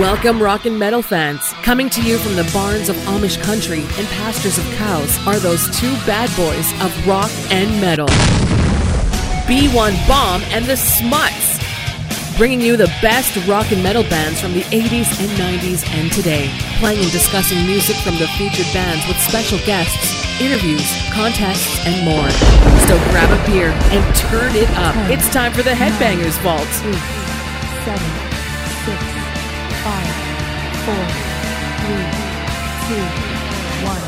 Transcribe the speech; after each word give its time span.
Welcome, 0.00 0.42
rock 0.42 0.64
and 0.64 0.78
metal 0.78 1.02
fans. 1.02 1.52
Coming 1.62 1.90
to 1.90 2.02
you 2.02 2.16
from 2.16 2.34
the 2.34 2.50
barns 2.50 2.88
of 2.88 2.96
Amish 3.04 3.40
country 3.42 3.82
and 3.98 4.08
pastures 4.08 4.56
of 4.56 4.64
cows 4.76 5.18
are 5.26 5.38
those 5.38 5.68
two 5.78 5.92
bad 6.06 6.34
boys 6.34 6.72
of 6.80 7.06
rock 7.06 7.30
and 7.52 7.68
metal 7.78 8.06
B1 9.46 10.08
Bomb 10.08 10.40
and 10.44 10.64
the 10.64 10.76
Smuts. 10.76 11.60
Bringing 12.38 12.62
you 12.62 12.78
the 12.78 12.90
best 13.02 13.36
rock 13.46 13.70
and 13.70 13.82
metal 13.82 14.02
bands 14.04 14.40
from 14.40 14.54
the 14.54 14.62
80s 14.72 15.12
and 15.20 15.30
90s 15.60 15.86
and 15.90 16.10
today. 16.10 16.48
Playing 16.78 17.02
and 17.02 17.12
discussing 17.12 17.66
music 17.66 17.96
from 17.96 18.16
the 18.16 18.28
featured 18.38 18.72
bands 18.72 19.06
with 19.06 19.18
special 19.18 19.58
guests, 19.66 20.40
interviews, 20.40 20.88
contests, 21.12 21.84
and 21.86 22.02
more. 22.02 22.30
So 22.88 22.96
grab 23.10 23.28
a 23.28 23.46
beer 23.46 23.68
and 23.92 24.16
turn 24.16 24.56
it 24.56 24.70
up. 24.70 24.96
It's 25.10 25.28
time 25.30 25.52
for 25.52 25.62
the 25.62 25.76
Headbangers 25.76 26.40
Vault. 26.40 26.66
Five, 29.82 30.14
four, 30.84 30.94
three, 31.82 32.06
two, 32.86 33.02
one. 33.84 34.02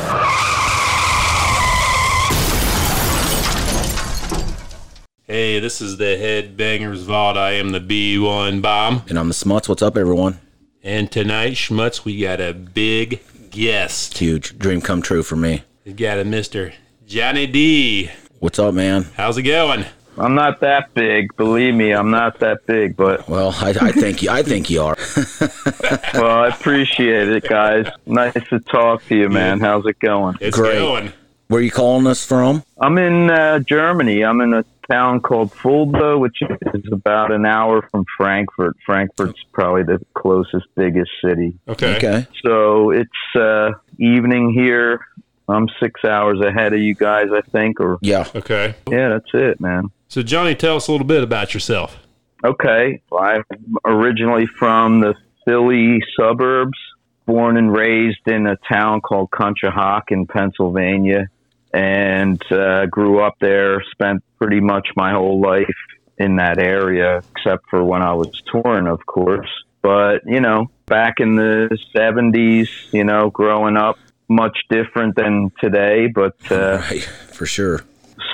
Hey, 5.27 5.59
this 5.59 5.81
is 5.81 5.97
the 5.97 6.05
Headbangers 6.05 7.03
Vault. 7.03 7.35
I 7.35 7.51
am 7.55 7.71
the 7.71 7.81
B1 7.81 8.61
Bomb. 8.61 9.03
And 9.09 9.19
I'm 9.19 9.27
the 9.27 9.33
Smuts. 9.33 9.67
What's 9.67 9.81
up, 9.81 9.97
everyone? 9.97 10.39
And 10.81 11.11
tonight, 11.11 11.55
Schmutz, 11.55 12.05
we 12.05 12.21
got 12.21 12.39
a 12.39 12.53
big 12.53 13.19
guest. 13.51 14.19
Huge. 14.19 14.57
Dream 14.57 14.79
come 14.79 15.01
true 15.01 15.23
for 15.23 15.35
me. 15.35 15.63
We 15.83 15.91
got 15.91 16.19
a 16.19 16.23
Mr. 16.23 16.73
Johnny 17.05 17.47
Dee. 17.47 18.11
What's 18.39 18.59
up, 18.59 18.73
man? 18.73 19.07
How's 19.17 19.37
it 19.37 19.43
going? 19.43 19.83
I'm 20.17 20.35
not 20.35 20.61
that 20.61 20.93
big, 20.93 21.35
believe 21.35 21.73
me. 21.73 21.91
I'm 21.91 22.11
not 22.11 22.39
that 22.39 22.65
big, 22.65 22.95
but 22.95 23.27
Well, 23.27 23.53
I, 23.59 23.69
I 23.69 23.91
think 23.91 24.21
you. 24.23 24.29
I 24.29 24.43
think 24.43 24.69
you 24.69 24.81
are. 24.81 24.97
well, 26.13 26.39
I 26.39 26.47
appreciate 26.47 27.29
it, 27.29 27.43
guys. 27.43 27.87
Nice 28.05 28.33
to 28.49 28.59
talk 28.59 29.03
to 29.07 29.15
you, 29.15 29.29
man. 29.29 29.59
How's 29.59 29.85
it 29.85 29.99
going? 29.99 30.37
It's 30.39 30.57
Great. 30.57 30.79
going. 30.79 31.11
Where 31.47 31.61
you 31.61 31.69
calling 31.69 32.07
us 32.07 32.25
from? 32.25 32.63
I'm 32.79 32.97
in 32.97 33.29
uh, 33.29 33.59
Germany. 33.59 34.23
I'm 34.23 34.41
in 34.41 34.53
a 34.53 34.65
town 34.89 35.19
called 35.21 35.51
Fulda, 35.51 36.17
which 36.17 36.37
is 36.41 36.83
about 36.91 37.31
an 37.31 37.45
hour 37.45 37.87
from 37.91 38.05
Frankfurt. 38.17 38.75
Frankfurt's 38.85 39.39
probably 39.53 39.83
the 39.83 40.03
closest, 40.15 40.65
biggest 40.75 41.11
city. 41.23 41.57
Okay. 41.67 41.97
Okay. 41.97 42.27
So 42.43 42.91
it's 42.91 43.35
uh, 43.35 43.71
evening 43.99 44.53
here. 44.53 45.05
I'm 45.47 45.67
six 45.79 46.03
hours 46.03 46.39
ahead 46.41 46.73
of 46.73 46.79
you 46.79 46.95
guys, 46.95 47.27
I 47.31 47.41
think. 47.41 47.79
Or 47.79 47.99
Yeah. 48.01 48.27
Okay. 48.33 48.73
yeah, 48.89 49.09
that's 49.09 49.29
it, 49.33 49.59
man. 49.61 49.91
So, 50.15 50.23
Johnny, 50.23 50.55
tell 50.55 50.77
us 50.77 50.87
a 50.87 50.93
little 50.93 51.05
bit 51.05 51.23
about 51.23 51.53
yourself. 51.53 51.97
Okay. 52.41 53.01
I'm 53.11 53.43
originally 53.83 54.45
from 54.45 55.01
the 55.01 55.13
Philly 55.43 55.99
suburbs, 56.17 56.77
born 57.25 57.57
and 57.57 57.75
raised 57.75 58.25
in 58.25 58.47
a 58.47 58.55
town 58.55 59.01
called 59.01 59.29
Conshohocken 59.31 60.29
Pennsylvania, 60.29 61.27
and 61.73 62.41
uh, 62.49 62.85
grew 62.85 63.19
up 63.19 63.35
there, 63.41 63.83
spent 63.91 64.23
pretty 64.39 64.61
much 64.61 64.87
my 64.95 65.11
whole 65.11 65.41
life 65.41 65.75
in 66.17 66.37
that 66.37 66.59
area, 66.59 67.21
except 67.35 67.65
for 67.69 67.83
when 67.83 68.01
I 68.01 68.13
was 68.13 68.41
touring, 68.49 68.87
of 68.87 69.05
course. 69.05 69.49
But, 69.81 70.21
you 70.25 70.39
know, 70.39 70.71
back 70.85 71.15
in 71.19 71.35
the 71.35 71.77
70s, 71.93 72.69
you 72.93 73.03
know, 73.03 73.31
growing 73.31 73.75
up, 73.75 73.99
much 74.29 74.57
different 74.69 75.17
than 75.17 75.51
today, 75.59 76.07
but 76.07 76.37
uh, 76.49 76.81
Right. 76.89 77.03
For 77.03 77.45
sure. 77.45 77.81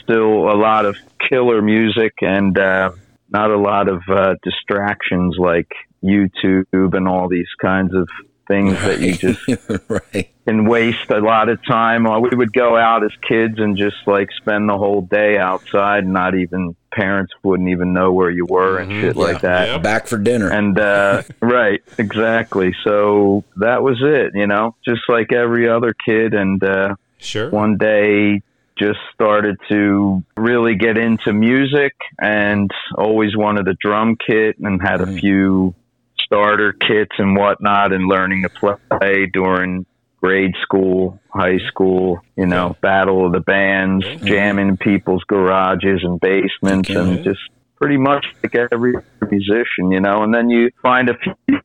Still 0.01 0.51
a 0.51 0.57
lot 0.57 0.85
of 0.85 0.95
killer 1.29 1.61
music 1.61 2.13
and 2.21 2.57
uh, 2.57 2.91
not 3.29 3.51
a 3.51 3.57
lot 3.57 3.87
of 3.87 4.01
uh, 4.09 4.35
distractions 4.43 5.35
like 5.37 5.71
YouTube 6.03 6.65
and 6.93 7.07
all 7.07 7.27
these 7.29 7.47
kinds 7.61 7.93
of 7.93 8.09
things 8.47 8.73
that 8.73 8.99
you 8.99 9.13
just 9.13 9.39
right. 9.89 10.29
can 10.45 10.65
waste 10.65 11.09
a 11.09 11.19
lot 11.19 11.47
of 11.47 11.63
time. 11.65 12.03
We 12.03 12.35
would 12.35 12.53
go 12.53 12.75
out 12.75 13.03
as 13.03 13.11
kids 13.27 13.55
and 13.59 13.77
just 13.77 13.95
like 14.05 14.29
spend 14.37 14.67
the 14.67 14.77
whole 14.77 15.01
day 15.01 15.37
outside, 15.37 16.05
not 16.05 16.35
even 16.35 16.75
parents 16.93 17.31
wouldn't 17.43 17.69
even 17.69 17.93
know 17.93 18.11
where 18.11 18.29
you 18.29 18.45
were 18.45 18.77
and 18.79 18.91
shit 18.91 19.15
like 19.15 19.41
that. 19.41 19.69
Yep. 19.69 19.83
Back 19.83 20.07
for 20.07 20.17
dinner. 20.17 20.49
And 20.49 20.77
uh, 20.77 21.23
right, 21.41 21.81
exactly. 21.97 22.75
So 22.83 23.45
that 23.57 23.81
was 23.81 23.99
it, 24.01 24.33
you 24.35 24.47
know, 24.47 24.75
just 24.83 25.01
like 25.07 25.31
every 25.31 25.69
other 25.69 25.93
kid. 25.93 26.33
And 26.33 26.61
uh, 26.63 26.95
Sure. 27.19 27.49
one 27.51 27.77
day 27.77 28.41
just 28.77 28.99
started 29.13 29.57
to 29.69 30.23
really 30.37 30.75
get 30.75 30.97
into 30.97 31.33
music 31.33 31.93
and 32.19 32.69
always 32.97 33.35
wanted 33.35 33.67
a 33.67 33.73
drum 33.81 34.15
kit 34.15 34.55
and 34.59 34.81
had 34.81 35.01
a 35.01 35.05
Mhm. 35.05 35.19
few 35.19 35.75
starter 36.19 36.73
kits 36.73 37.11
and 37.17 37.35
whatnot 37.35 37.91
and 37.93 38.07
learning 38.07 38.43
to 38.43 38.77
play 38.99 39.25
during 39.27 39.85
grade 40.21 40.55
school, 40.61 41.19
high 41.33 41.57
school, 41.67 42.19
you 42.37 42.45
know, 42.45 42.75
battle 42.81 43.25
of 43.25 43.33
the 43.33 43.39
bands, 43.39 44.05
jamming 44.23 44.69
in 44.69 44.77
people's 44.77 45.23
garages 45.25 46.03
and 46.03 46.19
basements 46.19 46.89
Okay. 46.91 46.99
and 46.99 47.23
just 47.23 47.39
pretty 47.81 47.97
much 47.97 48.23
like 48.43 48.55
every 48.71 48.93
musician, 49.31 49.89
you 49.89 49.99
know, 49.99 50.21
and 50.21 50.31
then 50.31 50.51
you 50.51 50.69
find 50.83 51.09
a 51.09 51.15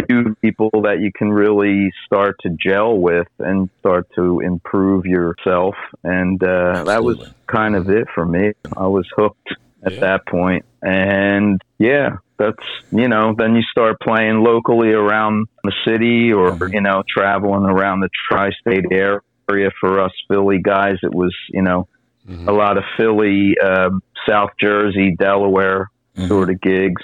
few 0.08 0.34
people 0.40 0.70
that 0.82 0.98
you 1.00 1.12
can 1.14 1.30
really 1.30 1.92
start 2.06 2.36
to 2.40 2.48
gel 2.58 2.96
with 2.96 3.28
and 3.38 3.68
start 3.80 4.06
to 4.14 4.40
improve 4.40 5.04
yourself. 5.04 5.74
And 6.02 6.42
uh, 6.42 6.84
that 6.86 7.04
was 7.04 7.18
kind 7.46 7.76
of 7.76 7.90
it 7.90 8.08
for 8.14 8.24
me. 8.24 8.52
I 8.74 8.86
was 8.86 9.06
hooked 9.14 9.54
at 9.84 9.92
Yeah. 9.92 10.00
that 10.00 10.26
point. 10.26 10.64
And 10.82 11.60
yeah, 11.78 12.16
that's, 12.38 12.64
you 12.90 13.08
know, 13.08 13.34
then 13.36 13.54
you 13.54 13.62
start 13.70 14.00
playing 14.00 14.40
locally 14.42 14.92
around 14.92 15.46
the 15.64 15.72
city 15.86 16.32
or, 16.32 16.52
Mhm. 16.52 16.72
you 16.72 16.80
know, 16.80 17.02
traveling 17.06 17.68
around 17.68 18.00
the 18.00 18.08
tri 18.26 18.50
state 18.52 18.86
area 18.90 19.70
for 19.80 20.00
us 20.00 20.12
Philly 20.28 20.60
guys. 20.62 20.96
It 21.02 21.14
was, 21.14 21.34
you 21.50 21.60
know, 21.60 21.88
Mhm. 22.26 22.48
a 22.48 22.52
lot 22.52 22.78
of 22.78 22.84
Philly, 22.96 23.58
um, 23.58 24.00
South 24.26 24.50
Jersey, 24.58 25.14
Delaware 25.18 25.88
Mhm. 26.16 26.28
sort 26.28 26.50
of 26.50 26.60
gigs. 26.60 27.02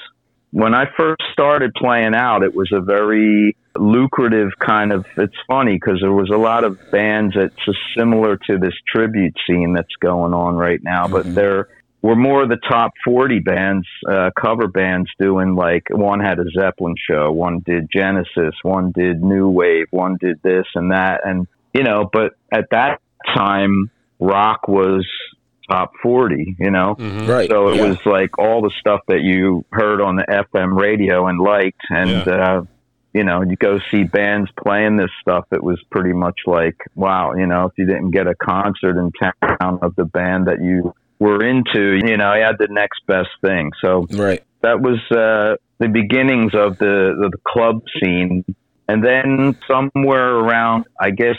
When 0.50 0.74
I 0.74 0.86
first 0.96 1.22
started 1.32 1.72
playing 1.74 2.14
out, 2.14 2.42
it 2.42 2.54
was 2.54 2.70
a 2.72 2.80
very 2.80 3.56
lucrative 3.78 4.50
kind 4.58 4.92
of. 4.92 5.06
It's 5.16 5.36
funny 5.46 5.74
because 5.74 6.00
there 6.00 6.12
was 6.12 6.30
a 6.30 6.36
lot 6.36 6.64
of 6.64 6.78
bands 6.90 7.34
that's 7.34 7.54
similar 7.96 8.36
to 8.48 8.58
this 8.58 8.74
tribute 8.86 9.34
scene 9.46 9.72
that's 9.72 9.96
going 10.00 10.34
on 10.34 10.56
right 10.56 10.80
now, 10.82 11.08
but 11.08 11.24
Mhm. 11.26 11.34
there 11.34 11.68
were 12.02 12.16
more 12.16 12.42
of 12.42 12.48
the 12.48 12.58
top 12.68 12.92
40 13.04 13.38
bands, 13.38 13.86
uh, 14.08 14.30
cover 14.36 14.66
bands 14.66 15.08
doing 15.18 15.54
like 15.54 15.84
one 15.90 16.20
had 16.20 16.38
a 16.38 16.44
Zeppelin 16.50 16.96
show, 16.98 17.30
one 17.30 17.60
did 17.60 17.88
Genesis, 17.90 18.54
one 18.62 18.90
did 18.90 19.22
New 19.22 19.48
Wave, 19.48 19.86
one 19.90 20.16
did 20.20 20.38
this 20.42 20.66
and 20.74 20.90
that. 20.90 21.20
And, 21.24 21.46
you 21.72 21.84
know, 21.84 22.10
but 22.12 22.34
at 22.52 22.68
that 22.70 23.00
time, 23.34 23.88
rock 24.18 24.68
was 24.68 25.06
top 25.72 25.93
40, 26.03 26.56
you 26.59 26.71
know? 26.71 26.94
Mhm. 26.99 27.28
Right. 27.28 27.49
So 27.50 27.69
it 27.71 27.77
yeah. 27.77 27.88
was 27.88 27.99
like 28.06 28.38
all 28.38 28.60
the 28.62 28.71
stuff 28.81 29.00
that 29.09 29.22
you 29.22 29.65
heard 29.72 30.00
on 30.00 30.16
the 30.16 30.25
FM 30.31 30.77
radio 30.78 31.27
and 31.28 31.41
liked, 31.41 31.81
and 31.91 32.28
uh, 32.28 32.62
you 33.15 33.25
know, 33.25 33.43
you 33.43 33.56
go 33.56 33.78
see 33.91 34.05
bands 34.05 34.50
playing 34.62 34.97
this 34.97 35.10
stuff. 35.21 35.44
It 35.53 35.62
was 35.62 35.78
pretty 35.91 36.12
much 36.15 36.41
like, 36.47 36.77
wow, 36.94 37.34
you 37.34 37.47
know, 37.47 37.66
if 37.66 37.72
you 37.77 37.87
didn't 37.87 38.10
get 38.10 38.27
a 38.27 38.34
concert 38.34 38.97
in 38.99 39.10
town 39.12 39.78
of 39.83 39.94
the 39.97 40.05
band 40.06 40.47
that 40.47 40.62
you 40.62 40.94
were 41.19 41.44
into, 41.44 42.00
you 42.06 42.16
know, 42.16 42.34
you 42.34 42.43
had 42.43 42.56
the 42.59 42.69
next 42.71 43.00
best 43.06 43.28
thing. 43.43 43.71
So 43.83 44.06
Right. 44.12 44.43
that 44.62 44.81
was 44.81 44.99
uh, 45.10 45.56
the 45.78 45.89
beginnings 45.89 46.54
of 46.54 46.78
the, 46.78 47.15
of 47.22 47.31
the 47.33 47.39
club 47.47 47.83
scene. 48.03 48.44
And 48.89 49.04
then 49.04 49.56
somewhere 49.69 50.31
around, 50.34 50.87
I 51.00 51.10
guess, 51.10 51.37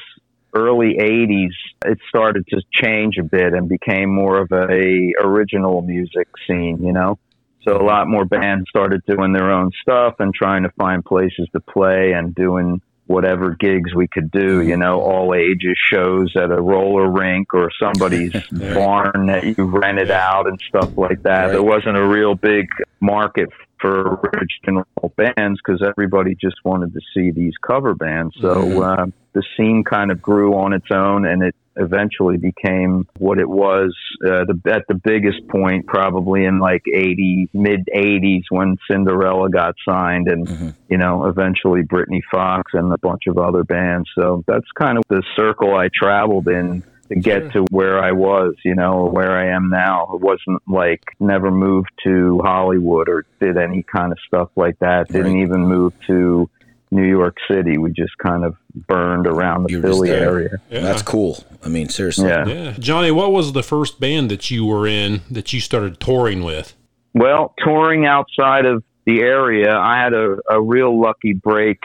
early 0.56 0.98
80s, 1.00 1.52
it 1.86 2.00
started 2.08 2.46
to 2.48 2.62
change 2.72 3.18
a 3.18 3.24
bit 3.24 3.54
and 3.54 3.68
became 3.68 4.14
more 4.14 4.42
of 4.42 4.52
a 4.52 5.14
original 5.22 5.82
music 5.82 6.28
scene, 6.48 6.80
you 6.82 6.94
know? 6.94 7.18
So 7.64 7.78
a 7.78 7.84
lot 7.84 8.08
more 8.08 8.26
bands 8.26 8.66
started 8.70 9.02
doing 9.08 9.32
their 9.32 9.52
own 9.52 9.72
stuff 9.82 10.16
and 10.20 10.34
trying 10.34 10.64
to 10.64 10.70
find 10.72 11.04
places 11.04 11.48
to 11.54 11.62
play 11.62 12.12
and 12.12 12.36
doing 12.36 12.82
whatever 13.06 13.56
gigs 13.60 13.94
we 13.94 14.08
could 14.08 14.32
do, 14.32 14.62
you 14.62 14.78
know, 14.78 15.00
all 15.02 15.34
ages 15.34 15.78
shows 15.92 16.34
at 16.36 16.52
a 16.52 16.62
roller 16.62 17.10
rink 17.10 17.54
or 17.54 17.70
somebody's 17.80 18.34
barn 18.52 19.28
that 19.28 19.44
you 19.44 19.66
rented 19.66 20.12
out 20.12 20.48
and 20.48 20.60
stuff 20.68 20.98
like 20.98 21.22
that. 21.24 21.46
Right. 21.46 21.52
There 21.52 21.64
wasn't 21.64 21.98
a 21.98 22.06
real 22.06 22.36
big 22.36 22.68
market 23.02 23.50
for 23.84 24.18
original 24.34 24.86
bands 25.18 25.60
because 25.64 25.84
everybody 25.86 26.36
just 26.40 26.56
wanted 26.64 26.94
to 26.94 27.02
see 27.14 27.32
these 27.32 27.54
cover 27.62 27.94
bands. 27.94 28.34
So 28.40 28.56
Mhm. 28.56 29.00
uh, 29.00 29.06
the 29.34 29.44
scene 29.58 29.84
kind 29.84 30.10
of 30.12 30.22
grew 30.22 30.54
on 30.54 30.72
its 30.74 30.90
own 30.92 31.26
and 31.26 31.44
it 31.44 31.54
eventually 31.76 32.38
became 32.38 33.06
what 33.18 33.40
it 33.40 33.50
was 33.50 33.96
uh, 34.24 34.46
the, 34.46 34.60
at 34.72 34.84
the 34.88 34.94
biggest 34.94 35.46
point 35.50 35.88
probably 35.88 36.46
in 36.46 36.60
like 36.60 36.84
80 36.88 37.50
mid 37.52 37.90
80s 37.94 38.44
when 38.52 38.78
Cinderella 38.90 39.50
got 39.50 39.74
signed 39.88 40.28
and 40.30 40.48
Mhm. 40.48 40.74
you 40.88 40.98
know 41.00 41.26
eventually 41.26 41.82
Britny 41.82 42.22
Fox 42.32 42.72
and 42.76 42.94
a 42.94 42.98
bunch 43.00 43.24
of 43.28 43.40
other 43.40 43.64
bands 43.64 44.08
so 44.14 44.44
that's 44.48 44.70
kind 44.80 45.00
of 45.00 45.04
the 45.10 45.24
circle 45.36 45.76
I 45.76 45.90
traveled 45.92 46.48
in 46.48 46.84
to 47.14 47.20
get 47.22 47.52
to 47.54 47.64
where 47.70 48.04
I 48.04 48.12
was, 48.12 48.56
you 48.64 48.76
know, 48.76 49.06
where 49.06 49.32
I 49.38 49.56
am 49.56 49.70
now. 49.70 50.10
It 50.14 50.22
wasn't 50.22 50.62
like 50.68 51.04
never 51.20 51.52
moved 51.52 51.90
to 52.04 52.40
Hollywood 52.44 53.10
or 53.10 53.26
did 53.40 53.58
any 53.58 53.84
kind 53.84 54.12
of 54.12 54.18
stuff 54.28 54.50
like 54.56 54.80
that. 54.80 55.08
Didn't 55.10 55.34
Right. 55.34 55.42
even 55.42 55.68
move 55.68 55.94
to 56.08 56.50
New 56.92 57.08
York 57.08 57.38
City. 57.50 57.78
We 57.78 57.92
just 57.92 58.16
kind 58.20 58.44
of 58.46 58.56
burned 58.88 59.26
around 59.28 59.64
the 59.64 59.72
You 59.72 59.78
were 59.82 59.88
just 59.88 59.94
Philly 59.96 60.12
area. 60.12 60.50
Yeah. 60.70 60.82
That's 60.82 61.02
cool. 61.02 61.44
I 61.64 61.70
mean, 61.70 61.90
seriously. 61.90 62.28
Yeah. 62.30 62.46
Yeah. 62.48 62.72
Johnny, 62.80 63.10
what 63.12 63.32
was 63.32 63.54
the 63.54 63.64
first 63.64 64.00
band 64.00 64.30
that 64.30 64.52
you 64.52 64.66
were 64.66 64.86
in 64.88 65.22
that 65.32 65.54
you 65.54 65.60
started 65.60 66.00
touring 66.00 66.44
with? 66.44 66.76
Well, 67.16 67.54
touring 67.64 68.06
outside 68.06 68.66
of 68.66 68.84
the 69.06 69.22
area, 69.22 69.76
I 69.76 70.02
had 70.02 70.14
a, 70.14 70.38
a 70.50 70.62
real 70.62 71.00
lucky 71.00 71.34
break 71.34 71.80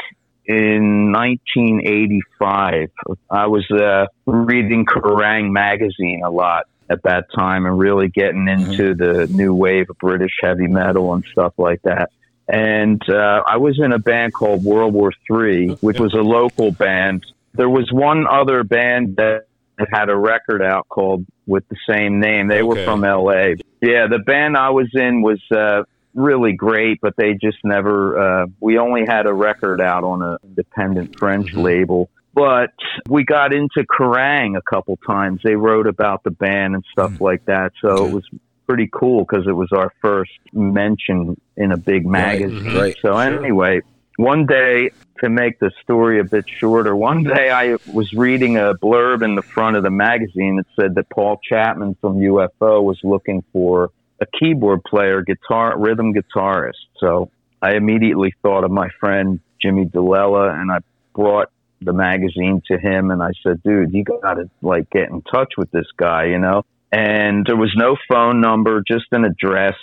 in 0.49 1.13
1985. 1.13 2.91
I 3.31 3.47
was 3.47 3.71
uh, 3.71 4.07
reading 4.27 4.87
Kerrang 4.87 5.53
magazine 5.53 6.23
a 6.25 6.31
lot 6.31 6.65
at 6.91 7.03
that 7.03 7.27
time 7.37 7.67
and 7.67 7.79
really 7.79 8.09
getting 8.09 8.49
into 8.49 8.95
the 8.95 9.27
new 9.27 9.55
wave 9.55 9.91
of 9.91 9.99
British 9.99 10.33
heavy 10.41 10.67
metal 10.67 11.13
and 11.13 11.25
stuff 11.31 11.53
like 11.59 11.83
that. 11.83 12.11
And 12.49 13.03
uh, 13.11 13.43
I 13.47 13.59
was 13.59 13.79
in 13.79 13.93
a 13.93 13.99
band 13.99 14.33
called 14.33 14.65
World 14.65 14.95
War 14.95 15.13
Three, 15.27 15.69
which 15.83 16.01
was 16.01 16.15
a 16.15 16.23
local 16.23 16.73
band. 16.73 17.27
There 17.53 17.69
was 17.69 17.93
one 17.93 18.27
other 18.27 18.65
band 18.65 19.17
that 19.17 19.49
had 19.93 20.09
a 20.09 20.17
record 20.17 20.63
out 20.63 20.89
called 20.89 21.27
with 21.47 21.69
the 21.69 21.77
same 21.89 22.21
name. 22.21 22.49
They 22.49 22.63
were 22.63 22.83
from 22.85 23.03
LA. 23.03 23.55
Yeah, 23.83 24.07
the 24.09 24.23
band 24.25 24.57
I 24.57 24.71
was 24.71 24.89
in 24.95 25.21
was 25.21 25.41
uh, 25.51 25.83
really 26.15 26.53
great, 26.53 27.01
but 27.01 27.15
they 27.17 27.35
just 27.35 27.59
never. 27.65 28.43
Uh, 28.43 28.47
we 28.61 28.79
only 28.79 29.05
had 29.07 29.27
a 29.27 29.33
record 29.33 29.81
out 29.81 30.05
on 30.05 30.23
an 30.23 30.37
independent 30.45 31.19
French 31.19 31.49
mm-hmm. 31.49 31.61
label. 31.61 32.11
But 32.35 32.75
we 33.09 33.25
got 33.25 33.53
into 33.53 33.85
Kerrang 33.85 34.57
a 34.57 34.63
couple 34.63 34.97
times. 35.05 35.41
They 35.43 35.57
wrote 35.57 35.89
about 35.89 36.23
the 36.23 36.31
band 36.31 36.75
and 36.75 36.85
stuff 36.93 37.13
mm. 37.13 37.21
like 37.21 37.45
that. 37.47 37.73
So 37.81 38.07
it 38.07 38.13
was 38.13 38.25
pretty 38.69 38.89
cool 38.93 39.25
because 39.25 39.49
it 39.49 39.53
was 39.53 39.73
our 39.73 39.93
first 40.01 40.31
mention 40.53 41.41
in 41.57 41.73
a 41.73 41.77
big 41.77 42.07
magazine. 42.07 42.61
Mm-hmm. 42.61 42.77
Right. 42.77 42.97
So 43.03 43.17
anyway, 43.17 43.81
one 44.19 44.47
day 44.47 44.91
to 45.21 45.29
make 45.29 45.59
the 45.59 45.71
story 45.83 46.21
a 46.21 46.25
bit 46.25 46.45
shorter, 46.49 46.95
one 46.95 47.25
day 47.25 47.51
I 47.51 47.77
was 47.93 48.13
reading 48.13 48.57
a 48.57 48.75
blurb 48.75 49.23
in 49.23 49.35
the 49.35 49.43
front 49.43 49.77
of 49.77 49.83
the 49.83 49.91
magazine 49.91 50.57
that 50.57 50.67
said 50.79 50.95
that 50.97 51.09
Paul 51.09 51.41
Chapman 51.43 51.97
from 52.01 52.19
UFO 52.19 52.83
was 52.83 52.99
looking 53.03 53.43
for 53.53 53.91
a 54.21 54.27
keyboard 54.39 54.83
player, 54.85 55.23
guitar, 55.23 55.79
rhythm 55.79 56.13
guitarist. 56.15 56.73
So 56.99 57.31
I 57.63 57.75
immediately 57.75 58.35
thought 58.43 58.65
of 58.65 58.71
my 58.71 58.89
friend 59.01 59.41
Jimmy 59.61 59.87
DiLella 59.87 60.61
and 60.61 60.71
I 60.71 60.79
brought 61.15 61.51
the 61.81 61.93
magazine 61.93 62.63
to 62.67 62.79
him 62.79 63.11
and 63.11 63.23
I 63.23 63.31
said, 63.43 63.63
dude, 63.63 63.93
you 63.93 64.05
got 64.05 64.35
to 64.35 64.51
like 64.63 64.91
get 64.91 65.11
in 65.11 65.23
touch 65.23 65.53
with 65.57 65.71
this 65.71 65.87
guy, 65.97 66.27
you 66.27 66.39
know? 66.39 66.63
And 66.91 67.47
there 67.47 67.57
was 67.57 67.73
no 67.77 67.97
phone 68.09 68.41
number, 68.41 68.83
just 68.87 69.07
an 69.13 69.25
address. 69.25 69.75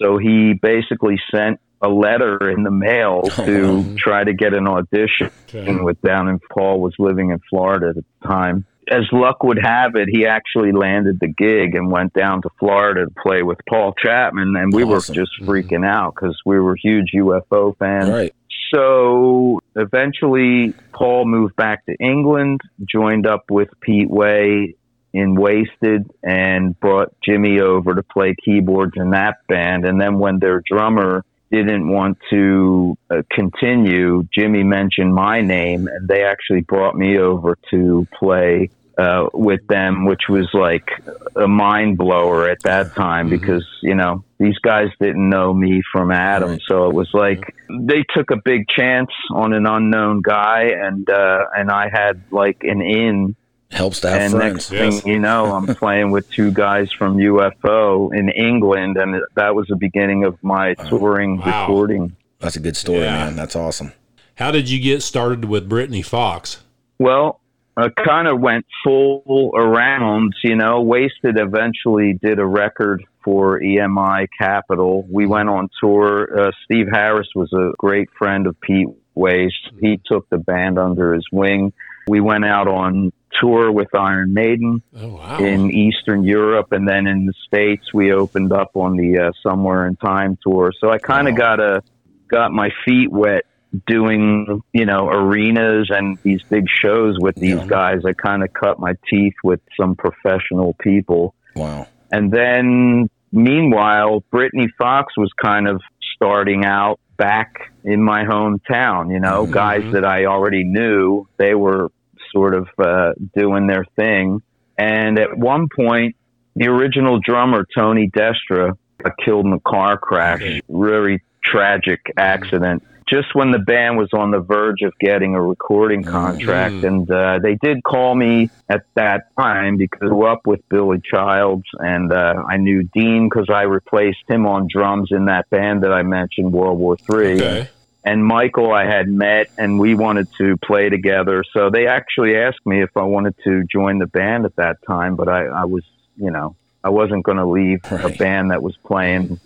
So 0.00 0.18
he 0.18 0.54
basically 0.54 1.20
sent 1.34 1.60
a 1.82 1.88
letter 1.88 2.50
in 2.50 2.62
the 2.62 2.70
mail 2.70 3.22
oh, 3.38 3.44
to 3.46 3.96
try 3.96 4.24
to 4.24 4.32
get 4.32 4.54
an 4.54 4.66
audition 4.66 5.30
Okay. 5.54 5.72
with 5.80 6.00
down 6.02 6.28
in 6.28 6.40
Paul 6.52 6.80
was 6.80 6.94
living 6.98 7.30
in 7.30 7.38
Florida 7.50 7.90
at 7.90 7.94
the 7.94 8.04
time. 8.26 8.64
As 8.90 9.04
luck 9.12 9.42
would 9.42 9.58
have 9.62 9.94
it, 9.94 10.08
he 10.10 10.26
actually 10.26 10.72
landed 10.72 11.18
the 11.20 11.28
gig 11.28 11.74
and 11.74 11.90
went 11.90 12.12
down 12.12 12.42
to 12.42 12.50
Florida 12.58 13.06
to 13.06 13.14
play 13.22 13.42
with 13.42 13.58
Paul 13.68 13.94
Chapman, 13.94 14.54
and 14.56 14.72
we 14.72 14.82
Awesome. 14.82 14.90
were 14.90 15.20
just 15.20 15.32
mm-hmm. 15.40 15.50
freaking 15.50 15.86
out 15.86 16.14
because 16.14 16.38
we 16.44 16.58
were 16.60 16.76
huge 16.76 17.12
UFO 17.14 17.76
fans. 17.78 18.10
Right. 18.10 18.34
So 18.74 19.60
eventually, 19.76 20.74
Paul 20.92 21.26
moved 21.26 21.56
back 21.56 21.86
to 21.86 21.94
England, 22.00 22.60
joined 22.84 23.26
up 23.26 23.44
with 23.50 23.68
Pete 23.80 24.10
Way 24.10 24.74
in 25.12 25.36
Waysted, 25.36 26.10
and 26.22 26.78
brought 26.80 27.14
Jimmy 27.24 27.60
over 27.60 27.94
to 27.94 28.02
play 28.02 28.34
keyboards 28.44 28.94
in 28.96 29.10
that 29.10 29.46
band. 29.48 29.84
And 29.84 30.00
then 30.00 30.18
when 30.18 30.40
their 30.40 30.62
drummer 30.68 31.24
didn't 31.62 31.88
want 31.88 32.18
to 32.30 32.96
uh, 33.10 33.22
continue, 33.30 34.24
Jimmy 34.32 34.62
mentioned 34.62 35.14
my 35.14 35.40
name, 35.40 35.88
and 35.88 36.08
they 36.08 36.24
actually 36.24 36.62
brought 36.62 36.96
me 36.96 37.18
over 37.18 37.56
to 37.70 38.06
play 38.18 38.70
uh, 38.96 39.26
with 39.32 39.66
them, 39.66 40.04
which 40.04 40.22
was 40.28 40.48
like 40.54 40.88
a 41.34 41.48
mind 41.48 41.98
blower 41.98 42.48
at 42.48 42.62
that 42.62 42.94
time 42.94 43.28
because 43.28 43.66
you 43.82 43.94
know 43.94 44.24
these 44.38 44.58
guys 44.58 44.88
didn't 45.00 45.28
know 45.28 45.52
me 45.52 45.82
from 45.92 46.10
Adam, 46.12 46.50
Right. 46.50 46.60
so 46.68 46.88
it 46.88 46.94
was 46.94 47.10
like 47.12 47.54
they 47.68 48.04
took 48.14 48.30
a 48.30 48.36
big 48.36 48.68
chance 48.68 49.10
on 49.32 49.52
an 49.52 49.66
unknown 49.66 50.22
guy, 50.22 50.70
and 50.80 51.08
uh, 51.10 51.46
and 51.56 51.70
I 51.70 51.88
had 51.92 52.22
like 52.30 52.58
an 52.62 52.82
in 52.82 53.34
Helps 53.74 54.00
to 54.00 54.08
have 54.10 54.20
and 54.20 54.32
friends. 54.32 54.70
next 54.70 54.72
Yes. 54.72 55.00
thing 55.02 55.12
you 55.12 55.18
know, 55.18 55.46
I'm 55.52 55.66
playing 55.74 56.10
with 56.12 56.30
two 56.30 56.50
guys 56.52 56.90
from 56.92 57.16
UFO 57.18 58.10
in 58.16 58.28
England, 58.30 58.96
and 58.96 59.20
that 59.34 59.54
was 59.54 59.66
the 59.68 59.76
beginning 59.76 60.24
of 60.24 60.36
my 60.42 60.74
touring 60.74 61.38
Wow. 61.38 61.62
recording. 61.62 62.12
That's 62.40 62.56
a 62.56 62.60
good 62.60 62.76
story, 62.76 63.00
Yeah. 63.00 63.24
man. 63.26 63.36
That's 63.36 63.56
awesome. 63.56 63.92
How 64.36 64.50
did 64.50 64.70
you 64.70 64.80
get 64.80 65.02
started 65.02 65.44
with 65.46 65.68
Britny 65.68 66.02
Fox? 66.02 66.62
Well, 66.98 67.40
I 67.76 67.88
kind 67.88 68.28
of 68.28 68.40
went 68.40 68.64
full 68.84 69.50
around, 69.56 70.32
you 70.44 70.54
know. 70.54 70.84
Waysted 70.84 71.38
eventually 71.40 72.16
did 72.22 72.38
a 72.38 72.46
record 72.46 73.02
for 73.24 73.60
EMI 73.60 74.26
Capitol. 74.38 75.04
We 75.10 75.26
went 75.26 75.48
on 75.48 75.68
tour. 75.80 76.28
Uh, 76.38 76.50
Steve 76.64 76.86
Harris 76.92 77.28
was 77.34 77.52
a 77.52 77.72
great 77.78 78.08
friend 78.16 78.46
of 78.46 78.60
Pete 78.60 78.86
Way's. 79.16 79.52
He 79.80 80.00
took 80.06 80.28
the 80.30 80.38
band 80.38 80.78
under 80.78 81.14
his 81.14 81.26
wing. 81.32 81.72
We 82.06 82.20
went 82.20 82.44
out 82.44 82.68
on 82.68 83.12
tour 83.40 83.70
with 83.72 83.88
Iron 83.94 84.32
Maiden. 84.34 84.82
Oh 84.96 85.08
wow! 85.08 85.36
in 85.38 85.70
Eastern 85.70 86.22
Europe, 86.24 86.68
and 86.72 86.88
then 86.88 87.06
in 87.06 87.26
the 87.26 87.32
States, 87.46 87.84
we 87.92 88.12
opened 88.12 88.52
up 88.52 88.70
on 88.74 88.96
the 88.96 89.18
uh, 89.18 89.32
Somewhere 89.48 89.86
in 89.86 89.96
Time 89.96 90.38
tour. 90.46 90.72
So 90.80 90.90
I 90.90 90.98
kind 90.98 91.28
of 91.28 91.34
Wow. 91.34 91.56
got 91.56 91.60
a 91.60 91.82
got 92.30 92.52
my 92.52 92.70
feet 92.84 93.10
wet 93.10 93.44
doing 93.86 94.60
you 94.72 94.86
know 94.86 95.08
arenas 95.08 95.88
and 95.90 96.18
these 96.22 96.40
big 96.48 96.64
shows 96.68 97.16
with 97.18 97.34
these 97.40 97.58
Yeah. 97.60 97.66
guys. 97.66 97.98
I 98.06 98.12
kind 98.12 98.42
of 98.42 98.52
cut 98.52 98.78
my 98.78 98.94
teeth 99.10 99.34
with 99.42 99.60
some 99.78 99.96
professional 99.96 100.74
people, 100.80 101.34
Wow. 101.56 101.88
and 102.12 102.30
then 102.30 103.08
meanwhile, 103.32 104.22
Britny 104.30 104.68
Fox 104.78 105.16
was 105.16 105.30
kind 105.42 105.66
of 105.68 105.80
starting 106.14 106.64
out 106.64 107.00
back 107.16 107.50
in 107.84 108.02
my 108.02 108.24
hometown. 108.24 109.12
You 109.12 109.20
know, 109.20 109.46
Mhm. 109.46 109.50
guys 109.50 109.82
that 109.92 110.04
I 110.04 110.26
already 110.26 110.64
knew, 110.64 111.26
they 111.38 111.54
were 111.54 111.88
sort 112.34 112.54
of 112.54 112.68
uh, 112.78 113.12
doing 113.34 113.66
their 113.66 113.84
thing. 113.96 114.42
And 114.76 115.18
at 115.18 115.38
one 115.38 115.68
point, 115.74 116.16
the 116.56 116.66
original 116.66 117.20
drummer, 117.20 117.64
Tony 117.74 118.10
Destra, 118.10 118.76
got 119.02 119.12
killed 119.24 119.46
in 119.46 119.52
a 119.52 119.60
car 119.60 119.96
crash, 119.96 120.60
really 120.68 121.22
tragic 121.42 122.00
accident. 122.16 122.82
Just 123.08 123.34
when 123.34 123.52
the 123.52 123.58
band 123.58 123.98
was 123.98 124.08
on 124.14 124.30
the 124.30 124.40
verge 124.40 124.80
of 124.82 124.92
getting 124.98 125.34
a 125.34 125.42
recording 125.42 126.02
contract, 126.02 126.76
Mhm. 126.76 126.84
and 126.84 127.10
uh, 127.10 127.38
they 127.42 127.54
did 127.62 127.82
call 127.84 128.14
me 128.14 128.48
at 128.68 128.84
that 128.94 129.24
time 129.38 129.76
because 129.76 130.00
I 130.02 130.06
grew 130.06 130.26
up 130.26 130.46
with 130.46 130.66
Billy 130.70 131.02
Childs, 131.04 131.66
and 131.78 132.10
uh, 132.10 132.42
I 132.48 132.56
knew 132.56 132.82
Dean 132.94 133.28
because 133.28 133.48
I 133.52 133.62
replaced 133.62 134.24
him 134.26 134.46
on 134.46 134.68
drums 134.72 135.08
in 135.12 135.26
that 135.26 135.50
band 135.50 135.82
that 135.82 135.92
I 135.92 136.02
mentioned, 136.02 136.52
World 136.52 136.78
War 136.78 136.96
Three 136.96 137.34
okay. 137.34 137.68
And 138.04 138.24
Michael 138.24 138.72
I 138.72 138.84
had 138.84 139.08
met 139.08 139.48
and 139.58 139.78
we 139.78 139.94
wanted 139.94 140.28
to 140.38 140.56
play 140.58 140.88
together. 140.90 141.42
So 141.52 141.70
they 141.70 141.86
actually 141.86 142.36
asked 142.36 142.64
me 142.66 142.82
if 142.82 142.96
I 142.96 143.02
wanted 143.02 143.34
to 143.44 143.64
join 143.64 143.98
the 143.98 144.06
band 144.06 144.44
at 144.44 144.56
that 144.56 144.76
time, 144.86 145.16
but 145.16 145.28
I, 145.28 145.46
I 145.46 145.64
was, 145.64 145.84
you 146.16 146.30
know, 146.30 146.54
I 146.82 146.90
wasn't 146.90 147.24
going 147.24 147.38
to 147.38 147.46
leave 147.46 147.80
a 147.90 148.10
band 148.10 148.50
that 148.50 148.62
was 148.62 148.76
playing 148.84 149.40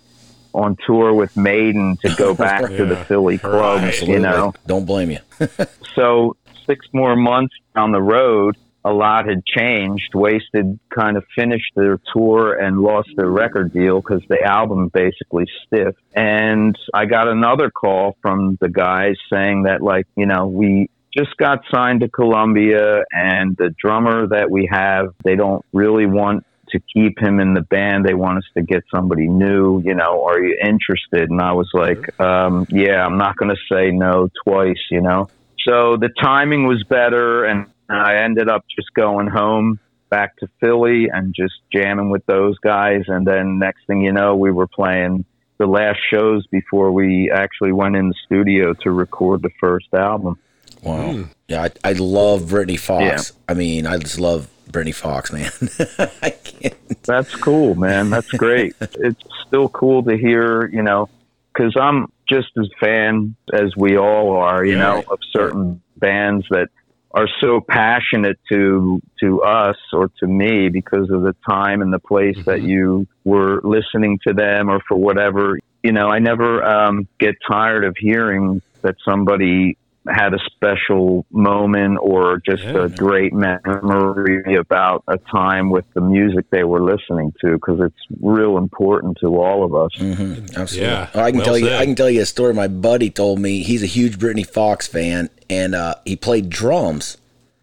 on 0.52 0.76
tour 0.86 1.12
with 1.14 1.36
Maiden 1.36 1.96
to 1.98 2.12
go 2.16 2.34
back 2.46 2.62
to 2.66 2.84
the 2.84 2.96
Philly 2.96 3.38
clubs, 3.38 4.00
Right. 4.00 4.08
you 4.08 4.18
know. 4.18 4.54
Don't 4.66 4.84
blame 4.86 5.10
you. 5.12 5.18
So 5.94 6.36
six 6.66 6.86
more 6.92 7.16
months 7.16 7.54
down 7.74 7.90
the 7.92 8.00
road, 8.02 8.56
a 8.84 8.92
lot 8.92 9.28
had 9.28 9.44
changed. 9.44 10.12
Waysted 10.14 10.78
kind 10.94 11.16
of 11.16 11.24
finished 11.34 11.72
their 11.74 12.00
tour 12.12 12.54
and 12.54 12.80
lost 12.80 13.10
their 13.16 13.28
record 13.28 13.72
deal 13.72 14.00
because 14.00 14.22
the 14.28 14.42
album 14.42 14.88
basically 14.88 15.46
stiffed. 15.66 15.98
And 16.14 16.76
I 16.94 17.06
got 17.06 17.28
another 17.28 17.70
call 17.70 18.16
from 18.22 18.56
the 18.60 18.68
guys 18.68 19.16
saying 19.32 19.64
that, 19.64 19.82
like, 19.82 20.06
you 20.16 20.26
know, 20.26 20.46
we 20.46 20.90
just 21.16 21.36
got 21.36 21.60
signed 21.72 22.00
to 22.00 22.08
Columbia 22.08 23.02
and 23.12 23.56
the 23.56 23.74
drummer 23.82 24.28
that 24.28 24.50
we 24.50 24.68
have, 24.70 25.14
they 25.24 25.36
don't 25.36 25.64
really 25.72 26.06
want 26.06 26.44
to 26.70 26.80
keep 26.94 27.18
him 27.18 27.40
in 27.40 27.54
the 27.54 27.62
band. 27.62 28.04
They 28.04 28.14
want 28.14 28.38
us 28.38 28.44
to 28.54 28.62
get 28.62 28.84
somebody 28.94 29.26
new. 29.26 29.80
You 29.80 29.94
know, 29.94 30.24
are 30.26 30.40
you 30.40 30.56
interested? 30.62 31.30
And 31.30 31.40
I 31.40 31.52
was 31.52 31.70
like, 31.72 32.20
um, 32.20 32.66
yeah, 32.70 33.04
I'm 33.04 33.18
not 33.18 33.36
going 33.36 33.54
to 33.54 33.74
say 33.74 33.90
no 33.90 34.28
twice, 34.44 34.82
you 34.90 35.00
know. 35.00 35.28
So 35.66 35.96
the 35.96 36.10
timing 36.22 36.66
was 36.66 36.82
better, 36.84 37.44
and 37.44 37.66
I 37.88 38.22
ended 38.22 38.48
up 38.48 38.64
just 38.74 38.92
going 38.94 39.26
home 39.28 39.78
back 40.10 40.36
to 40.38 40.48
Philly 40.60 41.08
and 41.12 41.34
just 41.34 41.54
jamming 41.72 42.10
with 42.10 42.24
those 42.26 42.58
guys. 42.58 43.02
And 43.08 43.26
then 43.26 43.58
next 43.58 43.86
thing 43.86 44.00
you 44.02 44.12
know, 44.12 44.36
we 44.36 44.50
were 44.50 44.66
playing 44.66 45.24
the 45.58 45.66
last 45.66 45.98
shows 46.12 46.46
before 46.46 46.92
we 46.92 47.30
actually 47.34 47.72
went 47.72 47.96
in 47.96 48.08
the 48.08 48.14
studio 48.26 48.72
to 48.82 48.90
record 48.90 49.42
the 49.42 49.50
first 49.60 49.88
album. 49.92 50.38
Wow. 50.82 51.12
Hmm. 51.12 51.22
Yeah, 51.48 51.68
I, 51.84 51.90
I 51.90 51.92
love 51.94 52.48
Britny 52.48 52.76
Fox. 52.76 53.32
I 53.48 53.54
mean, 53.54 53.86
I 53.86 53.96
just 53.98 54.20
love 54.20 54.48
Britny 54.70 54.92
Fox, 54.92 55.32
man. 55.32 55.50
I 56.22 56.30
can't. 56.30 57.02
That's 57.04 57.34
cool, 57.36 57.74
man. 57.74 58.10
That's 58.10 58.30
great. 58.32 58.76
it's 58.80 59.20
still 59.46 59.68
cool 59.70 60.02
to 60.04 60.16
hear, 60.16 60.68
you 60.68 60.82
know, 60.82 61.08
because 61.52 61.74
I'm 61.80 62.12
just 62.28 62.48
as 62.58 62.68
fan 62.78 63.34
as 63.52 63.74
we 63.76 63.96
all 63.96 64.36
are, 64.36 64.64
you 64.64 64.72
Yeah. 64.74 64.78
know, 64.78 65.04
of 65.10 65.18
certain 65.32 65.82
bands 65.96 66.46
that 66.50 66.68
are 67.10 67.28
so 67.40 67.60
passionate 67.60 68.38
to 68.50 69.00
to 69.20 69.42
us 69.42 69.76
or 69.92 70.10
to 70.20 70.26
me 70.26 70.68
because 70.68 71.10
of 71.10 71.22
the 71.22 71.34
time 71.48 71.80
and 71.80 71.92
the 71.92 71.98
place 71.98 72.36
that 72.44 72.62
you 72.62 73.06
were 73.24 73.60
listening 73.64 74.18
to 74.26 74.34
them 74.34 74.68
or 74.68 74.80
for 74.86 74.96
whatever. 74.96 75.58
You 75.82 75.92
know, 75.92 76.08
I 76.08 76.18
never 76.18 76.62
um, 76.62 77.08
get 77.18 77.36
tired 77.48 77.84
of 77.84 77.96
hearing 77.98 78.60
that 78.82 78.96
somebody 79.04 79.76
had 80.10 80.34
a 80.34 80.38
special 80.54 81.26
moment 81.30 81.98
or 82.00 82.40
just 82.44 82.62
Yeah. 82.62 82.84
a 82.84 82.88
great 82.88 83.32
memory 83.32 84.54
about 84.56 85.02
a 85.08 85.18
time 85.18 85.70
with 85.70 85.84
the 85.94 86.00
music 86.00 86.46
they 86.50 86.64
were 86.64 86.80
listening 86.82 87.32
to 87.40 87.52
because 87.52 87.80
it's 87.80 87.96
real 88.20 88.58
important 88.58 89.18
to 89.20 89.40
all 89.40 89.64
of 89.64 89.74
us. 89.74 89.90
hmm 89.98 90.34
absolutely. 90.56 90.80
Yeah, 90.88 91.08
Oh, 91.14 91.20
I 91.20 91.30
can 91.30 91.38
well 91.38 91.44
tell 91.46 91.58
you. 91.58 91.70
I 91.74 91.84
can 91.84 91.94
tell 91.94 92.10
you 92.10 92.22
a 92.22 92.26
story. 92.26 92.54
My 92.54 92.68
buddy 92.68 93.10
told 93.10 93.38
me 93.38 93.62
he's 93.62 93.82
a 93.82 93.86
huge 93.86 94.18
Britny 94.18 94.44
Fox 94.44 94.86
fan, 94.86 95.28
and 95.50 95.74
uh, 95.74 95.94
he 96.04 96.16
played 96.16 96.50
drums. 96.50 97.16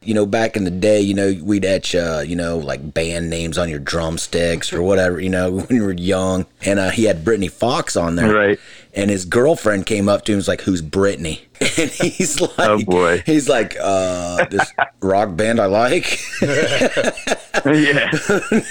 You 0.04 0.14
know, 0.14 0.28
back 0.28 0.56
in 0.56 0.66
the 0.66 0.72
day, 0.72 1.02
you 1.02 1.16
know, 1.16 1.36
we'd 1.42 1.66
etch, 1.66 1.96
uh, 1.96 2.22
you 2.24 2.36
know, 2.36 2.60
like 2.60 2.94
band 2.94 3.28
names 3.32 3.58
on 3.58 3.70
your 3.70 3.80
drumsticks 3.80 4.72
or 4.72 4.84
whatever. 4.84 5.20
You 5.20 5.30
know, 5.32 5.52
when 5.56 5.66
you 5.70 5.84
were 5.84 5.94
young, 5.94 6.46
and 6.64 6.78
uh, 6.80 6.92
he 6.92 7.06
had 7.06 7.26
Britny 7.26 7.48
Fox 7.48 7.96
on 7.96 8.16
there. 8.16 8.32
Right. 8.32 8.60
And 8.96 9.10
his 9.10 9.26
girlfriend 9.26 9.86
came 9.86 10.08
up 10.08 10.24
to 10.26 10.32
him 10.32 10.36
and 10.36 10.40
was 10.40 10.48
like, 10.48 10.62
"Who's 10.62 10.82
Britney?" 10.82 11.42
And 11.78 11.90
he's 11.92 12.40
like, 12.40 12.52
Oh, 12.60 12.82
boy. 12.84 13.24
He's 13.26 13.50
like, 13.50 13.76
uh, 13.82 14.46
"This 14.50 14.72
rock 15.02 15.36
band 15.36 15.60
I 15.60 15.66
like." 15.66 16.20
yeah. 16.42 18.10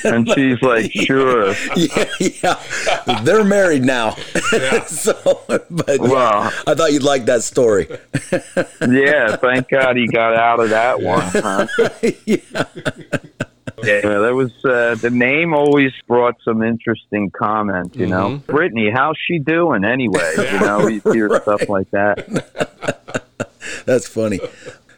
And 0.05 0.29
she's 0.31 0.61
like, 0.63 0.91
sure. 0.93 1.55
yeah, 1.77 2.05
yeah. 2.21 3.21
They're 3.23 3.45
married 3.45 3.85
now. 3.85 4.11
so, 4.87 5.43
but 5.49 5.67
Wow. 6.01 6.51
I 6.67 6.75
thought 6.75 6.93
you'd 6.93 7.03
like 7.03 7.25
that 7.27 7.43
story. 7.43 7.87
Yeah, 8.81 9.37
thank 9.37 9.69
God 9.69 9.97
he 9.97 10.07
got 10.07 10.35
out 10.37 10.61
of 10.61 10.71
that 10.71 11.01
one. 11.01 11.23
Huh? 11.33 11.67
Yeah, 12.27 12.65
there 13.85 14.35
was 14.35 14.53
uh, 14.65 14.95
the 14.97 15.11
name 15.11 15.55
always 15.55 15.93
brought 16.07 16.37
some 16.45 16.63
interesting 16.63 17.31
comments. 17.31 17.97
You 17.97 18.07
know, 18.07 18.43
Brittany, 18.47 18.91
how's 18.93 19.17
she 19.27 19.39
doing 19.39 19.85
anyway? 19.85 20.35
You 20.55 20.61
know, 20.61 20.89
you 20.89 21.01
hear 21.13 21.29
stuff 21.43 21.69
like 21.69 21.91
that. 21.91 23.25
That's 23.87 24.07
funny. 24.09 24.41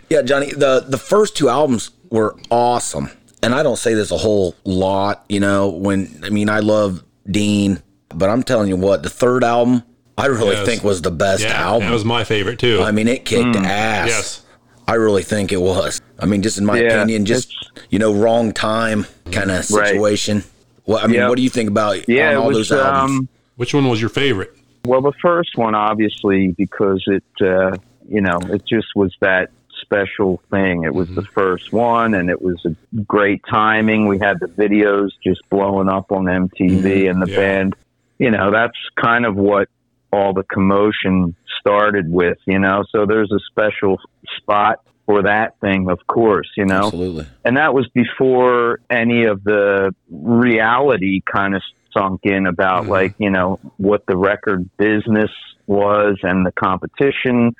Yeah, 0.08 0.22
Johnny, 0.22 0.50
the 0.52 0.84
the 0.86 0.98
first 0.98 1.36
two 1.36 1.48
albums 1.48 1.90
were 2.10 2.36
awesome. 2.50 3.10
And 3.42 3.54
I 3.54 3.62
don't 3.62 3.76
say 3.76 3.94
this 3.94 4.10
a 4.10 4.16
whole 4.16 4.54
lot, 4.64 5.24
you 5.28 5.40
know, 5.40 5.68
when 5.68 6.20
I 6.24 6.30
mean 6.30 6.48
I 6.48 6.60
love 6.60 7.02
Dean, 7.30 7.82
but 8.08 8.28
I'm 8.28 8.42
telling 8.42 8.68
you 8.68 8.76
what, 8.76 9.02
the 9.02 9.10
third 9.10 9.44
album 9.44 9.82
I 10.18 10.26
really 10.26 10.52
Yes. 10.56 10.66
think 10.66 10.82
was 10.82 11.02
the 11.02 11.10
best 11.10 11.42
Yeah, 11.42 11.52
album. 11.60 11.88
that 11.88 11.92
was 11.92 12.04
my 12.04 12.24
favorite 12.24 12.58
too. 12.58 12.80
I 12.82 12.90
mean, 12.90 13.06
it 13.08 13.24
kicked 13.24 13.54
Hmm. 13.56 13.64
ass. 13.66 14.08
yes. 14.08 14.42
I 14.88 14.94
really 14.94 15.22
think 15.22 15.52
it 15.52 15.60
was. 15.60 16.00
I 16.18 16.26
mean, 16.26 16.42
just 16.42 16.58
in 16.58 16.64
my 16.64 16.80
Yeah, 16.80 16.94
opinion, 16.96 17.24
just 17.26 17.52
you 17.90 17.98
know, 17.98 18.12
wrong 18.12 18.52
time 18.52 19.06
kind 19.32 19.50
of 19.50 19.64
situation. 19.64 19.76
Right. 19.76 19.88
situation. 19.88 20.42
Well, 20.86 20.98
I 20.98 21.06
mean, 21.06 21.16
Yeah. 21.16 21.28
what 21.28 21.36
do 21.36 21.42
you 21.42 21.50
think 21.50 21.68
about 21.68 22.08
Yeah, 22.08 22.30
on 22.30 22.36
all 22.36 22.46
was. 22.48 22.56
those 22.68 22.72
albums? 22.72 23.10
Um, 23.18 23.28
Which 23.56 23.74
one 23.74 23.88
was 23.88 24.00
your 24.00 24.10
favorite? 24.10 24.50
well, 24.86 25.00
the 25.00 25.12
first 25.20 25.56
one, 25.56 25.74
obviously, 25.74 26.54
because 26.56 27.02
it, 27.08 27.24
uh, 27.40 27.76
you 28.08 28.20
know, 28.20 28.38
it 28.50 28.62
just 28.68 28.88
was 28.94 29.12
that 29.20 29.50
special 29.82 30.40
thing. 30.50 30.84
It 30.84 30.94
was 30.94 31.08
the 31.08 31.24
first 31.34 31.72
one, 31.72 32.14
and 32.14 32.30
it 32.30 32.40
was 32.40 32.64
a 32.64 32.74
great 33.02 33.40
timing. 33.50 34.06
We 34.06 34.18
had 34.20 34.38
the 34.40 34.46
videos 34.46 35.10
just 35.24 35.40
blowing 35.50 35.88
up 35.88 36.12
on 36.12 36.24
MTV, 36.28 37.08
and 37.08 37.20
the 37.20 37.28
Yeah. 37.28 37.36
band. 37.36 37.74
You 38.18 38.30
know, 38.30 38.50
that's 38.52 38.76
kind 38.98 39.26
of 39.26 39.34
what 39.36 39.68
all 40.12 40.32
the 40.32 40.44
commotion 40.44 41.34
started 41.60 42.10
with. 42.10 42.38
You 42.46 42.58
know, 42.58 42.84
so 42.90 43.06
there's 43.06 43.32
a 43.32 43.40
special 43.50 43.98
spot 44.38 44.80
for 45.06 45.22
that 45.22 45.58
thing, 45.60 45.88
of 45.88 46.04
course. 46.06 46.50
You 46.56 46.66
know, 46.66 46.86
Absolutely. 46.86 47.26
and 47.44 47.56
that 47.56 47.74
was 47.74 47.86
before 47.94 48.80
any 48.90 49.24
of 49.24 49.44
the 49.44 49.94
reality 50.10 51.22
kind 51.32 51.54
of 51.54 51.62
sunk 51.96 52.20
in 52.24 52.46
about 52.46 52.84
Mhm. 52.84 52.88
like 52.88 53.14
you 53.18 53.30
know 53.30 53.58
what 53.78 54.04
the 54.06 54.16
record 54.16 54.68
business 54.76 55.30
was 55.66 56.18
and 56.22 56.44
the 56.44 56.52
competition 56.52 57.54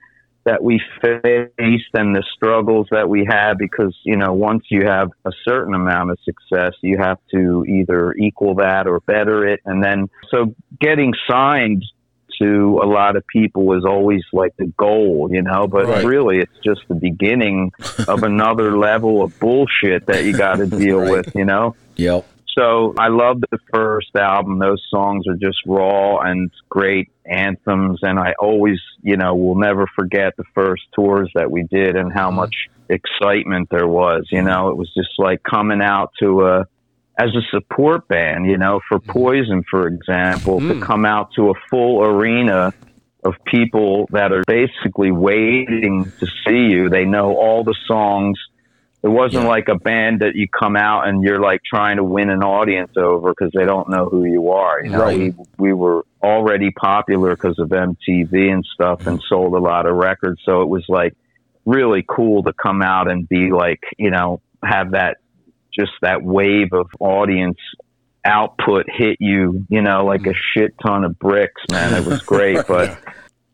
that 0.45 0.63
we 0.63 0.81
faced 1.03 1.91
and 1.95 2.15
the 2.15 2.23
struggles 2.35 2.87
that 2.93 3.09
we 3.09 3.25
had 3.29 3.55
because 3.59 3.97
you 4.05 4.17
know 4.17 4.33
once 4.33 4.65
you 4.69 4.85
have 4.85 5.11
a 5.25 5.33
certain 5.49 5.75
amount 5.75 6.11
of 6.11 6.19
success 6.25 6.73
you 6.83 6.99
have 6.99 7.19
to 7.31 7.65
either 7.67 8.13
equal 8.15 8.55
that 8.55 8.87
or 8.87 9.01
better 9.01 9.47
it 9.47 9.61
and 9.65 9.83
then 9.83 10.09
so 10.31 10.55
getting 10.79 11.13
signed 11.29 11.83
to 12.41 12.81
a 12.83 12.87
lot 12.87 13.17
of 13.17 13.27
people 13.27 13.77
is 13.77 13.85
always 13.85 14.23
like 14.33 14.57
the 14.57 14.67
goal 14.79 15.29
you 15.31 15.43
know 15.43 15.67
but 15.67 15.87
Right. 15.87 16.05
really 16.05 16.39
it's 16.39 16.59
just 16.65 16.81
the 16.89 16.95
beginning 16.95 17.73
of 18.09 18.23
another 18.33 18.77
level 18.77 19.23
of 19.23 19.39
bullshit 19.39 20.07
that 20.07 20.25
you 20.25 20.37
got 20.37 20.57
to 20.57 20.67
deal 20.67 21.01
Right. 21.01 21.11
with 21.11 21.35
you 21.35 21.45
know 21.45 21.75
Yep. 21.97 22.27
so 22.59 22.95
I 22.99 23.09
love 23.09 23.41
the 23.51 23.59
first 23.73 24.15
album. 24.17 24.59
Those 24.59 24.83
songs 24.91 25.27
are 25.27 25.37
just 25.37 25.59
raw 25.67 26.19
and 26.19 26.51
great 26.69 27.11
anthems. 27.25 28.01
And 28.03 28.19
I 28.19 28.35
always, 28.39 28.79
you 29.03 29.17
know, 29.17 29.35
will 29.35 29.57
never 29.57 29.87
forget 29.95 30.35
the 30.37 30.45
first 30.55 30.83
tours 30.95 31.31
that 31.35 31.51
we 31.51 31.65
did 31.65 31.97
and 31.97 32.13
how 32.13 32.29
mm-hmm. 32.29 32.37
much 32.37 32.55
excitement 32.89 33.69
there 33.71 33.87
was. 33.87 34.27
You 34.31 34.43
know, 34.43 34.69
it 34.69 34.77
was 34.77 34.93
just 34.95 35.11
like 35.19 35.43
coming 35.43 35.81
out 35.83 36.13
to 36.21 36.43
a, 36.47 36.67
as 37.19 37.31
a 37.35 37.41
support 37.51 38.07
band, 38.09 38.47
you 38.47 38.59
know, 38.59 38.81
for 38.89 38.99
Poison, 39.01 39.63
for 39.71 39.87
example, 39.89 40.61
to 40.61 40.75
Mm. 40.75 40.83
come 40.83 41.05
out 41.07 41.33
to 41.37 41.51
a 41.51 41.55
full 41.71 42.03
arena 42.05 42.73
of 43.25 43.35
people 43.47 44.07
that 44.13 44.33
are 44.33 44.43
basically 44.47 45.11
waiting 45.11 46.13
to 46.21 46.27
see 46.47 46.67
you. 46.73 46.89
They 46.89 47.05
know 47.05 47.35
all 47.37 47.65
the 47.65 47.75
songs. 47.87 48.39
It 49.03 49.09
wasn't 49.09 49.45
Yeah. 49.45 49.49
like 49.51 49.69
a 49.69 49.77
band 49.77 50.21
that 50.21 50.35
you 50.37 50.47
come 50.49 50.77
out 50.77 51.09
and 51.09 51.23
you're 51.23 51.41
like 51.41 51.61
trying 51.65 51.97
to 51.97 52.05
win 52.05 52.29
an 52.29 52.43
audience 52.43 52.93
over 52.97 53.31
because 53.31 53.53
they 53.55 53.65
don't 53.65 53.89
know 53.89 54.07
who 54.07 54.25
you 54.25 54.51
are. 54.51 54.83
You 54.85 54.91
know, 54.91 55.01
Right. 55.01 55.17
we 55.19 55.35
we 55.59 55.73
were 55.73 56.05
already 56.23 56.71
popular 56.71 57.31
because 57.31 57.59
of 57.59 57.73
MTV 57.73 58.51
and 58.51 58.65
stuff, 58.65 59.07
and 59.07 59.21
sold 59.29 59.55
a 59.55 59.59
lot 59.59 59.87
of 59.87 59.97
records. 59.97 60.41
So 60.45 60.63
it 60.63 60.69
was 60.69 60.85
like 60.89 61.15
really 61.65 62.05
cool 62.09 62.43
to 62.45 62.53
come 62.53 62.83
out 62.83 63.11
and 63.11 63.29
be 63.29 63.51
like, 63.51 63.81
you 63.99 64.11
know, 64.11 64.41
have 64.65 64.93
that 64.93 65.17
just 65.79 65.93
that 66.03 66.23
wave 66.23 66.73
of 66.73 66.89
audience 67.01 67.59
output 68.25 68.87
hit 68.89 69.19
you, 69.21 69.65
you 69.69 69.83
know, 69.83 70.05
like 70.05 70.27
a 70.27 70.35
shit 70.53 70.75
ton 70.85 71.05
of 71.05 71.19
bricks, 71.19 71.63
man. 71.69 71.95
It 71.95 72.05
was 72.05 72.21
great, 72.27 72.59
but 72.69 72.99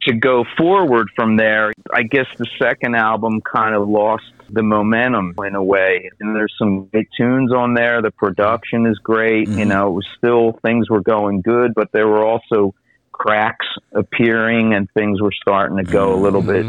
to 0.03 0.15
go 0.15 0.45
forward 0.57 1.09
from 1.15 1.37
there, 1.37 1.73
I 1.93 2.03
guess 2.03 2.27
the 2.39 2.47
second 2.61 2.97
album 2.97 3.41
kind 3.41 3.75
of 3.75 3.89
lost 3.89 4.25
the 4.51 4.63
momentum 4.63 5.35
in 5.47 5.55
a 5.55 5.63
way. 5.63 6.11
And 6.21 6.35
there's 6.35 6.55
some 6.59 6.87
great 6.87 7.09
tunes 7.17 7.53
on 7.53 7.75
there. 7.75 8.03
The 8.03 8.11
production 8.11 8.87
is 8.87 8.99
great. 8.99 9.49
You 9.49 9.65
Mhm. 9.65 9.69
know, 9.69 9.89
it 9.89 9.93
was 9.93 10.07
still 10.17 10.59
things 10.65 10.91
were 10.91 11.03
going 11.03 11.43
good, 11.43 11.73
but 11.75 11.93
there 11.93 12.09
were 12.09 12.25
also 12.25 12.75
cracks 13.13 13.67
appearing 13.93 14.75
and 14.75 14.91
things 14.91 15.21
were 15.21 15.33
starting 15.33 15.77
to 15.77 15.85
go 15.85 16.15
a 16.15 16.21
little 16.21 16.43
bit 16.43 16.67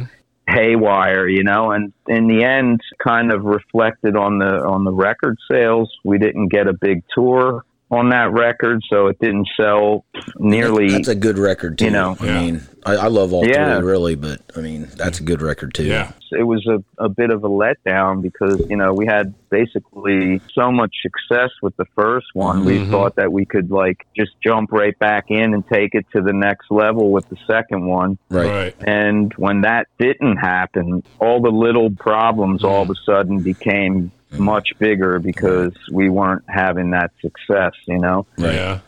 haywire, 0.47 1.27
you 1.27 1.43
know, 1.43 1.71
and 1.71 1.93
in 2.07 2.27
the 2.27 2.43
end 2.43 2.81
kind 3.05 3.31
of 3.31 3.43
reflected 3.43 4.15
on 4.15 4.39
the 4.39 4.63
on 4.63 4.83
the 4.83 4.91
record 4.91 5.37
sales. 5.49 5.91
We 6.03 6.17
didn't 6.17 6.49
get 6.49 6.67
a 6.67 6.73
big 6.73 7.03
tour 7.15 7.63
on 7.93 8.09
that 8.09 8.31
record, 8.33 8.81
so 8.89 9.07
it 9.07 9.19
didn't 9.19 9.47
sell 9.55 10.05
nearly 10.37 10.89
That's 10.89 11.07
a 11.07 11.15
good 11.15 11.37
record 11.37 11.77
too. 11.77 11.85
you 11.85 11.91
know. 11.91 12.17
I 12.19 12.25
mean, 12.25 12.61
I, 12.85 12.95
I 12.95 13.07
love 13.07 13.31
all 13.33 13.45
Yeah. 13.47 13.77
three 13.79 13.87
really, 13.87 14.15
but 14.15 14.41
I 14.57 14.61
mean, 14.61 14.87
that's 14.97 15.19
a 15.19 15.23
good 15.23 15.41
record 15.41 15.73
too. 15.73 15.85
Yeah. 15.85 16.11
it 16.35 16.43
was 16.47 16.65
a, 16.65 16.83
a 16.97 17.07
bit 17.09 17.29
of 17.29 17.43
a 17.43 17.47
letdown 17.47 18.21
because 18.23 18.59
you 18.67 18.75
know 18.75 18.91
we 18.91 19.05
had 19.05 19.35
basically 19.51 20.41
so 20.51 20.71
much 20.71 20.91
success 21.03 21.51
with 21.61 21.75
the 21.77 21.85
first 21.95 22.25
one 22.33 22.65
we 22.65 22.79
Mhm. 22.79 22.89
thought 22.89 23.15
that 23.17 23.31
we 23.31 23.45
could 23.45 23.69
like 23.69 24.05
just 24.17 24.31
jump 24.43 24.71
right 24.71 24.97
back 24.97 25.25
in 25.29 25.53
and 25.53 25.63
take 25.67 25.93
it 25.93 26.05
to 26.15 26.21
the 26.23 26.33
next 26.33 26.71
level 26.71 27.11
with 27.11 27.29
the 27.29 27.37
second 27.45 27.85
one 27.85 28.17
Right. 28.31 28.47
Right. 28.49 28.75
and 28.87 29.31
when 29.37 29.61
that 29.61 29.87
didn't 29.99 30.37
happen 30.37 31.03
all 31.19 31.39
the 31.39 31.51
little 31.51 31.91
problems 31.91 32.63
all 32.63 32.81
of 32.81 32.89
a 32.89 32.95
sudden 33.05 33.41
became 33.43 34.11
much 34.39 34.69
bigger 34.79 35.19
because 35.19 35.73
we 35.91 36.09
weren't 36.09 36.43
having 36.47 36.91
that 36.91 37.11
success 37.21 37.73
you 37.87 37.99
know? 37.99 38.25
Yeah. 38.37 38.79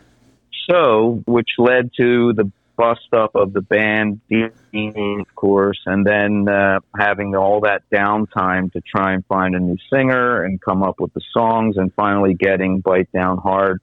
so, 0.69 1.23
which 1.25 1.49
led 1.57 1.91
to 1.97 2.33
the 2.33 2.51
bust 2.75 3.13
up 3.13 3.35
of 3.35 3.53
the 3.53 3.61
band, 3.61 4.19
of 4.29 5.35
course, 5.35 5.79
and 5.85 6.05
then 6.05 6.47
uh, 6.47 6.79
having 6.97 7.35
all 7.35 7.61
that 7.61 7.83
downtime 7.89 8.71
to 8.73 8.81
try 8.81 9.13
and 9.13 9.25
find 9.27 9.55
a 9.55 9.59
new 9.59 9.77
singer 9.89 10.43
and 10.43 10.61
come 10.61 10.83
up 10.83 10.99
with 10.99 11.13
the 11.13 11.21
songs, 11.31 11.77
and 11.77 11.93
finally 11.93 12.33
getting 12.33 12.81
Bite 12.81 13.11
Down 13.11 13.37
Hard 13.37 13.81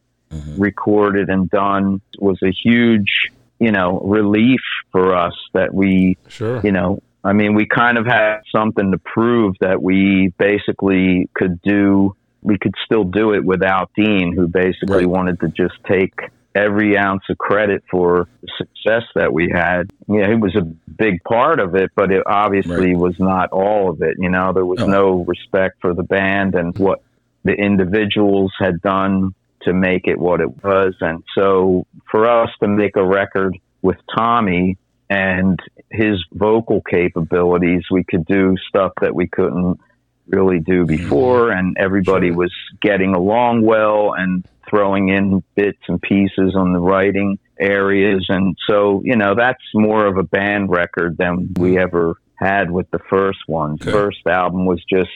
recorded 0.56 1.28
and 1.28 1.50
done 1.50 2.00
was 2.18 2.38
a 2.42 2.50
huge, 2.50 3.30
you 3.58 3.70
know, 3.70 4.00
relief 4.00 4.60
for 4.90 5.14
us 5.14 5.34
that 5.52 5.74
we 5.74 6.16
Sure. 6.28 6.60
you 6.62 6.72
know, 6.72 7.02
I 7.24 7.32
mean, 7.32 7.54
we 7.54 7.66
kind 7.66 7.98
of 7.98 8.06
had 8.06 8.40
something 8.54 8.90
to 8.90 8.98
prove 8.98 9.54
that 9.60 9.82
we 9.82 10.32
basically 10.38 11.28
could 11.34 11.60
do, 11.62 12.16
we 12.42 12.58
could 12.58 12.74
still 12.84 13.04
do 13.04 13.32
it 13.32 13.44
without 13.44 13.90
Dean, 13.96 14.32
who 14.34 14.48
basically 14.48 15.06
Right. 15.06 15.08
wanted 15.08 15.40
to 15.40 15.48
just 15.48 15.74
take 15.88 16.12
every 16.54 16.98
ounce 16.98 17.22
of 17.30 17.38
credit 17.38 17.82
for 17.90 18.26
the 18.42 18.48
success 18.58 19.04
that 19.14 19.32
we 19.32 19.48
had. 19.50 19.90
Yeah, 20.08 20.28
he 20.28 20.34
was 20.34 20.54
a 20.56 20.62
big 20.62 21.22
part 21.24 21.60
of 21.60 21.74
it, 21.76 21.90
but 21.94 22.10
it 22.10 22.22
obviously 22.26 22.94
Right. 22.94 22.98
was 22.98 23.18
not 23.18 23.50
all 23.52 23.88
of 23.88 24.02
it. 24.02 24.16
You 24.18 24.28
know, 24.28 24.52
there 24.52 24.66
was 24.66 24.80
Oh. 24.80 24.86
no 24.86 25.24
respect 25.24 25.80
for 25.80 25.94
the 25.94 26.02
band 26.02 26.54
and 26.54 26.76
what 26.76 27.00
the 27.44 27.54
individuals 27.54 28.52
had 28.58 28.82
done 28.82 29.32
to 29.62 29.72
make 29.72 30.06
it 30.08 30.18
what 30.18 30.40
it 30.40 30.62
was. 30.64 30.94
And 31.00 31.22
so 31.36 31.86
for 32.10 32.28
us 32.28 32.50
to 32.60 32.68
make 32.68 32.96
a 32.96 33.04
record 33.04 33.56
with 33.80 33.96
Tommy 34.14 34.76
and 35.12 35.58
his 35.90 36.24
vocal 36.32 36.80
capabilities, 36.88 37.82
we 37.90 38.02
could 38.02 38.24
do 38.24 38.56
stuff 38.68 38.92
that 39.02 39.14
we 39.14 39.26
couldn't 39.26 39.78
really 40.26 40.58
do 40.60 40.86
mm-hmm. 40.86 40.96
before. 40.96 41.50
And 41.50 41.76
everybody 41.78 42.28
Sure. 42.28 42.36
was 42.36 42.54
getting 42.80 43.14
along 43.14 43.62
well 43.62 44.14
and 44.16 44.46
throwing 44.70 45.08
in 45.08 45.42
bits 45.54 45.80
and 45.88 46.00
pieces 46.00 46.54
on 46.56 46.72
the 46.72 46.78
writing 46.78 47.38
areas. 47.60 48.24
And 48.30 48.56
so, 48.66 49.02
you 49.04 49.16
know, 49.16 49.34
that's 49.34 49.62
more 49.74 50.06
of 50.06 50.16
a 50.16 50.22
band 50.22 50.70
record 50.70 51.18
than 51.18 51.52
we 51.58 51.72
mm-hmm. 51.72 51.80
ever 51.80 52.14
had 52.36 52.70
with 52.70 52.90
the 52.90 53.00
first 53.10 53.40
one. 53.46 53.74
Okay. 53.74 53.92
First 53.92 54.26
album 54.26 54.64
was 54.64 54.82
just 54.88 55.10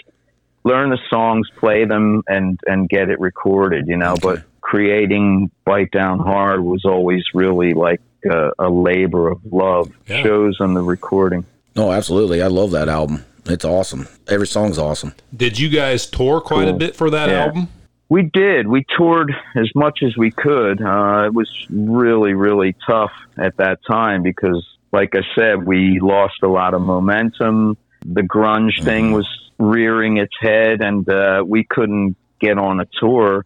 learn 0.65 0.91
the 0.91 0.99
songs, 1.09 1.49
play 1.59 1.87
them, 1.87 2.23
and 2.29 2.61
and 2.67 2.88
get 2.88 3.09
it 3.09 3.19
recorded. 3.19 3.87
You 3.87 3.97
know, 3.97 4.12
Okay. 4.12 4.21
but 4.23 4.45
creating 4.61 5.50
Bite 5.65 5.91
Down 5.91 6.19
Hard 6.19 6.62
was 6.62 6.85
always 6.85 7.23
really 7.33 7.73
like 7.73 8.00
a, 8.26 8.52
a 8.59 8.68
labor 8.71 9.28
of 9.28 9.40
love. 9.50 9.90
Yeah. 10.06 10.23
Shows 10.23 10.61
on 10.61 10.75
the 10.75 10.83
recording. 10.83 11.45
No, 11.75 11.92
absolutely. 11.92 12.42
I 12.42 12.47
love 12.49 12.71
that 12.73 12.88
album. 12.88 13.25
It's 13.47 13.64
awesome. 13.64 14.09
Every 14.28 14.47
song's 14.47 14.78
awesome. 14.78 15.14
Did 15.37 15.59
you 15.59 15.68
guys 15.68 16.06
tour 16.06 16.40
quite 16.40 16.68
a 16.68 16.73
bit 16.73 16.97
for 16.97 17.11
that 17.11 17.28
Yeah. 17.28 17.45
album? 17.47 17.68
We 18.09 18.23
did. 18.23 18.68
We 18.68 18.85
toured 18.97 19.33
as 19.56 19.68
much 19.75 20.00
as 20.04 20.16
we 20.16 20.30
could. 20.30 20.80
Uh, 20.80 21.25
it 21.26 21.35
was 21.35 21.49
really, 21.71 22.35
really 22.35 22.75
tough 22.88 23.11
at 23.37 23.56
that 23.56 23.80
time 23.88 24.23
because, 24.23 24.64
like 24.92 25.14
I 25.16 25.23
said, 25.35 25.66
we 25.66 25.99
lost 26.00 26.35
a 26.45 26.49
lot 26.49 26.73
of 26.75 26.83
momentum. 26.83 27.76
The 28.04 28.23
grunge 28.23 28.83
thing 28.85 29.11
was 29.12 29.26
rearing 29.59 30.18
its 30.18 30.35
head, 30.40 30.83
and 30.83 31.09
uh, 31.09 31.42
we 31.45 31.64
couldn't 31.64 32.16
get 32.40 32.59
on 32.59 32.78
a 32.80 32.87
tour. 33.00 33.45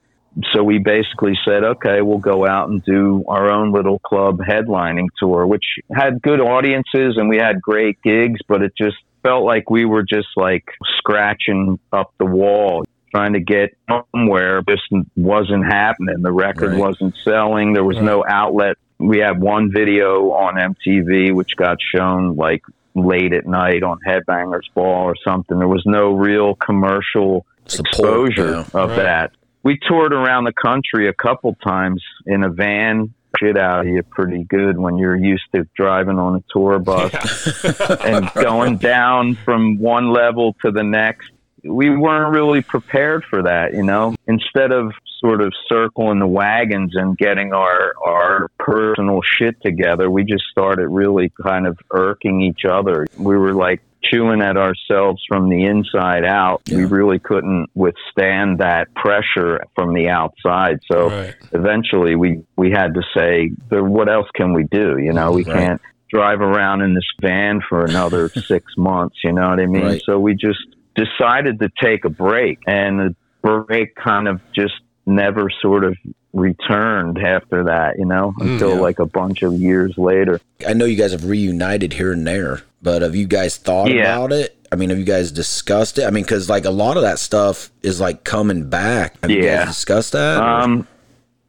So 0.52 0.62
we 0.62 0.78
basically 0.78 1.38
said, 1.44 1.64
okay, 1.64 2.02
we'll 2.02 2.18
go 2.18 2.46
out 2.46 2.68
and 2.68 2.82
do 2.84 3.24
our 3.26 3.50
own 3.50 3.72
little 3.72 3.98
club 3.98 4.38
headlining 4.38 5.08
tour, 5.18 5.46
which 5.46 5.64
had 5.92 6.22
good 6.22 6.40
audiences 6.40 7.16
and 7.16 7.28
we 7.28 7.36
had 7.36 7.60
great 7.60 8.00
gigs, 8.02 8.40
but 8.46 8.62
it 8.62 8.72
just 8.76 8.96
felt 9.22 9.44
like 9.44 9.68
we 9.70 9.84
were 9.84 10.02
just 10.04 10.28
like 10.36 10.64
scratching 10.98 11.78
up 11.92 12.12
the 12.18 12.24
wall 12.24 12.84
trying 13.10 13.32
to 13.32 13.40
get 13.40 13.76
somewhere 14.14 14.62
just 14.68 14.82
wasn't 15.16 15.64
happening. 15.66 16.22
The 16.22 16.32
record 16.32 16.70
Right. 16.72 16.78
wasn't 16.80 17.16
selling. 17.24 17.72
There 17.72 17.84
was 17.84 17.98
no 17.98 18.24
outlet. 18.26 18.76
We 18.98 19.18
had 19.18 19.40
one 19.40 19.72
video 19.72 20.30
on 20.30 20.54
MTV 20.56 21.32
which 21.34 21.56
got 21.56 21.78
shown 21.82 22.36
like 22.36 22.62
late 22.94 23.32
at 23.32 23.46
night 23.46 23.82
on 23.82 23.98
Headbangers 24.06 24.72
Ball 24.74 25.04
or 25.04 25.16
something. 25.24 25.58
There 25.58 25.68
was 25.68 25.82
no 25.86 26.12
real 26.12 26.54
commercial 26.54 27.46
Support, 27.66 27.86
exposure 28.30 28.50
yeah. 28.52 28.80
of 28.80 28.90
Right. 28.90 28.96
that. 28.96 29.32
We 29.62 29.78
toured 29.86 30.12
around 30.12 30.44
the 30.44 30.52
country 30.52 31.08
a 31.08 31.12
couple 31.12 31.54
times 31.62 32.02
in 32.26 32.42
a 32.42 32.48
van. 32.50 33.14
Shit 33.38 33.56
out 33.56 33.86
of 33.86 33.86
you 33.86 34.02
pretty 34.02 34.42
good 34.44 34.76
when 34.76 34.96
you're 34.96 35.16
used 35.16 35.44
to 35.54 35.64
driving 35.76 36.18
on 36.18 36.36
a 36.36 36.44
tour 36.52 36.80
bus 36.80 37.64
and 38.04 38.28
going 38.34 38.76
down 38.76 39.36
from 39.36 39.78
one 39.78 40.12
level 40.12 40.56
to 40.64 40.72
the 40.72 40.82
next. 40.82 41.30
We 41.62 41.90
weren't 41.90 42.34
really 42.34 42.62
prepared 42.62 43.24
for 43.24 43.42
that, 43.42 43.72
you 43.72 43.84
know. 43.84 44.16
Instead 44.26 44.72
of 44.72 44.92
sort 45.20 45.42
of 45.42 45.52
circling 45.68 46.18
the 46.18 46.26
wagons 46.26 46.96
and 46.96 47.16
getting 47.16 47.52
our 47.52 47.94
our 48.04 48.48
personal 48.58 49.20
shit 49.22 49.60
together, 49.62 50.10
we 50.10 50.24
just 50.24 50.44
started 50.50 50.88
really 50.88 51.30
kind 51.42 51.66
of 51.66 51.78
irking 51.92 52.40
each 52.40 52.64
other. 52.64 53.06
We 53.16 53.36
were 53.36 53.54
like 53.54 53.80
chewing 54.02 54.42
at 54.42 54.56
ourselves 54.56 55.22
from 55.28 55.48
the 55.48 55.64
inside 55.66 56.24
out. 56.24 56.62
We 56.66 56.84
really 56.84 57.18
couldn't 57.18 57.68
withstand 57.74 58.58
that 58.58 58.88
pressure 58.96 59.60
from 59.74 59.94
the 59.94 60.08
outside. 60.08 60.78
So 60.90 61.10
Right. 61.10 61.34
eventually 61.52 62.14
we 62.16 62.42
we 62.56 62.70
had 62.70 62.94
to 62.94 63.02
say 63.16 63.50
what 63.70 64.08
else 64.08 64.28
can 64.36 64.52
we 64.52 64.64
do 64.70 64.98
you 64.98 65.12
know 65.12 65.32
we 65.32 65.44
Right. 65.44 65.56
can't 65.56 65.80
drive 66.12 66.40
around 66.40 66.80
in 66.82 66.94
this 66.94 67.04
van 67.20 67.60
for 67.68 67.84
another 67.84 68.30
six 68.50 68.64
months 68.76 69.16
you 69.24 69.32
know 69.32 69.48
what 69.48 69.58
i 69.60 69.66
mean 69.66 69.82
Right. 69.84 70.00
so 70.08 70.18
we 70.20 70.34
just 70.34 70.60
decided 70.94 71.58
to 71.60 71.68
take 71.82 72.04
a 72.04 72.08
break 72.10 72.58
and 72.66 73.00
the 73.00 73.16
break 73.42 73.88
kind 73.96 74.28
of 74.28 74.40
just 74.54 74.74
never 75.06 75.48
sort 75.60 75.82
of 75.84 75.96
returned 76.32 77.18
after 77.18 77.64
that 77.64 77.98
you 77.98 78.04
know 78.04 78.32
Mm, 78.40 78.52
until 78.52 78.74
yeah. 78.74 78.80
like 78.80 78.98
a 78.98 79.06
bunch 79.06 79.42
of 79.42 79.52
years 79.54 79.96
later 79.98 80.40
I 80.66 80.72
know 80.74 80.84
you 80.84 80.96
guys 80.96 81.12
have 81.12 81.24
reunited 81.24 81.92
here 81.94 82.12
and 82.12 82.26
there, 82.26 82.62
but 82.82 83.02
have 83.02 83.14
you 83.16 83.26
guys 83.26 83.56
thought 83.56 83.90
Yeah. 83.90 84.14
about 84.16 84.32
it? 84.32 84.56
I 84.72 84.76
mean, 84.76 84.90
have 84.90 84.98
you 84.98 85.04
guys 85.04 85.32
discussed 85.32 85.98
it? 85.98 86.04
I 86.04 86.10
mean, 86.10 86.22
because 86.22 86.48
like 86.50 86.64
a 86.66 86.70
lot 86.70 86.96
of 86.96 87.02
that 87.02 87.18
stuff 87.18 87.70
is 87.82 87.98
like 88.00 88.22
coming 88.24 88.68
back. 88.68 89.16
Have 89.22 89.30
you 89.30 89.42
guys 89.42 89.66
discussed 89.68 90.12
that? 90.12 90.38
or- 90.38 90.44
Um, 90.44 90.86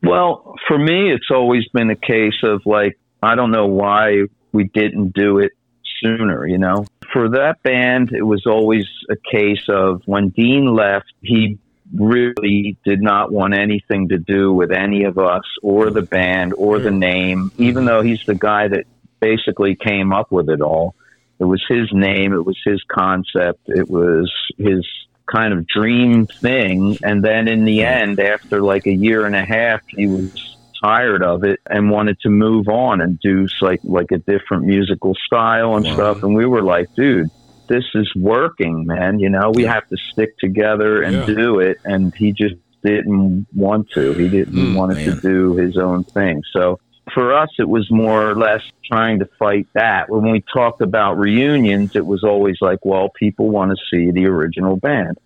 well, 0.02 0.56
for 0.67 0.78
me, 0.80 1.12
it's 1.12 1.30
always 1.30 1.67
been 1.74 1.89
a 1.91 1.96
case 1.96 2.41
of 2.41 2.62
like, 2.65 2.98
I 3.22 3.36
don't 3.36 3.52
know 3.52 3.67
why 3.67 4.24
we 4.54 4.63
didn't 4.74 5.13
do 5.13 5.38
it 5.39 5.52
sooner, 6.02 6.48
you 6.48 6.58
know? 6.58 6.86
For 7.13 7.30
that 7.30 7.62
band, 7.63 8.12
it 8.13 8.24
was 8.24 8.46
always 8.48 8.86
a 9.10 9.17
case 9.30 9.65
of 9.70 10.02
when 10.06 10.30
Dean 10.30 10.74
left, 10.74 11.12
he 11.22 11.60
really 11.93 12.77
did 12.84 13.01
not 13.01 13.32
want 13.32 13.54
anything 13.54 14.10
to 14.10 14.17
do 14.17 14.54
with 14.54 14.71
any 14.71 15.04
of 15.04 15.17
us 15.17 15.43
or 15.62 15.89
the 15.89 16.01
band 16.01 16.54
or 16.54 16.80
the 16.80 16.91
name, 16.91 17.49
mm-hmm. 17.49 17.63
even 17.63 17.86
though 17.86 18.01
he's 18.01 18.23
the 18.25 18.36
guy 18.36 18.67
that 18.67 18.86
basically 19.19 19.75
came 19.75 20.13
up 20.13 20.32
with 20.32 20.49
it 20.49 20.62
all. 20.62 20.95
It 21.39 21.45
was 21.45 21.63
his 21.67 21.89
name, 21.91 22.34
it 22.34 22.45
was 22.45 22.58
his 22.63 22.84
concept, 22.88 23.62
it 23.65 23.89
was 23.89 24.32
his 24.58 24.86
kind 25.25 25.54
of 25.54 25.65
dream 25.67 26.27
thing. 26.27 26.97
And 27.04 27.23
then 27.23 27.47
in 27.47 27.65
the 27.65 27.80
mm-hmm. 27.80 28.10
end, 28.10 28.19
after 28.19 28.62
like 28.62 28.86
a 28.86 28.93
year 28.93 29.25
and 29.25 29.36
a 29.36 29.45
half, 29.45 29.82
he 29.88 30.08
was 30.08 30.58
tired 30.84 31.23
of 31.23 31.43
it 31.43 31.60
and 31.69 31.91
wanted 31.91 32.19
to 32.21 32.30
move 32.30 32.67
on 32.67 33.01
and 33.01 33.19
do 33.19 33.47
like 33.62 33.82
like 33.84 34.12
a 34.12 34.17
different 34.17 34.65
musical 34.65 35.13
style 35.25 35.75
and 35.75 35.86
Wow. 35.86 35.93
stuff. 35.93 36.23
And 36.23 36.36
we 36.36 36.45
were 36.45 36.63
like, 36.63 36.93
dude, 36.95 37.30
this 37.71 37.86
is 37.95 38.12
working, 38.15 38.86
man. 38.86 39.19
You 39.19 39.29
know, 39.29 39.51
we 39.53 39.63
have 39.63 39.88
to 39.88 39.97
stick 40.12 40.38
together 40.39 41.01
and 41.01 41.25
Yeah. 41.27 41.34
do 41.36 41.60
it. 41.60 41.77
And 41.86 42.13
he 42.17 42.34
just 42.34 42.55
didn't 42.84 43.47
want 43.55 43.88
to. 43.95 44.13
He 44.15 44.27
didn't 44.27 44.53
Hmm, 44.53 44.73
want 44.73 44.97
to 45.05 45.12
do 45.21 45.55
his 45.55 45.77
own 45.77 46.03
thing. 46.13 46.41
So 46.55 46.79
for 47.13 47.34
us, 47.34 47.49
it 47.60 47.69
was 47.69 47.88
more 47.89 48.29
or 48.29 48.36
less 48.36 48.62
trying 48.91 49.19
to 49.19 49.27
fight 49.39 49.67
that. 49.73 50.10
When 50.10 50.31
we 50.31 50.43
talked 50.53 50.81
about 50.81 51.17
reunions, 51.17 51.91
it 51.95 52.05
was 52.05 52.23
always 52.23 52.57
like, 52.62 52.79
well, 52.84 53.10
people 53.17 53.49
want 53.49 53.71
to 53.71 53.77
see 53.89 54.12
the 54.12 54.25
original 54.25 54.75
band. 54.75 55.17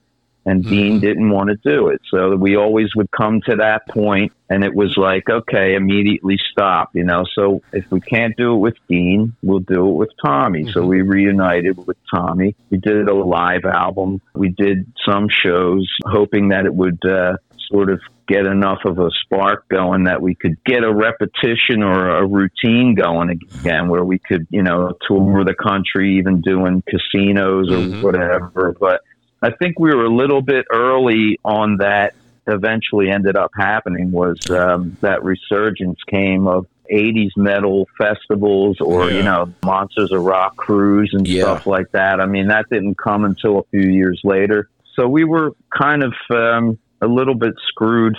And 0.46 0.64
Dean 0.64 1.00
didn't 1.00 1.32
want 1.32 1.50
to 1.50 1.56
do 1.68 1.88
it. 1.88 2.02
So 2.12 2.36
we 2.36 2.56
always 2.56 2.96
would 2.96 3.10
come 3.10 3.42
to 3.50 3.56
that 3.56 3.88
point 3.88 4.32
and 4.48 4.64
it 4.64 4.76
was 4.76 4.96
like, 4.96 5.28
okay, 5.28 5.74
immediately 5.74 6.38
stop, 6.52 6.92
you 6.94 7.04
know. 7.04 7.24
So 7.34 7.64
if 7.74 7.86
we 7.90 8.00
can't 8.00 8.38
do 8.38 8.54
it 8.54 8.60
with 8.60 8.76
Dean, 8.88 9.36
we'll 9.42 9.60
do 9.60 9.88
it 9.88 9.94
with 9.94 10.10
Tommy. 10.24 10.72
So 10.72 10.86
we 10.86 11.02
reunited 11.02 11.78
with 11.88 11.98
Tommy. 12.14 12.56
We 12.70 12.78
did 12.78 13.08
a 13.08 13.16
live 13.16 13.66
album. 13.66 14.22
We 14.36 14.50
did 14.50 14.86
some 15.04 15.30
shows 15.30 15.92
hoping 16.06 16.50
that 16.50 16.66
it 16.66 16.76
would 16.76 17.04
uh, 17.04 17.38
sort 17.72 17.90
of 17.90 18.00
get 18.28 18.46
enough 18.46 18.80
of 18.86 19.00
a 19.00 19.10
spark 19.24 19.68
going 19.70 20.06
that 20.06 20.22
we 20.22 20.36
could 20.36 20.64
get 20.64 20.84
a 20.84 20.94
repetition 20.94 21.84
or 21.84 22.18
a 22.18 22.26
routine 22.26 22.96
going 22.96 23.30
again 23.30 23.88
where 23.88 24.04
we 24.04 24.20
could, 24.20 24.48
you 24.50 24.64
know, 24.64 24.94
tour 25.08 25.44
the 25.44 25.54
country, 25.56 26.18
even 26.18 26.42
doing 26.42 26.84
casinos 26.88 27.72
or 27.72 27.78
Mhm. 27.78 28.02
whatever. 28.02 28.76
But 28.80 29.02
I 29.46 29.52
think 29.52 29.80
we 29.80 29.94
were 29.94 30.06
a 30.06 30.10
little 30.16 30.42
bit 30.42 30.66
early 30.72 31.40
on 31.46 31.78
that 31.78 32.16
eventually 32.48 33.12
ended 33.12 33.36
up 33.36 33.52
happening 33.56 34.12
was 34.12 34.40
um, 34.50 34.98
that 35.02 35.24
resurgence 35.24 36.00
came 36.10 36.48
of 36.48 36.66
80s 36.92 37.30
metal 37.38 37.88
festivals 37.96 38.78
or, 38.82 39.12
Yeah. 39.12 39.18
you 39.18 39.24
know, 39.24 39.54
Monsters 39.64 40.12
of 40.12 40.24
Rock 40.24 40.56
cruise 40.56 41.12
and 41.14 41.28
Yeah. 41.28 41.44
stuff 41.44 41.68
like 41.68 41.92
that. 41.92 42.20
I 42.20 42.26
mean, 42.26 42.48
that 42.48 42.66
didn't 42.72 42.98
come 42.98 43.24
until 43.24 43.60
a 43.60 43.64
few 43.70 43.88
years 43.92 44.20
later. 44.24 44.68
So 44.96 45.08
we 45.08 45.26
were 45.26 45.52
kind 45.76 46.04
of 46.04 46.14
um, 46.32 46.80
a 47.02 47.08
little 47.08 47.36
bit 47.36 47.54
screwed 47.68 48.18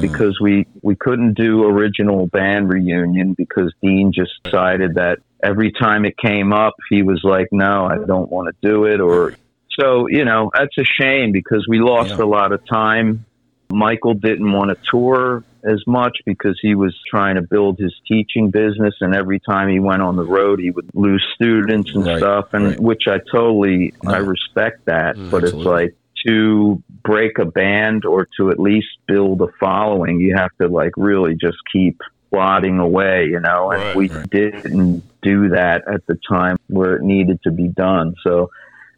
because 0.00 0.40
we, 0.40 0.66
we 0.82 0.96
couldn't 0.96 1.34
do 1.34 1.64
original 1.66 2.26
band 2.26 2.68
reunion 2.68 3.34
because 3.34 3.72
Dean 3.80 4.12
just 4.12 4.32
decided 4.42 4.94
that 4.94 5.20
every 5.40 5.70
time 5.70 6.04
it 6.04 6.16
came 6.18 6.52
up, 6.52 6.74
he 6.90 7.02
was 7.02 7.20
like, 7.22 7.46
no, 7.52 7.84
I 7.84 7.98
don't 8.04 8.28
want 8.28 8.48
to 8.48 8.68
do 8.68 8.86
it. 8.86 9.00
Or 9.00 9.34
so, 9.78 10.06
you 10.08 10.24
know, 10.24 10.50
that's 10.54 10.76
a 10.78 10.84
shame 10.84 11.32
because 11.32 11.66
we 11.68 11.80
lost 11.80 12.12
Yeah. 12.18 12.24
a 12.24 12.26
lot 12.26 12.52
of 12.52 12.60
time. 12.70 13.26
Michael 13.72 14.14
didn't 14.14 14.52
want 14.52 14.70
to 14.70 14.76
tour 14.90 15.42
as 15.64 15.82
much 15.86 16.18
because 16.26 16.58
he 16.60 16.74
was 16.74 16.94
trying 17.10 17.36
to 17.36 17.42
build 17.42 17.78
his 17.78 17.94
teaching 18.06 18.50
business 18.50 18.94
and 19.00 19.14
every 19.14 19.40
time 19.48 19.68
he 19.68 19.80
went 19.80 20.02
on 20.02 20.14
the 20.14 20.24
road 20.24 20.60
he 20.60 20.70
would 20.70 20.88
lose 20.92 21.24
students 21.34 21.90
and 21.94 22.04
Right, 22.04 22.22
stuff 22.22 22.44
and 22.52 22.66
right. 22.66 22.80
which 22.80 23.04
I 23.08 23.16
totally 23.34 23.94
I 24.06 24.18
respect 24.18 24.80
that 24.86 25.16
Mm, 25.16 25.30
but 25.30 25.42
it's 25.44 25.64
like 25.64 25.94
to 26.26 26.82
break 27.02 27.38
a 27.38 27.46
band 27.46 28.04
or 28.04 28.28
to 28.38 28.50
at 28.50 28.60
least 28.60 28.88
build 29.08 29.40
a 29.40 29.46
following 29.58 30.20
you 30.20 30.34
have 30.36 30.50
to 30.60 30.68
like 30.68 30.92
really 30.98 31.34
just 31.40 31.56
keep 31.72 31.96
plodding 32.34 32.78
away, 32.78 33.26
you 33.30 33.40
know, 33.40 33.70
and 33.70 33.80
Right, 33.80 33.94
we 33.94 34.10
didn't 34.30 35.04
do 35.22 35.50
that 35.50 35.82
at 35.92 36.00
the 36.08 36.18
time 36.28 36.56
where 36.68 36.96
it 36.96 37.02
needed 37.02 37.38
to 37.44 37.50
be 37.52 37.68
done. 37.68 38.14
So 38.26 38.48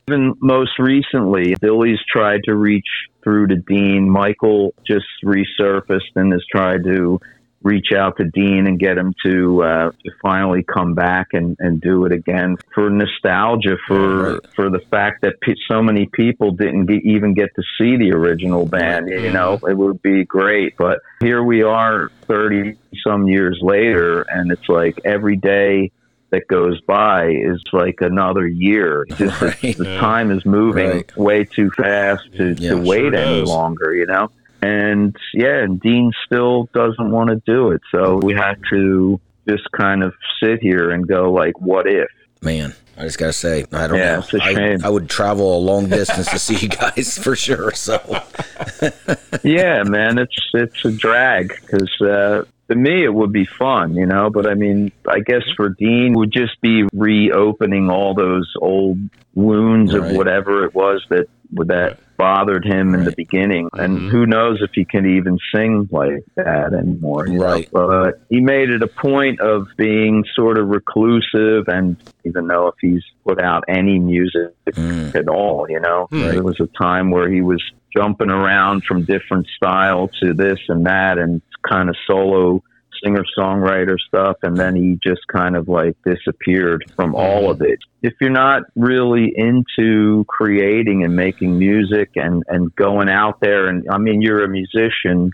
even 0.08 0.34
most 0.40 0.78
recently, 0.78 1.54
Billy's 1.60 1.98
tried 2.08 2.44
to 2.44 2.54
reach 2.54 2.86
through 3.24 3.48
to 3.48 3.56
Dean. 3.56 4.08
Michael 4.08 4.72
just 4.86 5.06
resurfaced 5.24 6.14
and 6.14 6.32
has 6.32 6.44
tried 6.50 6.84
to 6.84 7.20
reach 7.62 7.88
out 7.92 8.16
to 8.18 8.24
Dean 8.24 8.68
and 8.68 8.78
get 8.78 8.96
him 8.96 9.12
to 9.24 9.62
uh, 9.64 9.90
to 10.04 10.10
finally 10.22 10.62
come 10.62 10.94
back 10.94 11.28
and, 11.32 11.56
and 11.58 11.80
do 11.80 12.04
it 12.04 12.12
again 12.12 12.56
for 12.72 12.88
nostalgia 12.88 13.76
for 13.88 14.34
Right. 14.34 14.40
for 14.54 14.70
the 14.70 14.78
fact 14.90 15.22
that 15.22 15.40
pe- 15.40 15.54
so 15.68 15.82
many 15.82 16.08
people 16.12 16.52
didn't 16.52 16.86
get, 16.86 17.02
even 17.04 17.34
get 17.34 17.52
to 17.56 17.62
see 17.76 17.96
the 17.96 18.12
original 18.12 18.64
band. 18.64 19.08
You 19.08 19.32
know, 19.32 19.58
it 19.68 19.76
would 19.76 20.00
be 20.02 20.24
great, 20.24 20.76
but 20.76 21.00
here 21.18 21.42
we 21.42 21.64
are, 21.64 22.12
thirty 22.28 22.76
some 23.04 23.26
years 23.26 23.58
later, 23.60 24.22
and 24.22 24.52
it's 24.52 24.68
like 24.68 25.00
every 25.04 25.34
day 25.34 25.90
that 26.30 26.46
goes 26.48 26.80
by 26.82 27.28
is 27.28 27.62
like 27.72 27.98
another 28.00 28.46
year. 28.46 29.06
Just 29.16 29.40
Right. 29.40 29.76
the 29.76 29.84
Yeah. 29.84 30.00
time 30.00 30.30
is 30.30 30.44
moving 30.44 30.88
Right. 30.90 31.16
way 31.16 31.44
too 31.44 31.70
fast 31.76 32.22
to, 32.36 32.54
Yeah, 32.58 32.70
to 32.70 32.76
wait 32.78 33.12
sure 33.12 33.14
any 33.14 33.42
longer, 33.42 33.94
you 33.94 34.06
know? 34.06 34.30
And 34.62 35.14
yeah, 35.34 35.62
and 35.62 35.80
Dean 35.80 36.12
still 36.24 36.68
doesn't 36.74 37.10
want 37.10 37.30
to 37.30 37.40
do 37.46 37.70
it. 37.70 37.82
So 37.92 38.16
we 38.16 38.34
have 38.34 38.56
to 38.70 39.20
just 39.48 39.70
kind 39.72 40.02
of 40.02 40.12
sit 40.42 40.60
here 40.60 40.90
and 40.90 41.06
go 41.06 41.32
like, 41.32 41.60
what 41.60 41.86
if? 41.86 42.08
Man, 42.42 42.74
I 42.98 43.02
just 43.02 43.18
gotta 43.18 43.32
say, 43.32 43.64
I 43.72 43.86
don't 43.86 43.98
Yeah, 43.98 44.14
know. 44.14 44.18
it's 44.20 44.34
a 44.34 44.42
I, 44.42 44.54
shame. 44.54 44.78
I 44.84 44.88
would 44.88 45.08
travel 45.10 45.56
a 45.56 45.60
long 45.60 45.88
distance 45.90 46.28
to 46.30 46.38
see 46.38 46.56
you 46.56 46.68
guys 46.68 47.18
for 47.18 47.36
sure. 47.36 47.72
So 47.72 47.98
yeah, 49.42 49.82
man, 49.84 50.18
it's 50.18 50.36
it's 50.54 50.84
a 50.84 50.90
drag 50.92 51.52
because 51.60 51.90
uh, 52.00 52.42
to 52.70 52.74
me 52.74 53.04
it 53.04 53.12
would 53.12 53.32
be 53.32 53.46
fun, 53.58 53.94
you 53.94 54.06
know. 54.06 54.30
But 54.30 54.48
I 54.48 54.54
mean, 54.54 54.92
I 55.08 55.20
guess 55.20 55.42
for 55.56 55.70
Dean 55.70 56.12
it 56.14 56.16
would 56.16 56.32
just 56.32 56.60
be 56.60 56.84
reopening 56.92 57.90
all 57.90 58.14
those 58.14 58.52
old 58.60 58.98
wounds 59.34 59.94
Right. 59.94 60.10
of 60.10 60.16
whatever 60.16 60.64
it 60.64 60.74
was 60.74 61.04
that 61.10 61.26
that 61.52 61.98
bothered 62.18 62.64
him 62.64 62.94
in 62.94 63.04
the 63.04 63.12
beginning, 63.14 63.68
and 63.74 63.98
Mhm. 64.00 64.10
who 64.10 64.24
knows 64.26 64.62
if 64.62 64.70
he 64.72 64.86
can 64.86 65.04
even 65.04 65.38
sing 65.54 65.86
like 65.92 66.24
that 66.36 66.72
anymore. 66.72 67.26
you 67.28 67.34
know? 67.38 67.44
Right. 67.44 67.68
But 67.70 68.22
he 68.30 68.40
made 68.40 68.70
it 68.70 68.82
a 68.82 68.86
point 68.88 69.38
of 69.40 69.66
being 69.76 70.24
sort 70.34 70.58
of 70.58 70.68
reclusive, 70.68 71.68
and 71.68 71.98
even 72.24 72.46
though 72.48 72.68
if 72.68 72.74
he's 72.92 73.04
put 73.26 73.40
out 73.40 73.64
any 73.68 73.98
music 73.98 74.52
Mm. 74.72 75.14
at 75.14 75.28
all. 75.28 75.66
You 75.68 75.80
know, 75.80 76.06
Hmm. 76.10 76.20
there 76.28 76.42
was 76.42 76.58
a 76.60 76.66
time 76.82 77.10
where 77.10 77.28
he 77.28 77.40
was 77.40 77.62
jumping 77.96 78.30
around 78.30 78.84
from 78.84 79.04
different 79.04 79.46
style 79.56 80.10
to 80.22 80.34
this 80.34 80.58
and 80.68 80.86
that, 80.86 81.18
and 81.18 81.40
kind 81.68 81.88
of 81.88 81.96
solo 82.06 82.62
singer 83.04 83.24
songwriter 83.38 83.98
stuff, 84.08 84.36
and 84.42 84.56
then 84.56 84.74
he 84.74 84.98
just 85.06 85.20
kind 85.28 85.54
of 85.54 85.68
like 85.68 85.94
disappeared 86.04 86.82
from 86.96 87.14
all 87.14 87.50
of 87.50 87.60
it. 87.60 87.78
If 88.02 88.14
you're 88.22 88.30
not 88.30 88.62
really 88.74 89.32
into 89.36 90.24
creating 90.28 91.04
and 91.04 91.14
making 91.14 91.58
music 91.58 92.10
and 92.16 92.42
and 92.48 92.74
going 92.76 93.08
out 93.10 93.40
there, 93.40 93.66
and 93.66 93.86
I 93.90 93.98
mean, 93.98 94.22
you're 94.22 94.44
a 94.44 94.48
musician. 94.48 95.30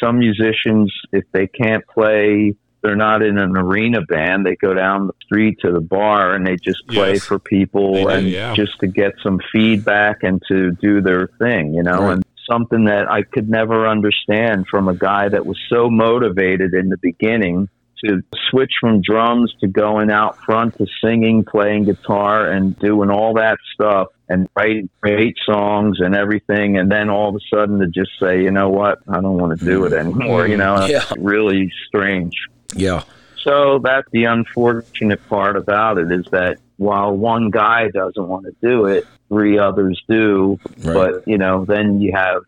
Some 0.00 0.18
musicians, 0.18 0.92
if 1.12 1.24
they 1.32 1.46
can't 1.46 1.84
play 1.86 2.54
they're 2.82 2.96
not 2.96 3.22
in 3.22 3.38
an 3.38 3.56
arena 3.56 4.02
band. 4.02 4.46
They 4.46 4.56
go 4.56 4.74
down 4.74 5.08
the 5.08 5.14
street 5.24 5.58
to 5.62 5.72
the 5.72 5.80
bar 5.80 6.34
and 6.34 6.46
they 6.46 6.56
just 6.56 6.86
play 6.86 7.14
Yes. 7.14 7.24
for 7.24 7.38
people 7.38 7.94
They 7.94 8.02
do, 8.02 8.08
and 8.08 8.28
yeah. 8.28 8.54
just 8.54 8.78
to 8.80 8.86
get 8.86 9.14
some 9.22 9.40
feedback 9.52 10.22
and 10.22 10.42
to 10.48 10.72
do 10.72 11.00
their 11.00 11.28
thing, 11.38 11.74
you 11.74 11.82
know, 11.82 12.00
Right. 12.02 12.12
and 12.14 12.24
something 12.50 12.84
that 12.86 13.10
I 13.10 13.22
could 13.22 13.48
never 13.48 13.86
understand 13.86 14.66
from 14.68 14.88
a 14.88 14.94
guy 14.94 15.28
that 15.28 15.44
was 15.44 15.58
so 15.68 15.90
motivated 15.90 16.72
in 16.72 16.88
the 16.88 16.96
beginning 16.96 17.68
to 18.04 18.22
switch 18.48 18.72
from 18.80 19.00
drums 19.02 19.52
to 19.60 19.66
going 19.66 20.10
out 20.10 20.38
front 20.38 20.78
to 20.78 20.86
singing, 21.04 21.44
playing 21.44 21.84
guitar 21.84 22.48
and 22.48 22.78
doing 22.78 23.10
all 23.10 23.34
that 23.34 23.58
stuff 23.74 24.06
and 24.28 24.48
writing 24.56 24.88
great 25.00 25.36
songs 25.44 25.98
and 26.00 26.14
everything. 26.14 26.78
And 26.78 26.90
then 26.90 27.10
all 27.10 27.30
of 27.30 27.34
a 27.34 27.40
sudden 27.54 27.80
to 27.80 27.88
just 27.88 28.10
say, 28.20 28.42
you 28.42 28.50
know 28.52 28.68
what? 28.68 28.98
I 29.08 29.20
don't 29.20 29.36
want 29.36 29.58
to 29.58 29.64
do 29.64 29.84
it 29.84 29.90
hmm. 29.92 29.98
anymore. 29.98 30.46
You 30.46 30.56
know, 30.58 30.86
Yeah. 30.86 30.98
it's 31.02 31.12
really 31.18 31.72
strange. 31.88 32.34
Yeah, 32.74 33.02
So 33.42 33.78
that's 33.82 34.08
the 34.12 34.24
unfortunate 34.24 35.26
part 35.28 35.56
about 35.56 35.98
it 35.98 36.10
is 36.12 36.26
that 36.32 36.58
while 36.76 37.16
one 37.16 37.50
guy 37.50 37.88
doesn't 37.88 38.28
want 38.28 38.46
to 38.46 38.54
do 38.62 38.86
it, 38.86 39.06
three 39.28 39.58
others 39.58 40.00
do. 40.08 40.58
Right. 40.84 40.94
But, 40.94 41.28
you 41.28 41.38
know, 41.38 41.64
then 41.64 42.00
you 42.00 42.12
have 42.14 42.42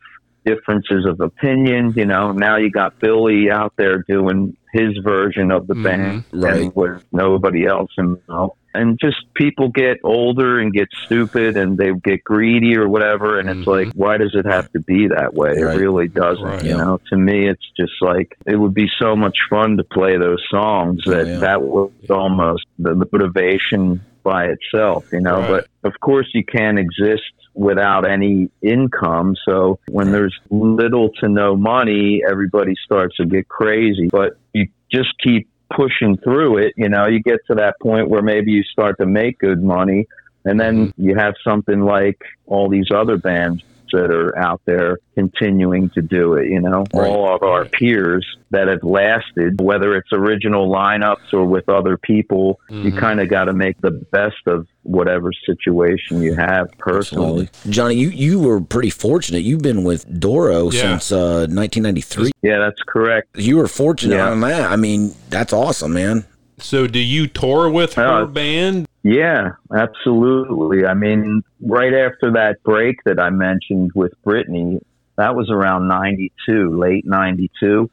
differences 0.45 1.07
of 1.07 1.21
opinion. 1.21 1.93
You 1.97 2.07
know, 2.07 2.33
now 2.33 2.57
you 2.57 2.71
got 2.71 2.99
Billy 2.99 3.51
out 3.51 3.73
there 3.77 3.99
doing 4.03 4.57
his 4.73 4.97
version 4.99 5.51
of 5.51 5.67
the 5.67 5.75
Mhm. 5.75 5.83
band 5.85 6.25
Right. 6.33 6.63
and 6.63 6.77
with 6.77 7.05
nobody 7.13 7.67
else 7.67 7.91
involved. 7.99 8.55
And 8.73 8.99
just 9.01 9.17
people 9.35 9.69
get 9.69 9.99
older 10.05 10.61
and 10.61 10.73
get 10.73 10.89
stupid 11.05 11.57
and 11.57 11.77
they 11.77 11.93
get 12.05 12.23
greedy 12.23 12.77
or 12.77 12.89
whatever. 12.89 13.39
And 13.39 13.49
it's 13.51 13.61
Mhm. 13.61 13.67
like, 13.67 13.93
why 13.95 14.17
does 14.17 14.35
it 14.35 14.47
have 14.47 14.71
to 14.73 14.81
be 14.81 15.09
that 15.09 15.35
way? 15.35 15.61
Right. 15.61 15.77
It 15.77 15.81
really 15.81 16.09
doesn't. 16.09 16.45
Right. 16.45 16.65
You 16.65 16.71
Yeah. 16.71 16.85
know, 16.85 17.01
to 17.11 17.17
me, 17.17 17.49
it's 17.49 17.69
just 17.77 18.01
like 18.01 18.37
it 18.47 18.57
would 18.57 18.75
be 18.75 18.89
so 18.99 19.17
much 19.17 19.37
fun 19.49 19.77
to 19.79 19.85
play 19.85 20.17
those 20.17 20.43
songs 20.51 21.03
that 21.07 21.27
yeah. 21.27 21.39
that 21.39 21.63
was 21.63 21.91
almost 22.09 22.65
the 22.79 22.95
motivation 22.95 24.01
by 24.23 24.47
itself, 24.47 25.07
you 25.13 25.21
know. 25.21 25.41
Right. 25.41 25.65
But 25.83 25.89
of 25.89 25.99
course, 26.01 26.29
you 26.35 26.45
can't 26.45 26.79
exist 26.79 27.33
without 27.55 28.09
any 28.09 28.49
income. 28.63 29.35
So 29.45 29.79
when 29.89 30.13
there's 30.13 30.39
little 30.51 31.11
to 31.21 31.29
no 31.29 31.57
money, 31.57 32.23
everybody 32.29 32.75
starts 32.85 33.17
to 33.17 33.27
get 33.27 33.49
crazy. 33.49 34.09
But 34.11 34.37
you 34.53 34.69
just 34.93 35.11
keep 35.23 35.49
pushing 35.75 36.17
through 36.19 36.59
it, 36.59 36.75
you 36.77 36.89
know, 36.89 37.07
you 37.07 37.21
get 37.21 37.41
to 37.47 37.55
that 37.55 37.77
point 37.81 38.09
where 38.09 38.23
maybe 38.23 38.53
you 38.53 38.63
start 38.65 38.99
to 38.99 39.07
make 39.07 39.39
good 39.39 39.63
money. 39.63 40.07
And 40.45 40.59
then 40.59 40.89
mm-hmm. 40.89 41.03
you 41.03 41.15
have 41.17 41.35
something 41.45 41.81
like 41.81 42.23
all 42.47 42.69
these 42.69 42.91
other 42.91 43.19
bands 43.19 43.63
that 43.93 44.11
are 44.11 44.37
out 44.39 44.61
there 44.65 44.99
continuing 45.15 45.91
to 45.91 46.03
do 46.03 46.35
it, 46.35 46.49
you 46.49 46.61
know, 46.61 46.85
Right. 46.95 47.07
all 47.09 47.35
of 47.35 47.43
our 47.43 47.65
peers 47.67 48.27
that 48.51 48.69
have 48.69 48.83
lasted, 48.83 49.61
whether 49.61 49.95
it's 49.97 50.13
original 50.13 50.69
lineups 50.71 51.33
or 51.33 51.45
with 51.45 51.69
other 51.69 51.97
people, 51.97 52.59
you 52.69 52.91
Mhm. 52.93 52.99
kind 52.99 53.21
of 53.21 53.29
got 53.29 53.45
to 53.45 53.53
make 53.53 53.81
the 53.81 53.91
best 53.91 54.37
of 54.47 54.67
whatever 54.83 55.31
situation 55.47 56.23
you 56.23 56.35
have 56.35 56.67
personally. 56.79 57.43
absolutely. 57.43 57.71
Johnny, 57.73 57.95
you 57.97 58.09
you 58.09 58.41
were 58.41 58.61
pretty 58.61 58.91
fortunate. 58.91 59.43
You've 59.43 59.63
been 59.63 59.85
with 59.85 60.21
Doro 60.21 60.71
Yeah. 60.71 60.81
since 60.99 61.13
uh, 61.13 61.47
1993. 61.49 62.31
Yeah, 62.43 62.59
that's 62.59 62.83
correct. 62.87 63.29
You 63.37 63.57
were 63.59 63.69
fortunate 63.69 64.17
Yeah. 64.17 64.31
on 64.31 64.41
that. 64.41 64.71
I 64.71 64.77
mean, 64.77 65.13
that's 65.29 65.53
awesome, 65.53 65.93
man. 65.93 66.25
So, 66.59 66.87
do 66.87 66.99
you 66.99 67.27
tour 67.27 67.71
with 67.71 67.95
her 67.95 68.21
Yeah. 68.21 68.25
band? 68.27 68.87
Yeah, 69.03 69.53
absolutely. 69.75 70.85
I 70.85 70.95
mean, 70.95 71.43
right 71.61 71.93
after 71.95 72.33
that 72.33 72.63
break 72.63 73.03
that 73.05 73.19
I 73.19 73.31
mentioned 73.31 73.93
with 73.95 74.13
Britny, 74.23 74.81
that 75.17 75.35
was 75.35 75.51
around 75.51 75.89
92, 75.89 76.79
late 76.79 77.07
92. 77.07 77.91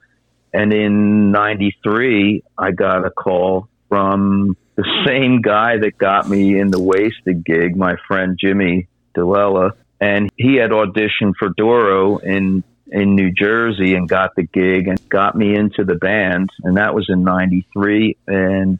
And 0.53 0.73
in 0.73 1.31
93, 1.31 2.43
I 2.57 2.71
got 2.71 3.05
a 3.05 3.09
call 3.09 3.69
from 3.89 4.57
the 4.75 4.85
same 5.07 5.41
guy 5.41 5.77
that 5.77 5.97
got 5.97 6.29
me 6.29 6.59
in 6.59 6.71
the 6.71 6.79
Waysted 6.79 7.45
gig, 7.45 7.75
my 7.75 7.95
friend 8.07 8.37
Jimmy 8.39 8.87
DiLella. 9.15 9.71
And 9.99 10.29
he 10.35 10.55
had 10.55 10.71
auditioned 10.71 11.33
for 11.39 11.49
Doro 11.49 12.17
in 12.17 12.63
in 12.89 13.15
New 13.15 13.31
Jersey 13.31 13.95
and 13.95 14.07
got 14.07 14.33
the 14.35 14.43
gig 14.43 14.87
and 14.87 15.09
got 15.09 15.35
me 15.35 15.55
into 15.55 15.83
the 15.83 15.95
band. 15.95 16.49
And 16.63 16.77
that 16.77 16.95
was 16.95 17.07
in 17.09 17.23
93. 17.23 18.15
And 18.27 18.79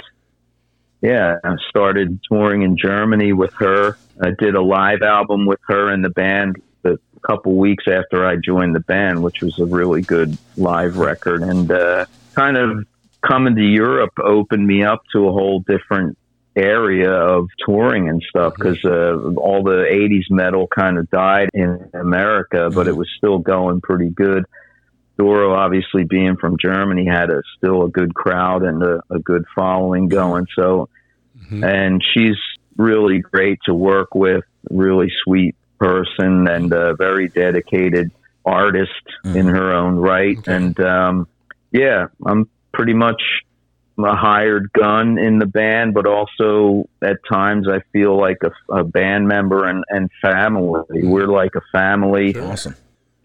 yeah, 1.01 1.37
I 1.43 1.55
started 1.69 2.19
touring 2.29 2.63
in 2.63 2.77
Germany 2.77 3.33
with 3.33 3.53
her. 3.55 3.97
I 4.21 4.31
did 4.37 4.55
a 4.55 4.61
live 4.61 5.01
album 5.01 5.45
with 5.45 5.59
her 5.67 5.89
and 5.89 6.03
the 6.03 6.09
band 6.09 6.61
a 6.83 6.97
couple 7.25 7.55
weeks 7.55 7.85
after 7.87 8.25
I 8.25 8.37
joined 8.37 8.75
the 8.75 8.79
band, 8.81 9.21
which 9.23 9.41
was 9.41 9.59
a 9.59 9.65
really 9.65 10.01
good 10.01 10.37
live 10.55 10.97
record. 10.97 11.41
And 11.41 11.71
uh, 11.71 12.05
kind 12.33 12.57
of 12.57 12.85
coming 13.21 13.55
to 13.55 13.61
Europe 13.61 14.13
opened 14.19 14.65
me 14.65 14.83
up 14.83 15.01
to 15.13 15.27
a 15.27 15.31
whole 15.31 15.59
different 15.67 16.17
area 16.55 17.11
of 17.11 17.47
touring 17.65 18.09
and 18.09 18.23
stuff 18.27 18.53
because 18.55 18.83
uh, 18.83 19.15
all 19.37 19.63
the 19.63 19.85
80s 19.91 20.31
metal 20.31 20.67
kind 20.67 20.97
of 20.97 21.09
died 21.11 21.49
in 21.53 21.89
America, 21.93 22.69
but 22.73 22.87
it 22.87 22.95
was 22.95 23.07
still 23.15 23.37
going 23.37 23.81
pretty 23.81 24.09
good. 24.09 24.45
Doro, 25.17 25.53
obviously 25.53 26.03
being 26.03 26.37
from 26.37 26.57
Germany, 26.61 27.05
had 27.05 27.29
a 27.29 27.41
still 27.57 27.83
a 27.83 27.89
good 27.89 28.13
crowd 28.13 28.63
and 28.63 28.83
a, 28.83 29.01
a 29.09 29.19
good 29.19 29.45
following 29.55 30.07
going. 30.07 30.47
So, 30.55 30.89
Mhm. 31.51 31.63
and 31.63 32.03
she's 32.13 32.37
really 32.77 33.19
great 33.19 33.59
to 33.65 33.73
work 33.73 34.13
with, 34.13 34.43
really 34.69 35.11
sweet 35.23 35.55
person, 35.79 36.47
and 36.47 36.71
a 36.73 36.95
very 36.95 37.29
dedicated 37.29 38.11
artist 38.45 38.91
in 39.25 39.47
her 39.47 39.73
own 39.73 39.95
right. 39.97 40.37
Okay. 40.37 40.55
And 40.55 40.79
um, 40.79 41.27
yeah, 41.71 42.07
I'm 42.25 42.49
pretty 42.73 42.93
much 42.93 43.21
a 43.99 44.15
hired 44.15 44.71
gun 44.73 45.17
in 45.17 45.39
the 45.39 45.45
band, 45.45 45.93
but 45.93 46.05
also 46.07 46.87
at 47.01 47.17
times 47.29 47.67
I 47.67 47.79
feel 47.91 48.15
like 48.17 48.37
a, 48.43 48.51
a 48.73 48.83
band 48.83 49.27
member 49.27 49.67
and, 49.67 49.83
and 49.89 50.09
family. 50.21 50.81
We're 50.89 51.27
like 51.27 51.55
a 51.55 51.61
family 51.71 52.37
Awesome. 52.39 52.75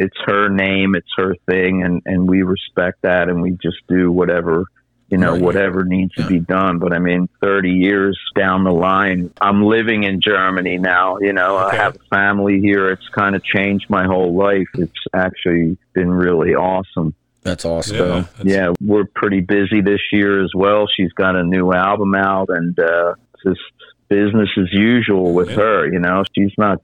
It's 0.03 0.17
her 0.27 0.49
name, 0.49 0.95
it's 0.95 1.13
her 1.17 1.35
thing, 1.47 1.83
and 1.83 2.03
and 2.07 2.29
we 2.29 2.43
respect 2.43 3.03
that, 3.03 3.29
and 3.29 3.41
we 3.43 3.53
just 3.63 3.79
do 3.89 4.11
whatever 4.13 4.65
you 5.09 5.19
know, 5.19 5.33
Right. 5.33 5.43
whatever 5.43 5.85
needs 5.85 6.15
to 6.15 6.27
be 6.27 6.39
done. 6.39 6.79
But 6.79 6.95
I 6.95 6.99
mean, 6.99 7.29
30 7.43 7.69
years 7.73 8.19
down 8.35 8.65
the 8.65 8.73
line, 8.73 9.29
I'm 9.43 9.63
living 9.63 10.05
in 10.05 10.23
Germany 10.23 10.79
now. 10.79 11.19
You 11.21 11.35
know, 11.35 11.59
Okay. 11.67 11.77
I 11.77 11.83
have 11.83 11.97
a 11.97 11.99
family 12.17 12.61
here. 12.61 12.89
It's 12.89 13.07
kind 13.11 13.37
of 13.37 13.45
changed 13.45 13.91
my 13.91 14.05
whole 14.07 14.35
life. 14.35 14.69
It's 14.79 15.05
actually 15.13 15.77
been 15.93 16.11
really 16.11 16.55
awesome. 16.55 17.13
That's 17.43 17.67
awesome. 17.67 17.95
Yeah. 17.97 18.03
So 18.03 18.11
that's- 18.23 18.45
yeah, 18.47 18.73
we're 18.81 19.05
pretty 19.05 19.41
busy 19.41 19.83
this 19.83 20.01
year 20.13 20.43
as 20.43 20.53
well. 20.55 20.87
She's 20.97 21.13
got 21.13 21.37
a 21.37 21.43
new 21.45 21.75
album 21.75 22.15
out, 22.15 22.49
and 22.49 22.79
uh, 22.81 23.13
just 23.47 23.61
business 24.09 24.49
as 24.57 24.73
usual 24.73 25.35
with 25.35 25.51
Yeah. 25.51 25.57
her. 25.57 25.93
You 25.93 25.99
know, 25.99 26.23
she's 26.35 26.55
not 26.57 26.83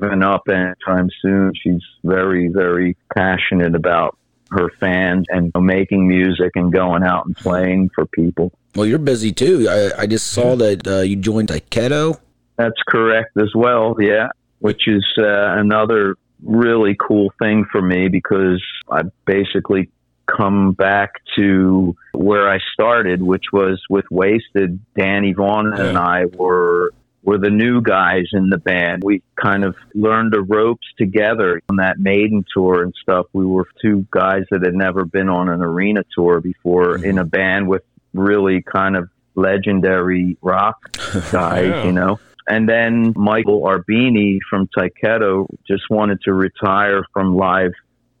giving 0.00 0.22
up 0.22 0.48
anytime 0.48 1.08
soon. 1.22 1.52
She's 1.62 1.82
very, 2.04 2.48
very 2.48 2.96
passionate 3.14 3.74
about 3.74 4.16
her 4.50 4.70
fans 4.78 5.26
and 5.28 5.52
making 5.58 6.06
music 6.06 6.52
and 6.54 6.72
going 6.72 7.02
out 7.02 7.26
and 7.26 7.36
playing 7.36 7.90
for 7.94 8.06
people. 8.06 8.52
Well, 8.74 8.86
you're 8.86 8.98
busy 8.98 9.32
too. 9.32 9.66
I, 9.68 10.02
I 10.02 10.06
just 10.06 10.28
saw 10.28 10.56
that 10.56 10.86
uh, 10.86 11.00
you 11.00 11.16
joined 11.16 11.48
Tyketto. 11.48 12.20
That's 12.56 12.80
correct 12.88 13.36
as 13.36 13.54
well. 13.54 13.96
Yeah, 13.98 14.28
which 14.60 14.86
is 14.86 15.04
uh, 15.18 15.58
another 15.58 16.16
really 16.42 16.96
cool 16.98 17.32
thing 17.38 17.66
for 17.70 17.82
me 17.82 18.08
because 18.08 18.62
I 18.90 19.02
basically 19.24 19.90
come 20.26 20.72
back 20.72 21.12
to 21.36 21.96
where 22.12 22.48
I 22.50 22.58
started, 22.72 23.22
which 23.22 23.44
was 23.52 23.82
with 23.88 24.04
Waysted. 24.10 24.78
Danny 24.96 25.32
Vaughn 25.32 25.72
and. 25.72 25.96
I 25.98 26.26
were 26.26 26.92
were 27.26 27.38
the 27.38 27.50
new 27.50 27.82
guys 27.82 28.26
in 28.32 28.48
the 28.50 28.56
band. 28.56 29.02
We 29.04 29.20
kind 29.34 29.64
of 29.64 29.76
learned 29.94 30.32
the 30.32 30.42
ropes 30.42 30.86
together 30.96 31.60
on 31.68 31.76
that 31.76 31.98
maiden 31.98 32.44
tour 32.54 32.84
and 32.84 32.94
stuff. 33.02 33.26
We 33.32 33.44
were 33.44 33.66
two 33.82 34.06
guys 34.12 34.44
that 34.52 34.62
had 34.64 34.74
never 34.74 35.04
been 35.04 35.28
on 35.28 35.48
an 35.48 35.60
arena 35.60 36.04
tour 36.14 36.40
before 36.40 36.94
mm-hmm. 36.94 37.04
in 37.04 37.18
a 37.18 37.24
band 37.24 37.68
with 37.68 37.82
really 38.14 38.62
kind 38.62 38.96
of 38.96 39.10
legendary 39.34 40.38
rock 40.40 40.78
guys, 41.32 41.66
Yeah. 41.66 41.84
you 41.84 41.92
know. 41.92 42.20
And 42.48 42.68
then 42.68 43.12
Michael 43.16 43.62
Arbeeny 43.62 44.38
from 44.48 44.68
Tyketto 44.68 45.48
just 45.66 45.82
wanted 45.90 46.20
to 46.22 46.32
retire 46.32 47.04
from 47.12 47.34
live 47.34 47.72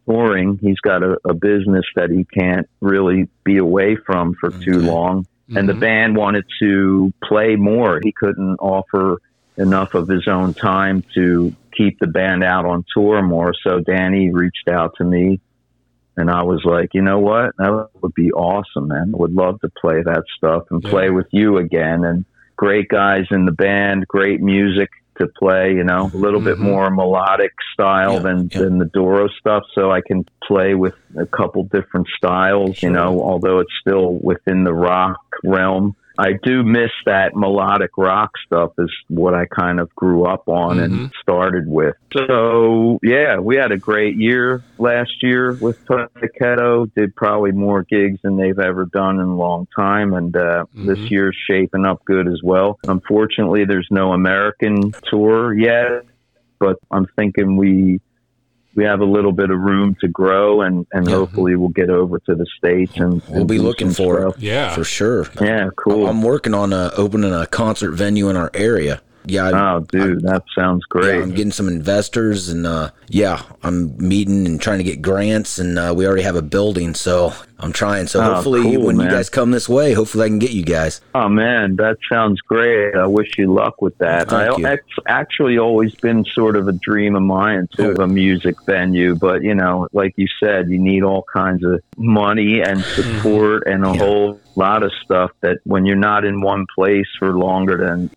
touring. 0.04 0.58
He's 0.60 0.80
got 0.80 1.04
a, 1.04 1.16
a 1.24 1.32
business 1.32 1.84
that 1.94 2.10
he 2.10 2.24
can't 2.24 2.68
really 2.80 3.28
be 3.44 3.58
away 3.58 3.94
from 3.94 4.34
for 4.34 4.50
too 4.50 4.78
Okay. 4.78 4.88
Long. 5.48 5.58
And 5.58 5.68
the 5.68 5.74
Mhm. 5.74 5.80
band 5.80 6.16
wanted 6.16 6.44
to 6.60 7.12
play 7.24 7.56
more. 7.56 8.00
He 8.02 8.12
couldn't 8.12 8.56
offer 8.60 9.18
enough 9.58 9.94
of 9.94 10.08
his 10.08 10.26
own 10.28 10.54
time 10.54 11.02
to 11.14 11.52
keep 11.76 11.98
the 12.00 12.06
band 12.06 12.44
out 12.44 12.66
on 12.66 12.84
tour 12.94 13.22
more. 13.22 13.52
So 13.66 13.80
Danny 13.80 14.30
reached 14.32 14.68
out 14.70 14.92
to 14.98 15.04
me 15.04 15.40
and 16.16 16.30
I 16.30 16.42
was 16.42 16.62
like, 16.64 16.90
you 16.94 17.02
know 17.02 17.18
what? 17.18 17.52
That 17.58 17.88
would 18.00 18.14
be 18.14 18.32
awesome, 18.32 18.88
man. 18.88 19.12
I 19.14 19.16
would 19.18 19.32
love 19.32 19.60
to 19.60 19.70
play 19.80 20.02
that 20.02 20.24
stuff 20.36 20.64
and 20.70 20.82
Yeah. 20.82 20.90
play 20.90 21.10
with 21.10 21.26
you 21.32 21.58
again. 21.58 22.04
And 22.04 22.24
great 22.56 22.88
guys 22.88 23.26
in 23.30 23.44
the 23.44 23.52
band, 23.52 24.06
great 24.08 24.40
music 24.40 24.88
to 25.18 25.26
play, 25.38 25.72
you 25.74 25.84
know, 25.84 26.10
a 26.12 26.16
little 26.16 26.40
bit 26.40 26.56
Mhm. 26.58 26.62
more 26.70 26.90
melodic 26.90 27.52
style 27.72 28.14
Yeah, 28.14 28.18
than, 28.20 28.50
yeah. 28.52 28.58
than 28.60 28.78
the 28.78 28.84
Doro 28.86 29.28
stuff. 29.28 29.64
So 29.74 29.90
I 29.90 30.00
can 30.00 30.24
play 30.46 30.74
with 30.74 30.94
a 31.16 31.26
couple 31.26 31.64
different 31.64 32.06
styles, 32.16 32.82
you 32.82 32.90
know, 32.90 33.20
although 33.22 33.60
it's 33.60 33.72
still 33.80 34.18
within 34.22 34.64
the 34.64 34.74
rock 34.74 35.18
realm. 35.44 35.94
I 36.18 36.32
do 36.42 36.62
miss 36.62 36.90
that 37.04 37.36
melodic 37.36 37.90
rock 37.98 38.30
stuff 38.44 38.72
is 38.78 38.90
what 39.08 39.34
I 39.34 39.46
kind 39.46 39.80
of 39.80 39.94
grew 39.94 40.24
up 40.24 40.48
on 40.48 40.78
and 40.80 40.92
Mhm. 40.92 41.10
started 41.20 41.66
with. 41.66 41.94
So 42.16 42.98
yeah, 43.02 43.38
we 43.38 43.56
had 43.56 43.72
a 43.72 43.76
great 43.78 44.16
year 44.16 44.62
last 44.78 45.22
year 45.22 45.56
with 45.60 45.76
Tyketto. 45.86 46.90
Did 46.94 47.14
probably 47.16 47.52
more 47.52 47.82
gigs 47.82 48.18
than 48.22 48.36
they've 48.36 48.58
ever 48.58 48.86
done 48.86 49.16
in 49.20 49.26
a 49.26 49.36
long 49.36 49.66
time, 49.76 50.14
and 50.14 50.34
uh, 50.36 50.64
this 50.82 50.98
Mhm. 50.98 51.10
year's 51.10 51.36
shaping 51.46 51.84
up 51.84 52.02
good 52.06 52.26
as 52.28 52.40
well. 52.42 52.78
Unfortunately, 52.86 53.64
there's 53.64 53.88
no 53.90 54.12
American 54.12 54.94
tour 55.10 55.52
yet, 55.52 56.02
but 56.58 56.76
I'm 56.90 57.06
thinking 57.16 57.56
we 57.56 58.00
we 58.76 58.84
have 58.84 59.00
a 59.00 59.04
little 59.04 59.32
bit 59.32 59.50
of 59.50 59.58
room 59.58 59.96
to 60.02 60.08
grow, 60.08 60.60
and 60.60 60.86
and 60.92 61.08
Yeah. 61.08 61.16
hopefully 61.16 61.56
we'll 61.56 61.70
get 61.70 61.90
over 61.90 62.18
to 62.20 62.34
the 62.34 62.46
states 62.58 62.92
and 62.96 63.20
We'll 63.28 63.40
and 63.40 63.48
be 63.48 63.58
looking 63.58 63.90
for 63.90 64.20
stuff. 64.20 64.36
it 64.36 64.42
Yeah. 64.42 64.74
for 64.74 64.84
sure. 64.84 65.26
Yeah, 65.40 65.70
cool. 65.76 66.06
I'm 66.06 66.22
working 66.22 66.54
on 66.54 66.72
uh, 66.72 66.90
opening 66.96 67.32
a 67.32 67.46
concert 67.46 67.92
venue 67.92 68.28
in 68.28 68.36
our 68.36 68.50
area. 68.54 69.00
Yeah, 69.26 69.50
oh, 69.52 69.80
dude, 69.80 70.22
that 70.22 70.44
sounds 70.56 70.82
yeah, 70.94 71.00
great. 71.00 71.22
I'm 71.22 71.30
getting 71.30 71.52
some 71.52 71.68
investors, 71.68 72.48
and 72.48 72.66
uh, 72.66 72.90
yeah, 73.08 73.42
I'm 73.62 73.96
meeting 73.96 74.46
and 74.46 74.60
trying 74.60 74.78
to 74.78 74.84
get 74.84 75.02
grants, 75.02 75.58
and 75.58 75.78
uh, 75.78 75.92
we 75.96 76.06
already 76.06 76.22
have 76.22 76.36
a 76.36 76.42
building, 76.42 76.94
so 76.94 77.32
I'm 77.58 77.72
trying. 77.72 78.06
So 78.06 78.20
Oh, 78.20 78.34
hopefully, 78.34 78.62
cool, 78.62 78.86
when 78.86 78.96
man. 78.96 79.06
you 79.06 79.12
guys 79.12 79.28
come 79.28 79.50
this 79.50 79.68
way, 79.68 79.92
hopefully 79.94 80.24
I 80.26 80.28
can 80.28 80.38
get 80.38 80.50
you 80.52 80.62
guys. 80.64 81.00
Oh 81.14 81.28
man, 81.28 81.76
that 81.76 81.96
sounds 82.10 82.40
great. 82.42 82.94
I 82.94 83.06
wish 83.06 83.36
you 83.38 83.52
luck 83.52 83.82
with 83.82 83.96
that. 83.98 84.28
Thank 84.30 84.54
I, 84.54 84.56
you. 84.58 84.66
It's 84.74 84.82
actually 85.08 85.58
always 85.58 85.94
been 85.96 86.24
sort 86.24 86.56
of 86.56 86.68
a 86.68 86.72
dream 86.72 87.16
of 87.16 87.22
mine 87.22 87.68
to 87.76 87.82
have 87.82 87.98
a 87.98 88.06
music 88.08 88.54
venue, 88.64 89.14
but 89.16 89.42
you 89.42 89.54
know, 89.54 89.88
like 89.92 90.14
you 90.16 90.26
said, 90.42 90.68
you 90.70 90.78
need 90.78 91.02
all 91.02 91.24
kinds 91.34 91.64
of 91.64 91.80
money 91.96 92.60
and 92.60 92.82
support 92.84 93.64
and 93.66 93.84
a 93.84 93.88
Yeah. 93.88 93.96
whole 93.98 94.40
lot 94.54 94.82
of 94.82 94.92
stuff 95.04 95.30
that 95.40 95.58
when 95.64 95.84
you're 95.86 95.96
not 95.96 96.24
in 96.24 96.40
one 96.40 96.64
place 96.74 97.06
for 97.18 97.36
longer 97.36 97.76
than 97.76 98.10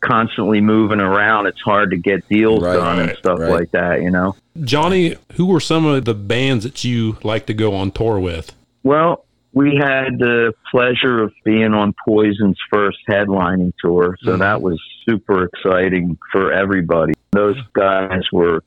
constantly 0.00 0.60
moving 0.60 1.00
around, 1.00 1.46
it's 1.46 1.60
hard 1.60 1.90
to 1.90 1.96
get 1.96 2.28
deals 2.28 2.62
Right, 2.62 2.74
done 2.76 2.98
and 3.00 3.16
stuff 3.18 3.38
right. 3.38 3.50
like 3.50 3.70
that, 3.72 4.02
you 4.02 4.10
know? 4.10 4.34
Johnny, 4.62 5.16
who 5.34 5.46
were 5.46 5.60
some 5.60 5.86
of 5.86 6.04
the 6.04 6.14
bands 6.14 6.64
that 6.64 6.84
you 6.84 7.16
like 7.22 7.46
to 7.46 7.54
go 7.54 7.74
on 7.74 7.90
tour 7.90 8.18
with? 8.18 8.54
Well, 8.82 9.24
we 9.52 9.76
had 9.76 10.18
the 10.18 10.52
pleasure 10.70 11.22
of 11.22 11.32
being 11.44 11.74
on 11.74 11.94
Poison's 12.06 12.58
first 12.72 12.98
headlining 13.08 13.72
tour, 13.82 14.16
so 14.22 14.36
Mhm. 14.36 14.38
that 14.40 14.62
was 14.62 14.80
super 15.08 15.44
exciting 15.44 16.18
for 16.30 16.52
everybody. 16.52 17.14
Those 17.32 17.56
guys 17.72 18.22
were 18.32 18.62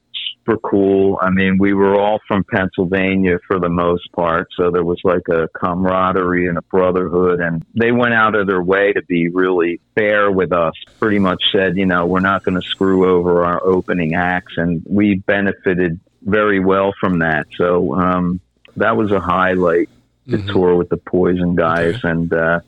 super 0.46 0.58
cool. 0.60 1.18
I 1.22 1.30
mean, 1.30 1.58
we 1.60 1.74
were 1.74 2.00
all 2.00 2.20
from 2.28 2.44
Pennsylvania 2.44 3.40
for 3.48 3.60
the 3.60 3.70
most 3.70 4.12
part, 4.14 4.48
so 4.58 4.72
there 4.72 4.84
was 4.84 5.00
like 5.04 5.28
a 5.30 5.48
camaraderie 5.58 6.48
and 6.48 6.58
a 6.58 6.62
brotherhood, 6.64 7.40
and 7.40 7.64
they 7.80 7.92
went 7.92 8.14
out 8.14 8.36
of 8.36 8.48
their 8.48 8.62
way 8.62 8.94
to 8.94 9.02
be 9.04 9.30
really 9.30 9.80
fair 9.96 10.32
with 10.32 10.52
us. 10.52 10.74
Pretty 11.00 11.20
much 11.20 11.44
said, 11.52 11.78
you 11.78 11.86
know, 11.86 12.06
we're 12.06 12.20
not 12.20 12.44
going 12.44 12.60
to 12.60 12.68
screw 12.68 13.10
over 13.18 13.44
our 13.46 13.64
opening 13.66 14.16
acts, 14.16 14.54
and 14.58 14.84
we 14.90 15.16
benefited 15.16 16.00
very 16.22 16.60
well 16.60 16.94
from 17.00 17.20
that. 17.20 17.48
So 17.58 17.96
um, 17.96 18.40
that 18.78 18.96
was 18.98 19.12
a 19.12 19.20
highlight 19.20 19.90
the 20.26 20.38
Mhm. 20.38 20.54
tour 20.54 20.76
with 20.76 20.88
the 20.90 20.98
Poison 20.98 21.56
guys, 21.56 21.96
and 22.04 22.32
uh, 22.34 22.60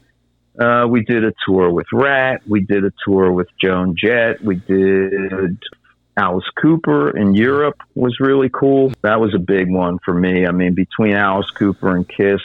uh, 0.59 0.85
we 0.89 1.03
did 1.05 1.23
a 1.23 1.33
tour 1.47 1.71
with 1.71 1.87
Ratt. 1.93 2.41
We 2.47 2.61
did 2.61 2.83
a 2.83 2.91
tour 3.05 3.31
with 3.31 3.47
Joan 3.61 3.95
Jett. 3.97 4.41
We 4.43 4.55
did 4.55 5.57
Alice 6.17 6.49
Cooper 6.61 7.15
in 7.15 7.33
Europe 7.33 7.77
was 7.93 8.17
really 8.19 8.49
cool. 8.49 8.93
That 9.01 9.19
was 9.19 9.33
a 9.35 9.39
big 9.39 9.69
one 9.69 9.99
for 10.05 10.13
me. 10.13 10.47
I 10.47 10.51
mean, 10.51 10.73
between 10.73 11.13
Alice 11.13 11.51
Cooper 11.51 11.95
and 11.95 12.07
Kiss, 12.07 12.41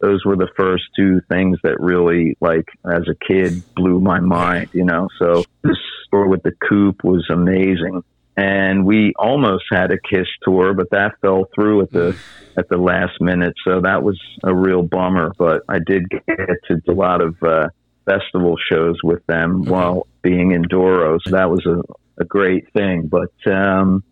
those 0.00 0.24
were 0.24 0.36
the 0.36 0.48
first 0.56 0.84
two 0.96 1.20
things 1.28 1.58
that 1.62 1.78
really, 1.78 2.36
like, 2.40 2.66
as 2.84 3.02
a 3.08 3.14
kid, 3.14 3.62
blew 3.74 4.00
my 4.00 4.18
mind. 4.18 4.70
You 4.72 4.84
know, 4.84 5.08
so 5.18 5.44
this 5.62 5.76
tour 6.10 6.26
with 6.26 6.42
the 6.42 6.52
Coop 6.68 7.04
was 7.04 7.28
amazing. 7.30 8.02
And 8.36 8.86
we 8.86 9.12
almost 9.18 9.64
had 9.70 9.92
a 9.92 9.98
Kiss 9.98 10.26
tour, 10.42 10.72
but 10.72 10.90
that 10.90 11.20
fell 11.20 11.44
through 11.54 11.82
at 11.82 11.90
the 11.92 12.16
at 12.56 12.68
the 12.68 12.78
last 12.78 13.20
minute. 13.20 13.54
So 13.64 13.82
that 13.82 14.02
was 14.02 14.18
a 14.42 14.54
real 14.54 14.82
bummer. 14.82 15.32
But 15.38 15.62
I 15.68 15.78
did 15.78 16.08
get 16.08 16.26
to 16.26 16.80
a 16.88 16.92
lot 16.92 17.20
of 17.20 17.40
uh, 17.42 17.68
festival 18.06 18.56
shows 18.70 18.96
with 19.04 19.24
them 19.26 19.64
while 19.64 20.06
being 20.22 20.52
in 20.52 20.62
Doro. 20.62 21.18
So 21.24 21.30
that 21.32 21.50
was 21.50 21.64
a, 21.66 21.82
a 22.20 22.24
great 22.24 22.72
thing. 22.72 23.08
But 23.08 23.32
um, 23.52 24.04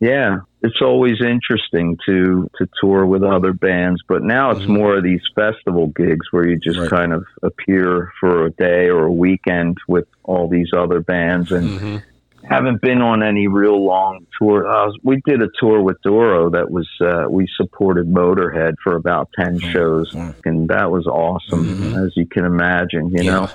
yeah, 0.00 0.38
it's 0.62 0.82
always 0.82 1.16
interesting 1.22 1.96
to 2.06 2.48
to 2.58 2.68
tour 2.80 3.06
with 3.06 3.22
other 3.22 3.52
bands. 3.52 4.02
But 4.08 4.22
now 4.22 4.50
it's 4.50 4.64
Mhm. 4.66 4.78
more 4.80 4.96
of 4.98 5.04
these 5.04 5.22
festival 5.34 5.86
gigs 5.88 6.26
where 6.30 6.46
you 6.48 6.58
just 6.58 6.78
Right. 6.80 6.90
kind 6.90 7.12
of 7.12 7.24
appear 7.42 8.10
for 8.20 8.46
a 8.46 8.50
day 8.50 8.88
or 8.88 9.04
a 9.06 9.12
weekend 9.12 9.78
with 9.88 10.06
all 10.24 10.48
these 10.48 10.70
other 10.76 11.00
bands 11.00 11.50
and 11.50 11.68
Mhm. 11.70 12.02
haven't 12.42 12.82
been 12.82 13.00
on 13.00 13.22
any 13.22 13.48
real 13.48 13.82
long 13.82 14.26
tour. 14.38 14.66
Uh, 14.68 14.90
we 15.02 15.18
did 15.26 15.42
a 15.42 15.48
tour 15.58 15.80
with 15.80 15.96
Doro 16.02 16.50
that 16.50 16.70
was 16.70 16.88
uh, 17.00 17.24
we 17.30 17.46
supported 17.56 18.06
Motorhead 18.12 18.74
for 18.82 18.96
about 18.96 19.30
ten 19.38 19.58
shows, 19.60 20.12
and 20.44 20.68
that 20.68 20.90
was 20.90 21.06
awesome, 21.06 21.64
Mhm. 21.64 22.04
as 22.04 22.14
you 22.16 22.26
can 22.26 22.44
imagine. 22.44 23.08
You 23.10 23.24
know, 23.24 23.48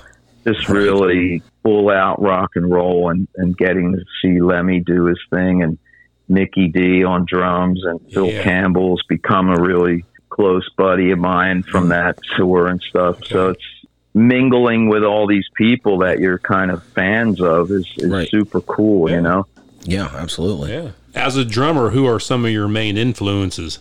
just 0.46 0.68
really 0.68 1.42
full 1.62 1.90
out 1.90 2.20
rock 2.22 2.50
and 2.56 2.70
roll, 2.70 3.10
and 3.10 3.28
and 3.36 3.56
getting 3.56 3.92
to 3.92 4.04
see 4.22 4.40
Lemmy 4.40 4.80
do 4.80 5.04
his 5.06 5.18
thing, 5.30 5.62
and 5.62 5.78
Mikkey 6.28 6.68
Dee 6.68 7.04
on 7.04 7.24
drums, 7.26 7.82
and 7.84 8.00
Phil 8.12 8.26
Yeah. 8.28 8.42
Campbell's 8.42 9.02
become 9.08 9.50
a 9.50 9.60
really 9.60 10.04
close 10.28 10.68
buddy 10.76 11.10
of 11.10 11.18
mine 11.18 11.62
from 11.64 11.88
that 11.88 12.18
tour 12.36 12.68
and 12.68 12.80
stuff. 12.80 13.18
So 13.26 13.50
it's 13.50 13.62
mingling 14.14 14.88
with 14.88 15.02
all 15.04 15.26
these 15.26 15.46
people 15.56 15.98
that 15.98 16.18
you're 16.20 16.38
kind 16.38 16.70
of 16.70 16.82
fans 16.84 17.40
of 17.40 17.70
is, 17.70 17.86
is 17.98 18.10
Right. 18.10 18.28
super 18.28 18.60
cool, 18.60 19.08
Yeah. 19.10 19.16
you 19.16 19.22
know? 19.22 19.46
Yeah, 19.84 20.08
absolutely. 20.16 20.72
Yeah. 20.72 20.88
As 21.14 21.36
a 21.36 21.44
drummer, 21.44 21.90
who 21.90 22.06
are 22.06 22.20
some 22.20 22.44
of 22.44 22.50
your 22.52 22.68
main 22.68 22.96
influences? 22.96 23.80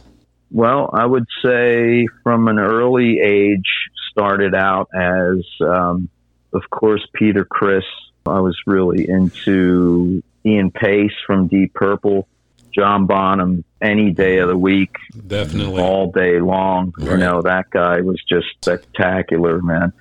Well, 0.51 0.89
I 0.93 1.05
would 1.05 1.25
say 1.45 2.07
from 2.23 2.47
an 2.47 2.57
early 2.59 3.19
age, 3.19 3.67
started 4.11 4.55
out 4.55 4.87
as, 4.93 5.45
um, 5.61 6.09
of 6.53 6.69
course, 6.69 7.05
Peter 7.13 7.45
Criss. 7.45 7.83
I 8.25 8.39
was 8.39 8.57
really 8.67 9.09
into 9.09 10.21
Ian 10.45 10.71
Paice 10.71 11.13
from 11.25 11.47
Deep 11.47 11.73
Purple, 11.73 12.27
John 12.73 13.05
Bonham, 13.07 13.63
any 13.81 14.11
day 14.11 14.37
of 14.39 14.49
the 14.49 14.57
week, 14.57 14.95
Definitely. 15.27 15.81
all 15.81 16.11
day 16.11 16.39
long. 16.39 16.93
You 16.99 17.17
know, 17.17 17.41
that 17.41 17.69
guy 17.71 18.01
was 18.01 18.21
just 18.29 18.47
spectacular, 18.61 19.61
man. 19.61 19.93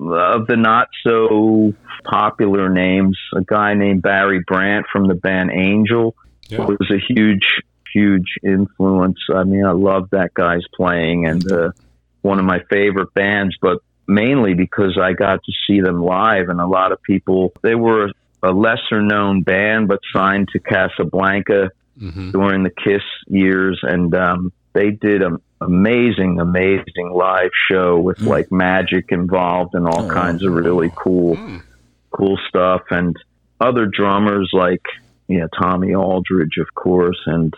Of 0.00 0.46
the 0.46 0.56
not 0.56 0.88
so 1.06 1.74
popular 2.04 2.68
names, 2.68 3.18
a 3.34 3.42
guy 3.42 3.74
named 3.74 4.02
Barry 4.02 4.42
Brandt 4.46 4.86
from 4.92 5.06
the 5.08 5.14
band 5.14 5.50
Angel 5.52 6.14
Yeah. 6.48 6.64
was 6.66 6.90
a 6.90 6.98
huge, 6.98 7.46
huge 7.92 8.34
influence. 8.42 9.18
I 9.34 9.44
mean, 9.44 9.64
I 9.64 9.72
love 9.72 10.10
that 10.10 10.34
guy's 10.34 10.64
playing 10.74 11.26
and 11.26 11.50
uh, 11.50 11.70
one 12.22 12.38
of 12.38 12.44
my 12.44 12.60
favorite 12.70 13.12
bands, 13.14 13.56
but 13.60 13.78
mainly 14.06 14.54
because 14.54 14.98
I 15.00 15.12
got 15.12 15.42
to 15.44 15.52
see 15.66 15.80
them 15.80 16.02
live 16.02 16.48
and 16.48 16.60
a 16.60 16.66
lot 16.66 16.92
of 16.92 17.02
people, 17.02 17.52
they 17.62 17.74
were 17.74 18.10
a 18.42 18.52
lesser 18.52 19.00
known 19.00 19.42
band, 19.42 19.88
but 19.88 20.00
signed 20.14 20.48
to 20.52 20.58
Casablanca 20.60 21.70
hmm 21.98 22.30
during 22.32 22.64
the 22.64 22.70
Kiss 22.70 23.02
years, 23.28 23.78
and 23.82 24.14
um, 24.16 24.52
they 24.72 24.90
did 24.90 25.22
an 25.22 25.38
amazing, 25.60 26.40
amazing 26.40 27.12
live 27.14 27.50
show 27.70 27.98
with 27.98 28.18
like 28.20 28.50
magic 28.50 29.06
involved 29.10 29.74
and 29.74 29.86
all 29.86 30.04
Oh, 30.04 30.14
kinds 30.14 30.44
of 30.44 30.52
really 30.52 30.90
cool, 30.96 31.38
cool 32.10 32.36
stuff. 32.48 32.82
And 32.90 33.14
other 33.60 33.86
drummers 33.86 34.50
like 34.52 34.82
you 35.28 35.38
know 35.40 35.48
Tommy 35.58 35.94
Aldridge, 35.94 36.56
of 36.60 36.74
course, 36.74 37.20
and 37.26 37.54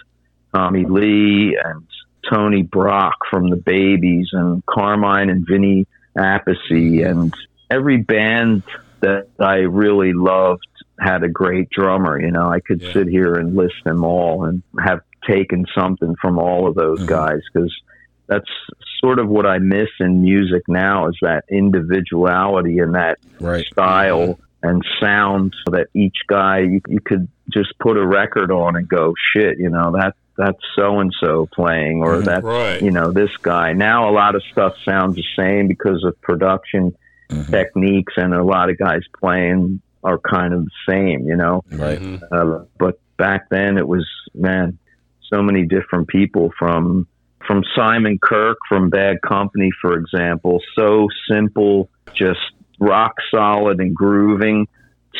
Tommy 0.55 0.85
Lee 0.85 1.59
and 1.63 1.87
Tony 2.31 2.63
Brock 2.63 3.17
from 3.31 3.49
the 3.51 3.57
Babys 3.57 4.29
and 4.33 4.65
Carmine 4.67 5.31
and 5.31 5.47
Vinny 5.49 5.87
Appice 6.19 6.57
and 6.71 7.33
every 7.71 7.99
band 7.99 8.63
that 9.03 9.27
I 9.39 9.57
really 9.59 10.13
loved 10.13 10.67
had 10.99 11.23
a 11.23 11.29
great 11.29 11.69
drummer. 11.71 12.21
You 12.21 12.31
know, 12.31 12.49
I 12.49 12.61
could 12.61 12.81
Yeah. 12.81 12.93
sit 12.95 13.09
here 13.09 13.35
and 13.35 13.55
list 13.55 13.75
them 13.85 14.05
all 14.05 14.45
and 14.45 14.63
have 14.81 15.01
taken 15.29 15.67
something 15.77 16.15
from 16.21 16.39
all 16.39 16.69
of 16.69 16.75
those 16.75 17.03
Mhm. 17.03 17.07
guys 17.07 17.41
because 17.53 17.75
that's 18.29 18.51
sort 19.05 19.19
of 19.19 19.29
what 19.29 19.47
I 19.47 19.59
miss 19.59 19.89
in 20.01 20.23
music 20.23 20.63
now 20.69 21.09
is 21.09 21.17
that 21.23 21.45
individuality 21.51 22.79
and 22.79 22.95
that 22.95 23.19
Right. 23.41 23.65
style 23.67 24.39
and 24.63 24.83
sound 25.01 25.53
so 25.65 25.73
that 25.77 25.89
each 25.95 26.17
guy 26.29 26.61
you, 26.61 26.81
you 26.89 26.99
could 27.05 27.29
just 27.53 27.73
put 27.79 27.97
a 27.97 28.07
record 28.07 28.51
on 28.51 28.75
and 28.77 28.89
go 28.89 29.13
shit 29.33 29.59
you 29.59 29.69
know 29.71 29.93
that 29.93 30.15
that's 30.39 30.59
so 30.75 31.01
and 31.01 31.13
so 31.21 31.49
playing 31.55 32.03
or 32.03 32.17
Mhm. 32.17 32.25
that's 32.25 32.45
Right. 32.45 32.83
you 32.83 32.91
know 32.91 33.11
this 33.13 33.31
guy 33.43 33.73
now 33.73 34.09
a 34.09 34.13
lot 34.13 34.35
of 34.35 34.43
stuff 34.53 34.75
sounds 34.85 35.17
the 35.17 35.25
same 35.39 35.67
because 35.69 36.05
of 36.05 36.21
production 36.23 36.95
Mhm. 37.31 37.51
techniques 37.51 38.13
and 38.17 38.35
a 38.35 38.43
lot 38.45 38.71
of 38.71 38.79
guys 38.79 39.03
playing 39.21 39.81
are 40.05 40.19
kind 40.19 40.53
of 40.55 40.65
the 40.65 40.71
same 40.93 41.27
you 41.27 41.37
know 41.37 41.63
Right. 41.73 41.99
Mhm. 42.01 42.23
uh, 42.31 42.65
but 42.79 42.99
back 43.17 43.49
then 43.51 43.79
it 43.79 43.87
was 43.89 44.07
man 44.35 44.79
so 45.33 45.43
many 45.43 45.65
different 45.65 46.09
people 46.09 46.53
from 46.59 47.07
from 47.47 47.63
Simon 47.77 48.19
Kirke 48.19 48.57
from 48.69 48.91
Bad 48.91 49.23
Company 49.23 49.71
for 49.81 49.95
example 49.99 50.61
so 50.79 51.09
simple 51.31 51.89
just 52.15 52.41
rock 52.79 53.15
solid 53.31 53.81
and 53.81 53.95
grooving 53.95 54.67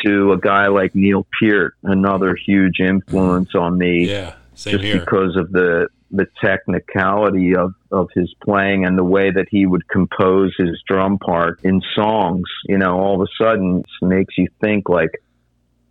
to 0.05 0.31
a 0.31 0.37
guy 0.37 0.67
like 0.67 0.93
Neil 0.93 1.25
Peart 1.39 1.73
another 1.83 2.35
huge 2.35 2.79
influence 2.79 3.55
on 3.55 3.77
me 3.77 4.07
Yeah. 4.09 4.33
Same 4.57 4.71
just 4.73 4.83
here. 4.83 4.99
because 4.99 5.35
of 5.35 5.51
the 5.51 5.87
the 6.09 6.25
technicality 6.41 7.53
of, 7.53 7.73
of 7.91 8.07
his 8.15 8.33
playing 8.41 8.85
and 8.85 8.97
the 8.97 9.03
way 9.03 9.29
that 9.29 9.45
he 9.51 9.65
would 9.65 9.85
compose 9.89 10.55
his 10.57 10.81
drum 10.87 11.17
part 11.17 11.59
in 11.65 11.81
songs, 11.95 12.45
you 12.65 12.77
know, 12.77 12.97
all 12.97 13.21
of 13.21 13.27
a 13.27 13.43
sudden 13.43 13.83
it 14.01 14.05
makes 14.05 14.37
you 14.37 14.47
think 14.61 14.87
like, 14.87 15.11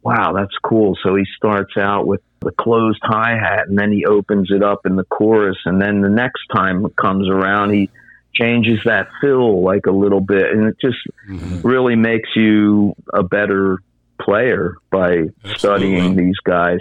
wow, 0.03 0.33
that's 0.33 0.57
cool. 0.65 0.97
So 1.03 1.15
he 1.17 1.25
starts 1.37 1.77
out 1.77 2.07
with 2.07 2.23
the 2.41 2.51
closed 2.51 3.01
hi 3.03 3.33
hat 3.37 3.69
and 3.69 3.79
then 3.79 3.93
he 3.93 4.07
opens 4.07 4.51
it 4.51 4.63
up 4.63 4.87
in 4.87 4.97
the 4.97 5.05
chorus 5.05 5.59
and 5.67 5.83
then 5.83 6.01
the 6.01 6.09
next 6.09 6.47
time 6.55 6.87
it 6.87 6.97
comes 6.97 7.29
around 7.29 7.75
he 7.75 7.91
changes 8.35 8.81
that 8.87 9.09
fill 9.21 9.63
like 9.63 9.85
a 9.87 9.91
little 9.93 10.21
bit 10.21 10.51
and 10.53 10.67
it 10.67 10.77
just 10.81 10.99
Mhm. 11.29 11.63
really 11.63 11.97
makes 11.97 12.29
you 12.37 12.95
a 13.13 13.23
better 13.23 13.79
player 14.19 14.77
by 14.91 15.25
studying 15.57 16.17
these 16.17 16.39
guys. 16.45 16.81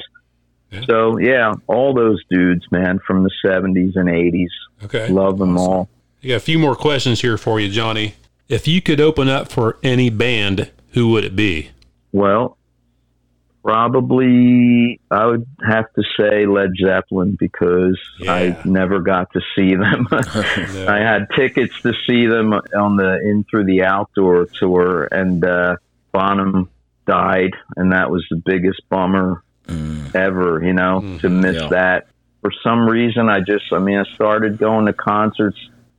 Yeah. 0.75 0.85
So 0.87 1.17
yeah, 1.19 1.53
all 1.67 1.93
those 1.93 2.23
dudes, 2.29 2.65
man, 2.71 2.99
from 3.05 3.23
the 3.23 3.31
seventies 3.45 3.95
and 3.95 4.09
eighties, 4.09 4.51
Okay. 4.83 5.07
love 5.09 5.37
them 5.39 5.57
all. 5.57 5.89
I 6.23 6.27
got 6.29 6.35
a 6.35 6.39
few 6.39 6.59
more 6.59 6.75
questions 6.75 7.21
here 7.21 7.37
for 7.37 7.59
you, 7.59 7.69
Johnny. 7.69 8.15
If 8.49 8.67
you 8.67 8.81
could 8.81 8.99
open 9.01 9.27
up 9.29 9.51
for 9.51 9.77
any 9.83 10.09
band, 10.09 10.71
who 10.91 11.09
would 11.09 11.23
it 11.23 11.35
be? 11.35 11.69
Well, 12.11 12.57
probably 13.63 14.99
I 15.11 15.25
would 15.25 15.45
have 15.67 15.85
to 15.93 16.03
say 16.19 16.45
Led 16.45 16.71
Zeppelin 16.79 17.35
because 17.39 17.99
Yeah. 18.19 18.33
I 18.33 18.61
never 18.65 18.99
got 18.99 19.31
to 19.33 19.41
see 19.55 19.75
them. 19.75 20.07
No. 20.11 20.87
I 20.87 20.97
had 20.99 21.27
tickets 21.35 21.79
to 21.81 21.93
see 22.07 22.25
them 22.27 22.53
on 22.53 22.95
the 22.97 23.19
in 23.23 23.43
through 23.49 23.65
the 23.65 23.83
outdoor 23.83 24.45
tour, 24.45 25.07
and 25.11 25.43
uh, 25.43 25.75
Bonham 26.11 26.69
died, 27.07 27.51
and 27.75 27.91
that 27.91 28.09
was 28.11 28.25
the 28.29 28.37
biggest 28.37 28.81
bummer 28.89 29.43
Mm. 29.67 30.13
ever. 30.15 30.61
You 30.63 30.73
know, 30.73 31.17
to 31.21 31.29
miss 31.29 31.61
yeah. 31.61 31.67
that. 31.69 32.07
For 32.41 32.51
some 32.63 32.87
reason, 32.87 33.27
I 33.27 33.39
just, 33.39 33.65
I 33.71 33.79
mean, 33.79 33.97
I 33.97 34.03
started 34.13 34.59
going 34.59 34.85
to 34.85 34.93
concerts 34.93 35.57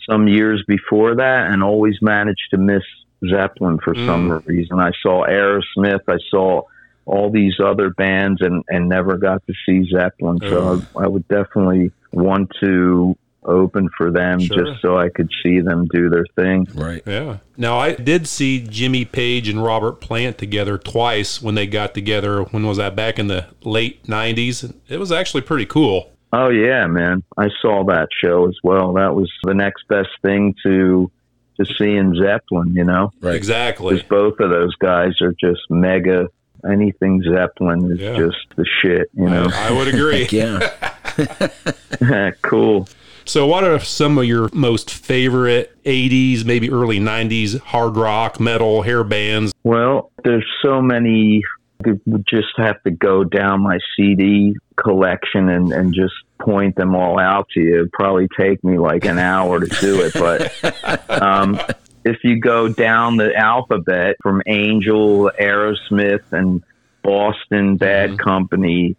some 0.09 0.29
years 0.29 0.63
before 0.69 1.17
that, 1.17 1.51
and 1.51 1.63
always 1.63 1.97
managed 2.01 2.49
to 2.51 2.59
miss 2.59 2.85
Zeppelin 3.29 3.79
for 3.83 3.95
some 3.95 4.31
reason. 4.47 4.79
I 4.79 4.93
saw 5.03 5.27
Aerosmith, 5.27 6.03
I 6.07 6.19
saw 6.31 6.63
all 7.05 7.31
these 7.31 7.59
other 7.61 7.91
bands, 7.91 8.41
and 8.43 8.65
and 8.69 8.89
never 8.89 9.17
got 9.17 9.45
to 9.47 9.55
see 9.65 9.89
Zeppelin. 9.91 10.39
So 10.41 10.83
I, 10.97 11.05
I 11.05 11.07
would 11.09 11.27
definitely 11.29 11.93
want 12.13 12.53
to 12.61 13.17
open 13.47 13.89
for 13.97 14.11
them 14.11 14.41
Sure. 14.41 14.65
just 14.65 14.81
so 14.83 14.99
I 14.99 15.09
could 15.09 15.31
see 15.43 15.61
them 15.61 15.87
do 15.93 16.09
their 16.11 16.27
thing. 16.37 16.67
Right. 16.75 17.03
Yeah. 17.07 17.39
Now 17.57 17.79
I 17.79 17.93
did 17.95 18.27
see 18.27 18.61
Jimmy 18.69 19.05
Page 19.05 19.49
and 19.49 19.63
Robert 19.63 20.01
Plant 20.01 20.37
together 20.39 20.77
twice 20.79 21.41
when 21.41 21.55
they 21.55 21.67
got 21.67 21.95
together. 21.95 22.43
When 22.43 22.67
was 22.67 22.77
that? 22.77 22.95
Back 22.97 23.19
in 23.19 23.29
the 23.29 23.47
late 23.65 24.05
'90s. 24.07 24.75
It 24.89 24.99
was 24.99 25.11
actually 25.13 25.43
pretty 25.43 25.67
cool. 25.67 26.11
Oh 26.33 26.49
yeah, 26.51 26.87
man! 26.87 27.23
I 27.39 27.49
saw 27.63 27.85
that 27.85 28.09
show 28.21 28.49
as 28.49 28.57
well. 28.65 28.93
That 28.95 29.15
was 29.15 29.31
the 29.45 29.55
next 29.55 29.87
best 29.89 30.11
thing 30.23 30.55
to 30.65 31.11
to 31.59 31.65
seeing 31.65 32.15
Zeppelin. 32.17 32.75
You 32.75 32.85
know, 32.85 33.11
Right. 33.21 33.35
Exactly. 33.37 33.95
because 33.95 34.09
both 34.09 34.41
of 34.41 34.51
those 34.51 34.75
guys 34.77 35.21
are 35.23 35.33
just 35.41 35.63
mega. 35.71 36.29
Anything 36.71 37.23
Zeppelin 37.23 37.93
is 37.93 38.01
Yeah. 38.01 38.17
just 38.17 38.39
the 38.57 38.67
shit. 38.83 39.09
You 39.15 39.29
know, 39.31 39.49
I, 39.53 39.69
I 39.69 39.73
would 39.73 39.89
agree. 39.89 40.27
Yeah. 40.31 40.69
cool. 42.43 42.89
So, 43.27 43.45
what 43.47 43.65
are 43.65 43.81
some 43.81 44.19
of 44.19 44.25
your 44.25 44.49
most 44.53 44.91
favorite 44.91 45.77
'80s, 45.85 46.45
maybe 46.45 46.71
early 46.71 47.01
'90s 47.01 47.59
hard 47.61 47.97
rock, 47.97 48.39
metal, 48.39 48.83
hair 48.83 49.03
bands? 49.03 49.53
Well, 49.65 50.13
there's 50.23 50.47
so 50.63 50.81
many. 50.81 51.43
You 51.85 52.01
would 52.07 52.27
just 52.27 52.57
have 52.57 52.83
to 52.85 52.91
go 52.91 53.25
down 53.25 53.61
my 53.61 53.79
CD 53.97 54.55
collection 54.77 55.49
and, 55.49 55.73
and 55.73 55.93
just 55.93 56.15
point 56.41 56.77
them 56.77 56.95
all 56.95 57.19
out 57.19 57.49
to 57.51 57.61
you. 57.61 57.75
It'd 57.75 57.93
probably 57.93 58.29
take 58.39 58.63
me 58.65 58.79
like 58.79 59.05
an 59.05 59.19
hour 59.19 59.61
to 59.61 59.67
do 59.81 60.03
it, 60.03 60.15
but 60.15 61.11
um, 61.23 61.61
if 62.05 62.23
you 62.23 62.41
go 62.41 62.69
down 62.69 63.17
the 63.17 63.35
alphabet 63.35 64.17
from 64.23 64.43
Angel, 64.47 65.31
Aerosmith, 65.39 66.33
and 66.33 66.63
Boston 67.03 67.77
Bad 67.77 68.19
Company, 68.19 68.97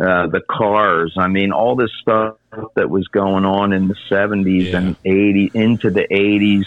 uh, 0.00 0.26
the 0.28 0.40
Cars. 0.50 1.14
I 1.18 1.28
mean, 1.28 1.52
all 1.52 1.76
this 1.76 1.90
stuff 2.00 2.36
that 2.74 2.88
was 2.88 3.06
going 3.08 3.44
on 3.44 3.72
in 3.72 3.88
the 3.88 3.96
70s 4.10 4.70
Yeah. 4.72 4.78
and 4.78 4.96
80 5.04 5.50
into 5.54 5.90
the 5.90 6.06
80s 6.10 6.64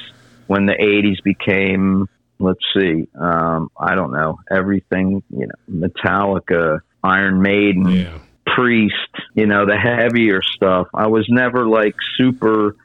when 0.48 0.66
the 0.66 0.74
80s 0.74 1.22
became, 1.24 2.08
let's 2.40 2.60
see, 2.78 3.08
um, 3.20 3.70
I 3.80 3.96
don't 3.96 4.12
know, 4.12 4.40
everything, 4.52 5.24
you 5.30 5.48
know, 5.48 5.88
Metallica, 5.88 6.80
Iron 7.04 7.42
Maiden, 7.42 7.88
Yeah. 7.90 8.18
Priest, 8.46 8.94
you 9.34 9.48
know, 9.48 9.66
the 9.66 9.78
heavier 9.78 10.42
stuff. 10.44 10.88
I 10.94 11.08
was 11.08 11.26
never 11.30 11.66
like 11.66 11.96
super 12.18 12.76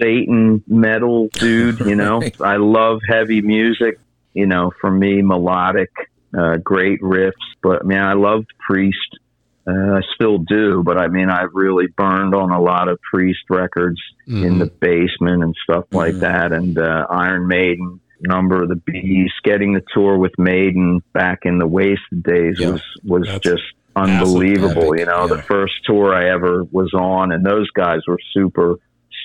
Satan 0.00 0.62
metal 0.66 1.28
dude, 1.28 1.80
you 1.80 1.94
know. 1.96 2.20
Right. 2.20 2.40
I 2.40 2.56
love 2.56 3.00
heavy 3.08 3.40
music, 3.40 3.98
you 4.34 4.46
know, 4.46 4.72
for 4.80 4.90
me, 4.90 5.22
melodic, 5.22 5.90
uh, 6.36 6.56
great 6.58 7.00
riffs. 7.00 7.32
But 7.62 7.86
man, 7.86 8.02
I 8.02 8.14
loved 8.14 8.48
Priest. 8.58 9.18
Uh, 9.66 9.94
I 9.96 10.00
still 10.14 10.38
do, 10.38 10.82
but 10.84 10.98
I 10.98 11.08
mean, 11.08 11.30
I've 11.30 11.54
really 11.54 11.86
burned 11.96 12.34
on 12.34 12.50
a 12.50 12.60
lot 12.60 12.88
of 12.88 12.98
Priest 13.00 13.40
records 13.48 14.00
in 14.26 14.58
the 14.58 14.66
basement 14.66 15.42
and 15.42 15.54
stuff 15.62 15.84
like 15.92 16.14
Mhm. 16.14 16.20
that. 16.20 16.52
And 16.52 16.78
uh, 16.78 17.06
Iron 17.10 17.46
Maiden, 17.48 18.00
Number 18.20 18.62
of 18.62 18.68
the 18.68 18.76
Beast, 18.76 19.34
getting 19.42 19.72
the 19.74 19.82
tour 19.92 20.16
with 20.18 20.32
Maiden 20.38 21.02
back 21.12 21.40
in 21.44 21.58
the 21.58 21.66
Waysted 21.68 22.22
days 22.22 22.58
Yeah. 22.60 22.70
was 22.72 22.82
was 23.04 23.26
That's 23.26 23.40
just 23.44 23.62
unbelievable. 23.96 24.96
you 24.98 25.04
know, 25.06 25.22
yeah. 25.22 25.26
the 25.36 25.42
first 25.42 25.74
tour 25.84 26.14
I 26.14 26.28
ever 26.30 26.64
was 26.70 26.92
on, 26.94 27.32
and 27.32 27.44
those 27.44 27.68
guys 27.70 28.00
were 28.06 28.18
super 28.32 28.76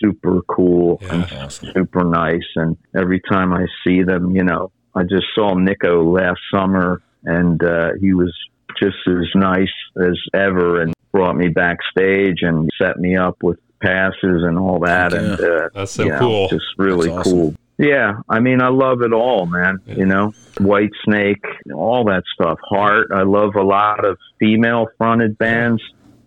super 0.02 0.42
cool 0.48 1.00
Yeah. 1.02 1.14
and 1.14 1.24
Awesome. 1.44 1.72
super 1.74 2.04
nice. 2.06 2.48
And 2.56 2.78
every 2.96 3.20
time 3.30 3.54
I 3.54 3.66
see 3.86 4.04
them, 4.04 4.34
you 4.36 4.44
know, 4.46 4.72
I 4.96 5.04
just 5.04 5.26
saw 5.36 5.54
Nicko 5.56 6.04
last 6.10 6.40
summer 6.54 7.02
and 7.26 7.62
uh, 7.64 7.92
he 8.00 8.14
was 8.14 8.34
just 8.80 8.98
as 9.08 9.26
nice 9.36 9.68
as 10.02 10.18
ever 10.34 10.82
and 10.82 10.94
brought 11.12 11.36
me 11.36 11.48
backstage 11.48 12.42
and 12.42 12.70
set 12.78 12.98
me 12.98 13.16
up 13.16 13.38
with 13.42 13.60
passes 13.82 14.44
and 14.44 14.58
all 14.58 14.80
that. 14.80 15.12
Yeah. 15.12 15.20
And 15.20 15.40
uh, 15.40 15.70
That's 15.74 15.92
so 15.94 16.06
know, 16.06 16.20
cool. 16.20 16.48
just 16.50 16.66
really 16.78 17.10
awesome. 17.10 17.32
cool. 17.32 17.56
Yeah, 17.78 18.20
I 18.28 18.42
mean, 18.42 18.62
I 18.62 18.68
love 18.68 19.02
it 19.04 19.14
all, 19.14 19.46
man. 19.46 19.80
You 19.86 20.06
know, 20.06 20.34
White 20.60 20.92
Snake, 21.06 21.46
all 21.74 22.04
that 22.06 22.24
stuff. 22.34 22.60
Heart. 22.62 23.08
I 23.14 23.24
love 23.24 23.56
a 23.56 23.64
lot 23.64 24.04
of 24.04 24.18
female 24.38 24.88
fronted 24.98 25.38
bands. 25.38 25.82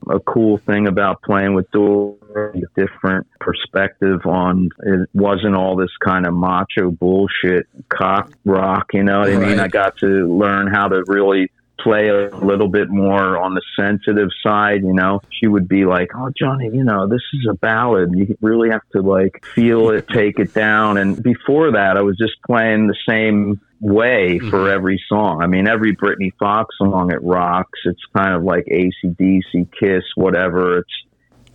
A 0.09 0.18
cool 0.18 0.57
thing 0.57 0.88
about 0.88 1.20
playing 1.22 1.53
with 1.53 1.70
Doro, 1.70 2.16
a 2.34 2.80
different 2.80 3.26
perspective 3.38 4.24
on 4.24 4.70
it 4.80 5.09
wasn't 5.12 5.55
all 5.55 5.76
this 5.76 5.90
kind 6.03 6.26
of 6.26 6.32
macho 6.34 6.90
bullshit 6.90 7.66
cock 7.90 8.32
rock, 8.45 8.86
you 8.95 9.05
know 9.05 9.20
what 9.20 9.32
I 9.32 9.36
mean? 9.36 9.61
I 9.61 9.68
got 9.68 9.99
to 9.99 10.07
learn 10.07 10.68
how 10.68 10.88
to 10.88 11.05
really 11.07 11.51
play 11.83 12.09
a 12.09 12.28
little 12.37 12.68
bit 12.68 12.89
more 12.89 13.39
on 13.39 13.55
the 13.55 13.62
sensitive 13.78 14.28
side, 14.43 14.83
you 14.83 14.95
know. 14.95 15.20
She 15.30 15.47
would 15.47 15.68
be 15.68 15.85
like, 15.85 16.11
"Oh, 16.14 16.30
Johnny, 16.37 16.70
you 16.72 16.85
know, 16.85 17.07
this 17.07 17.22
is 17.33 17.47
a 17.51 17.55
ballad. 17.55 18.11
You 18.14 18.37
really 18.41 18.70
have 18.70 18.87
to 18.93 19.03
like 19.03 19.45
feel 19.55 19.91
it, 19.91 20.09
take 20.09 20.39
it 20.39 20.55
down." 20.55 20.99
And 20.99 21.22
before 21.22 21.72
that, 21.72 21.97
I 21.97 22.03
was 22.03 22.16
just 22.16 22.35
playing 22.47 22.87
the 22.87 22.97
same 23.09 23.61
way 23.80 24.39
mm-hmm. 24.39 24.51
for 24.51 24.70
every 24.70 25.03
song. 25.09 25.43
I 25.43 25.47
mean, 25.47 25.68
every 25.68 25.93
Britny 25.93 26.33
Fox 26.39 26.74
song 26.78 27.12
it 27.12 27.22
rocks. 27.22 27.80
It's 27.85 28.05
kind 28.16 28.35
of 28.35 28.45
like 28.45 28.64
AC/DC, 28.68 29.68
Kiss, 29.78 30.05
whatever. 30.14 30.78
It's 30.78 30.95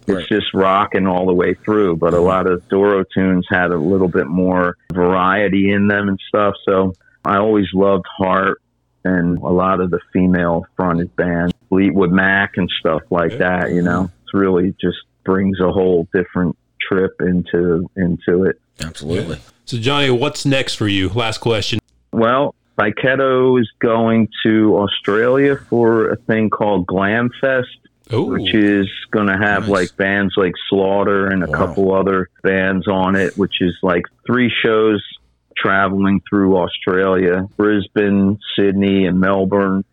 it's 0.08 0.18
Right. 0.20 0.28
just 0.28 0.54
rocking 0.54 1.06
all 1.06 1.26
the 1.26 1.34
way 1.34 1.54
through. 1.54 1.98
But 1.98 2.14
a 2.14 2.18
mm-hmm. 2.18 2.26
lot 2.26 2.48
of 2.48 2.68
Doro 2.70 3.04
tunes 3.14 3.46
had 3.50 3.72
a 3.72 3.78
little 3.78 4.08
bit 4.08 4.28
more 4.28 4.78
variety 4.94 5.72
in 5.72 5.88
them 5.88 6.08
and 6.08 6.20
stuff. 6.30 6.54
So 6.66 6.94
I 7.26 7.38
always 7.38 7.68
loved 7.74 8.06
Heart 8.18 8.62
and 9.08 9.38
a 9.40 9.50
lot 9.50 9.80
of 9.80 9.90
the 9.92 10.00
female 10.14 10.66
fronted 10.76 11.16
bands, 11.16 11.54
Fleetwood 11.70 12.12
Mac 12.12 12.58
and 12.58 12.70
stuff 12.80 13.02
like 13.10 13.32
Yeah. 13.34 13.38
that. 13.38 13.72
You 13.72 13.82
know, 13.82 14.10
it's 14.24 14.34
really 14.34 14.74
just 14.80 14.98
brings 15.24 15.60
a 15.60 15.72
whole 15.72 16.08
different 16.14 16.56
trip 16.82 17.14
into 17.22 17.90
into 17.96 18.44
it. 18.44 18.60
Absolutely. 18.84 19.38
So, 19.66 19.78
Johnny, 19.78 20.10
what's 20.10 20.46
next 20.46 20.76
for 20.76 20.88
you? 20.88 21.10
Last 21.10 21.40
question. 21.40 21.80
Well, 22.12 22.56
Tyketto 22.80 23.60
is 23.60 23.70
going 23.80 24.30
to 24.46 24.78
Australia 24.78 25.58
for 25.70 26.10
a 26.10 26.16
thing 26.16 26.50
called 26.50 26.86
Glam 26.88 27.30
Fest. 27.42 27.68
Oh, 28.10 28.24
which 28.24 28.54
is 28.54 28.88
going 29.12 29.28
to 29.28 29.38
have 29.38 29.64
Nice. 29.64 29.70
like 29.70 29.98
bands 29.98 30.34
like 30.38 30.54
Slaughter 30.70 31.28
and 31.28 31.44
a 31.44 31.48
Wow. 31.48 31.58
couple 31.58 31.94
other 31.94 32.30
bands 32.42 32.88
on 32.88 33.18
it, 33.18 33.38
which 33.38 33.56
is 33.60 33.76
like 33.84 34.04
three 34.26 34.50
shows 34.64 35.04
traveling 35.62 36.22
through 36.30 36.58
Australia, 36.58 37.48
Brisbane, 37.58 38.40
Sydney, 38.56 39.06
and 39.06 39.20
Melbourne. 39.20 39.84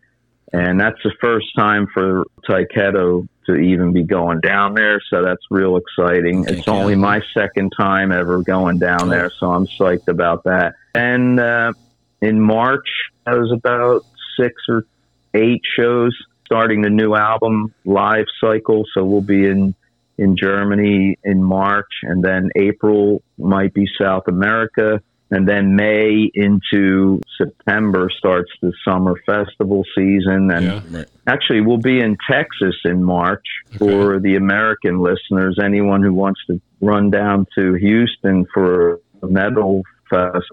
And 0.53 0.79
that's 0.79 1.01
the 1.03 1.13
first 1.21 1.47
time 1.57 1.87
for 1.93 2.25
Tyketto 2.47 3.27
to 3.47 3.55
even 3.55 3.93
be 3.93 4.03
going 4.03 4.39
down 4.39 4.73
there. 4.73 5.01
So 5.09 5.21
that's 5.23 5.41
real 5.49 5.77
exciting. 5.77 6.45
It's 6.47 6.67
only 6.67 6.95
my 6.95 7.21
second 7.33 7.73
time 7.77 8.11
ever 8.11 8.41
going 8.41 8.79
down 8.79 9.09
there. 9.09 9.29
So 9.37 9.51
I'm 9.51 9.67
psyched 9.67 10.07
about 10.07 10.43
that. 10.45 10.75
And 10.93 11.39
uh, 11.39 11.73
in 12.21 12.39
March, 12.39 12.87
that 13.25 13.37
was 13.37 13.51
about 13.51 14.05
six 14.39 14.61
or 14.69 14.85
eight 15.33 15.61
shows 15.77 16.15
starting 16.45 16.81
the 16.81 16.89
new 16.89 17.15
album 17.15 17.73
live 17.83 18.25
cycle. 18.39 18.85
So 18.93 19.03
we'll 19.03 19.21
be 19.21 19.45
in 19.45 19.75
in 20.17 20.37
Germany 20.37 21.17
in 21.23 21.43
March, 21.43 21.91
and 22.03 22.23
then 22.23 22.49
April 22.55 23.21
might 23.37 23.73
be 23.73 23.85
South 23.99 24.27
America, 24.27 25.01
and 25.31 25.47
then 25.47 25.75
May 25.75 26.29
into 26.33 27.19
September 27.37 28.09
starts 28.17 28.51
the 28.61 28.71
summer 28.87 29.15
festival 29.25 29.83
season. 29.95 30.51
And 30.51 30.65
yeah. 30.65 30.81
Right. 30.91 31.07
actually, 31.27 31.61
we'll 31.61 31.77
be 31.77 31.99
in 31.99 32.17
Texas 32.29 32.75
in 32.85 33.03
March 33.03 33.45
for 33.77 34.19
the 34.19 34.35
American 34.35 34.99
listeners. 34.99 35.57
Anyone 35.61 36.03
who 36.03 36.13
wants 36.13 36.41
to 36.47 36.61
run 36.81 37.09
down 37.09 37.47
to 37.57 37.73
Houston 37.73 38.45
for 38.53 39.01
a 39.23 39.27
metal 39.27 39.81
fest, 40.09 40.45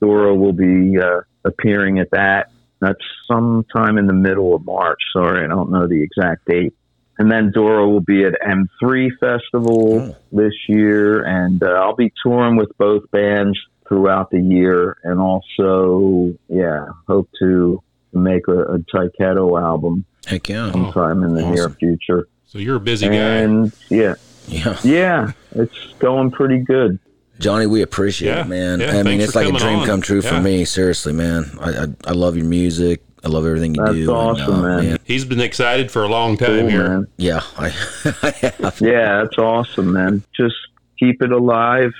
Doro 0.00 0.34
will 0.34 0.52
be 0.54 0.98
uh, 0.98 1.20
appearing 1.44 1.98
at 1.98 2.10
that. 2.12 2.50
That's 2.80 3.00
sometime 3.30 3.98
in 3.98 4.06
the 4.06 4.12
middle 4.14 4.54
of 4.54 4.64
March. 4.64 4.98
Sorry, 5.14 5.44
I 5.44 5.48
don't 5.48 5.70
know 5.70 5.86
the 5.86 6.02
exact 6.02 6.46
date. 6.46 6.74
And 7.18 7.30
then 7.30 7.52
Doro 7.54 7.88
will 7.88 8.00
be 8.00 8.24
at 8.24 8.34
M3 8.44 9.08
Festival 9.20 10.00
Oh. 10.10 10.16
this 10.32 10.52
year, 10.68 11.22
and 11.22 11.62
uh, 11.62 11.66
I'll 11.68 11.94
be 11.94 12.12
touring 12.24 12.56
with 12.56 12.76
both 12.76 13.08
bands 13.12 13.56
throughout 13.88 14.30
the 14.30 14.40
year, 14.40 14.96
and 15.04 15.20
also, 15.20 16.34
yeah, 16.48 16.86
hope 17.06 17.28
to 17.40 17.82
make 18.12 18.46
a, 18.48 18.60
a 18.62 18.78
Tyketto 18.78 19.60
album 19.60 20.04
Heck 20.26 20.48
yeah. 20.48 20.70
sometime 20.72 21.22
in 21.22 21.34
the 21.34 21.42
near 21.42 21.64
Awesome. 21.64 21.74
future. 21.74 22.28
So 22.46 22.58
you're 22.58 22.76
a 22.76 22.80
busy 22.80 23.08
guy. 23.08 23.14
And 23.14 23.72
yeah, 23.90 24.14
Yeah. 24.46 24.76
yeah, 24.84 25.32
it's 25.52 25.76
going 25.98 26.30
pretty 26.30 26.58
good. 26.58 26.98
Johnny, 27.40 27.66
we 27.66 27.82
appreciate 27.82 28.28
Yeah. 28.30 28.42
it, 28.42 28.46
man. 28.48 28.80
Yeah, 28.80 28.98
I 28.98 29.02
mean, 29.02 29.20
it's 29.20 29.34
like 29.34 29.48
a 29.48 29.52
dream 29.58 29.80
on. 29.80 29.86
come 29.86 30.00
true 30.00 30.22
for 30.22 30.40
me. 30.40 30.64
Seriously, 30.64 31.12
man. 31.12 31.44
I, 31.60 31.70
I 31.70 31.86
I 32.06 32.12
love 32.12 32.36
your 32.36 32.46
music. 32.46 33.02
I 33.24 33.28
love 33.28 33.44
everything 33.46 33.74
you 33.74 33.80
That's 33.82 33.94
do. 33.96 34.02
and, 34.02 34.10
awesome, 34.10 34.54
uh, 34.64 34.82
man. 34.82 34.98
He's 35.04 35.24
been 35.24 35.40
excited 35.40 35.90
for 35.90 36.04
a 36.04 36.08
long 36.08 36.36
time 36.36 36.60
Cool, 36.60 36.68
here. 36.68 36.88
man. 36.88 37.06
Yeah, 37.16 37.40
I, 37.58 37.66
I. 38.22 38.72
Yeah, 38.80 39.22
that's 39.22 39.36
awesome, 39.38 39.92
man. 39.94 40.22
Just 40.36 40.54
keep 40.98 41.22
it 41.22 41.32
alive 41.32 41.92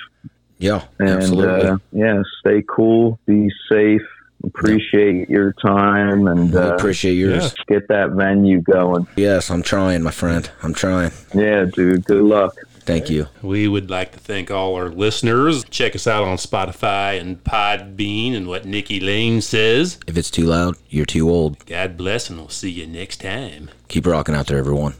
Yeah, 0.57 0.83
and 0.99 1.09
absolutely. 1.09 1.67
uh, 1.67 1.77
yeah, 1.91 2.21
stay 2.39 2.63
cool, 2.67 3.19
be 3.25 3.51
safe. 3.69 4.01
Appreciate 4.43 5.27
your 5.27 5.53
time 5.53 6.27
and 6.27 6.51
we 6.53 6.59
uh, 6.59 6.75
appreciate 6.75 7.13
yours. 7.15 7.53
get 7.67 7.87
that 7.87 8.11
venue 8.11 8.61
going. 8.61 9.07
Yes, 9.15 9.49
I'm 9.49 9.63
trying, 9.63 10.03
my 10.03 10.11
friend. 10.11 10.49
I'm 10.61 10.73
trying. 10.73 11.11
Yeah, 11.33 11.65
dude. 11.65 12.05
Good 12.05 12.21
luck. 12.21 12.55
Thank 12.81 13.09
you. 13.09 13.27
We 13.41 13.67
would 13.67 13.89
like 13.89 14.11
to 14.11 14.19
thank 14.19 14.51
all 14.51 14.75
our 14.75 14.89
listeners. 14.89 15.63
Check 15.65 15.95
us 15.95 16.05
out 16.05 16.23
on 16.23 16.37
Spotify 16.37 17.19
and 17.19 17.43
Podbean 17.43 18.35
and 18.35 18.47
what 18.47 18.65
Nikki 18.65 18.99
Lane 18.99 19.41
says. 19.41 19.97
If 20.05 20.15
it's 20.15 20.29
too 20.29 20.45
loud, 20.45 20.75
you're 20.89 21.07
too 21.07 21.27
old. 21.27 21.65
God 21.65 21.97
bless 21.97 22.29
and 22.29 22.37
we'll 22.37 22.49
see 22.49 22.69
you 22.69 22.85
next 22.85 23.21
time. 23.21 23.71
Keep 23.87 24.05
rocking 24.05 24.35
out 24.35 24.45
there, 24.45 24.59
everyone. 24.59 24.93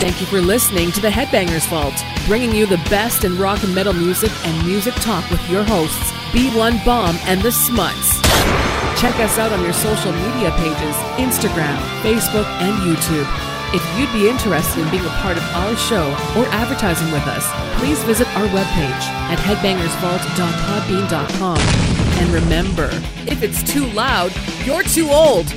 Thank 0.00 0.20
you 0.20 0.26
for 0.26 0.40
listening 0.40 0.90
to 0.92 1.00
the 1.00 1.08
Headbangers 1.08 1.66
Vault, 1.68 1.94
bringing 2.26 2.54
you 2.54 2.66
the 2.66 2.76
best 2.90 3.24
in 3.24 3.38
rock 3.38 3.62
and 3.64 3.74
metal 3.74 3.94
music 3.94 4.30
and 4.44 4.66
music 4.66 4.92
talk 4.96 5.28
with 5.30 5.40
your 5.48 5.64
hosts, 5.64 6.12
B1 6.32 6.84
Bomb 6.84 7.16
and 7.24 7.40
the 7.40 7.50
Smuts. 7.50 8.20
Check 9.00 9.18
us 9.20 9.38
out 9.38 9.52
on 9.52 9.62
your 9.62 9.72
social 9.72 10.12
media 10.12 10.50
pages 10.58 10.94
Instagram, 11.16 11.78
Facebook, 12.02 12.44
and 12.60 12.76
YouTube. 12.82 13.26
If 13.72 13.82
you'd 13.98 14.12
be 14.12 14.28
interested 14.28 14.82
in 14.82 14.90
being 14.90 15.04
a 15.04 15.08
part 15.20 15.36
of 15.36 15.42
our 15.54 15.76
show 15.76 16.10
or 16.36 16.46
advertising 16.52 17.10
with 17.10 17.26
us, 17.26 17.44
please 17.80 18.02
visit 18.04 18.28
our 18.36 18.46
webpage 18.48 19.08
at 19.32 19.38
headbangersvault.podbean.com. 19.38 21.58
And 22.20 22.28
remember, 22.30 22.90
if 23.26 23.42
it's 23.42 23.62
too 23.62 23.86
loud, 23.86 24.32
you're 24.64 24.84
too 24.84 25.08
old. 25.10 25.52